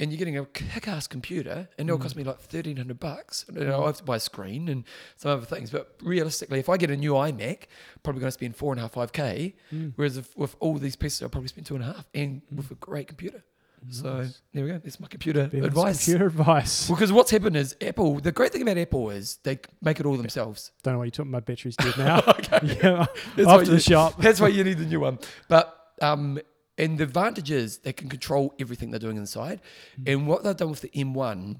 and 0.00 0.10
you're 0.10 0.18
getting 0.18 0.36
a 0.36 0.46
kick-ass 0.46 1.06
computer, 1.06 1.68
and 1.78 1.88
it'll 1.88 2.00
cost 2.00 2.14
hmm. 2.14 2.22
me 2.22 2.24
like 2.24 2.40
thirteen 2.40 2.76
hundred 2.76 2.98
bucks. 2.98 3.44
And 3.46 3.56
then 3.56 3.70
I'll 3.70 3.86
have 3.86 3.98
to 3.98 4.04
buy 4.04 4.16
a 4.16 4.20
screen 4.20 4.68
and 4.68 4.82
some 5.16 5.30
other 5.30 5.46
things. 5.46 5.70
But 5.70 5.94
realistically, 6.02 6.58
if 6.58 6.68
I 6.68 6.76
get 6.76 6.90
a 6.90 6.96
new 6.96 7.12
iMac, 7.12 7.66
probably 8.02 8.18
going 8.18 8.28
to 8.28 8.32
spend 8.32 8.56
four 8.56 8.72
and 8.72 8.80
a 8.80 8.82
half, 8.82 8.94
five 8.94 9.12
k. 9.12 9.54
Whereas 9.94 10.16
if, 10.16 10.36
with 10.36 10.56
all 10.58 10.74
these 10.78 10.96
pieces, 10.96 11.22
I'll 11.22 11.28
probably 11.28 11.48
spend 11.48 11.66
two 11.66 11.76
and 11.76 11.84
a 11.84 11.86
half, 11.86 12.08
and 12.14 12.42
with 12.52 12.72
a 12.72 12.74
great 12.74 13.06
computer. 13.06 13.44
So 13.90 14.26
there 14.52 14.64
we 14.64 14.70
go. 14.70 14.80
It's 14.84 14.98
my 15.00 15.08
computer 15.08 15.46
Ben's 15.46 15.64
advice. 15.66 16.04
Computer 16.04 16.26
advice. 16.26 16.88
Because 16.88 17.12
what's 17.12 17.30
happened 17.30 17.56
is 17.56 17.76
Apple. 17.80 18.20
The 18.20 18.32
great 18.32 18.52
thing 18.52 18.62
about 18.62 18.78
Apple 18.78 19.10
is 19.10 19.38
they 19.42 19.58
make 19.82 20.00
it 20.00 20.06
all 20.06 20.16
themselves. 20.16 20.72
Don't 20.82 20.94
know 20.94 20.98
why 20.98 21.04
you 21.06 21.10
took 21.10 21.26
my 21.26 21.40
batteries 21.40 21.76
dead 21.76 21.96
now. 21.98 22.18
Okay. 22.28 22.78
yeah. 22.82 23.06
That's 23.36 23.48
Off 23.48 23.60
to 23.60 23.66
you- 23.66 23.72
the 23.72 23.80
shop. 23.80 24.14
That's 24.20 24.40
why 24.40 24.48
you 24.48 24.64
need 24.64 24.78
the 24.78 24.86
new 24.86 25.00
one. 25.00 25.18
But 25.48 25.76
um, 26.02 26.38
and 26.78 26.98
the 26.98 27.04
advantage 27.04 27.50
is 27.50 27.78
they 27.78 27.92
can 27.92 28.08
control 28.08 28.54
everything 28.58 28.90
they're 28.90 29.00
doing 29.00 29.16
inside. 29.16 29.60
And 30.06 30.26
what 30.26 30.44
they've 30.44 30.56
done 30.56 30.70
with 30.70 30.82
the 30.82 30.90
M1 30.90 31.56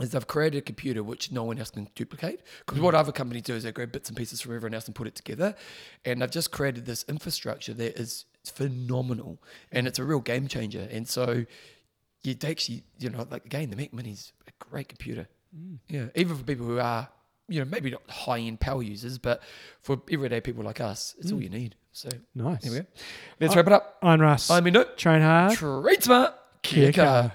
is 0.00 0.10
they've 0.12 0.26
created 0.26 0.58
a 0.58 0.62
computer 0.62 1.02
which 1.02 1.30
no 1.30 1.44
one 1.44 1.58
else 1.58 1.70
can 1.70 1.88
duplicate. 1.94 2.40
Because 2.64 2.80
what 2.80 2.94
other 2.94 3.12
companies 3.12 3.42
do 3.42 3.54
is 3.54 3.64
they 3.64 3.72
grab 3.72 3.92
bits 3.92 4.08
and 4.08 4.16
pieces 4.16 4.40
from 4.40 4.54
everyone 4.54 4.72
else 4.74 4.86
and 4.86 4.94
put 4.94 5.06
it 5.06 5.14
together. 5.14 5.54
And 6.06 6.22
they've 6.22 6.30
just 6.30 6.50
created 6.52 6.86
this 6.86 7.04
infrastructure 7.08 7.74
that 7.74 8.00
is 8.00 8.24
phenomenal, 8.46 9.42
and 9.72 9.86
it's 9.86 9.98
a 9.98 10.04
real 10.04 10.20
game 10.20 10.48
changer. 10.48 10.88
And 10.90 11.08
so 11.08 11.44
you'd 12.22 12.44
actually, 12.44 12.84
you 12.98 13.10
know, 13.10 13.26
like 13.30 13.44
again, 13.44 13.70
the 13.70 13.76
Mac 13.76 13.92
Mini's 13.92 14.32
a 14.46 14.52
great 14.64 14.88
computer. 14.88 15.28
Mm. 15.56 15.78
Yeah, 15.88 16.06
even 16.14 16.36
for 16.36 16.44
people 16.44 16.66
who 16.66 16.78
are, 16.78 17.08
you 17.48 17.60
know, 17.60 17.66
maybe 17.66 17.90
not 17.90 18.02
high 18.08 18.38
end 18.38 18.60
power 18.60 18.82
users, 18.82 19.18
but 19.18 19.42
for 19.82 20.00
everyday 20.10 20.40
people 20.40 20.64
like 20.64 20.80
us, 20.80 21.14
it's 21.18 21.32
all 21.32 21.38
mm. 21.38 21.44
you 21.44 21.50
need. 21.50 21.74
So 21.92 22.08
Nice. 22.34 22.62
there 22.62 22.72
we 22.72 22.78
go. 22.78 22.86
Let's 23.40 23.56
wrap 23.56 23.66
it 23.66 23.72
up. 23.72 23.98
I'm 24.02 24.20
Russ. 24.20 24.50
I'm 24.50 24.66
Indo. 24.66 24.84
Train 24.96 25.22
hard. 25.22 25.54
Trade 25.54 26.02
smart. 26.02 26.34
Kaha. 26.62 26.92
kaha. 26.92 27.32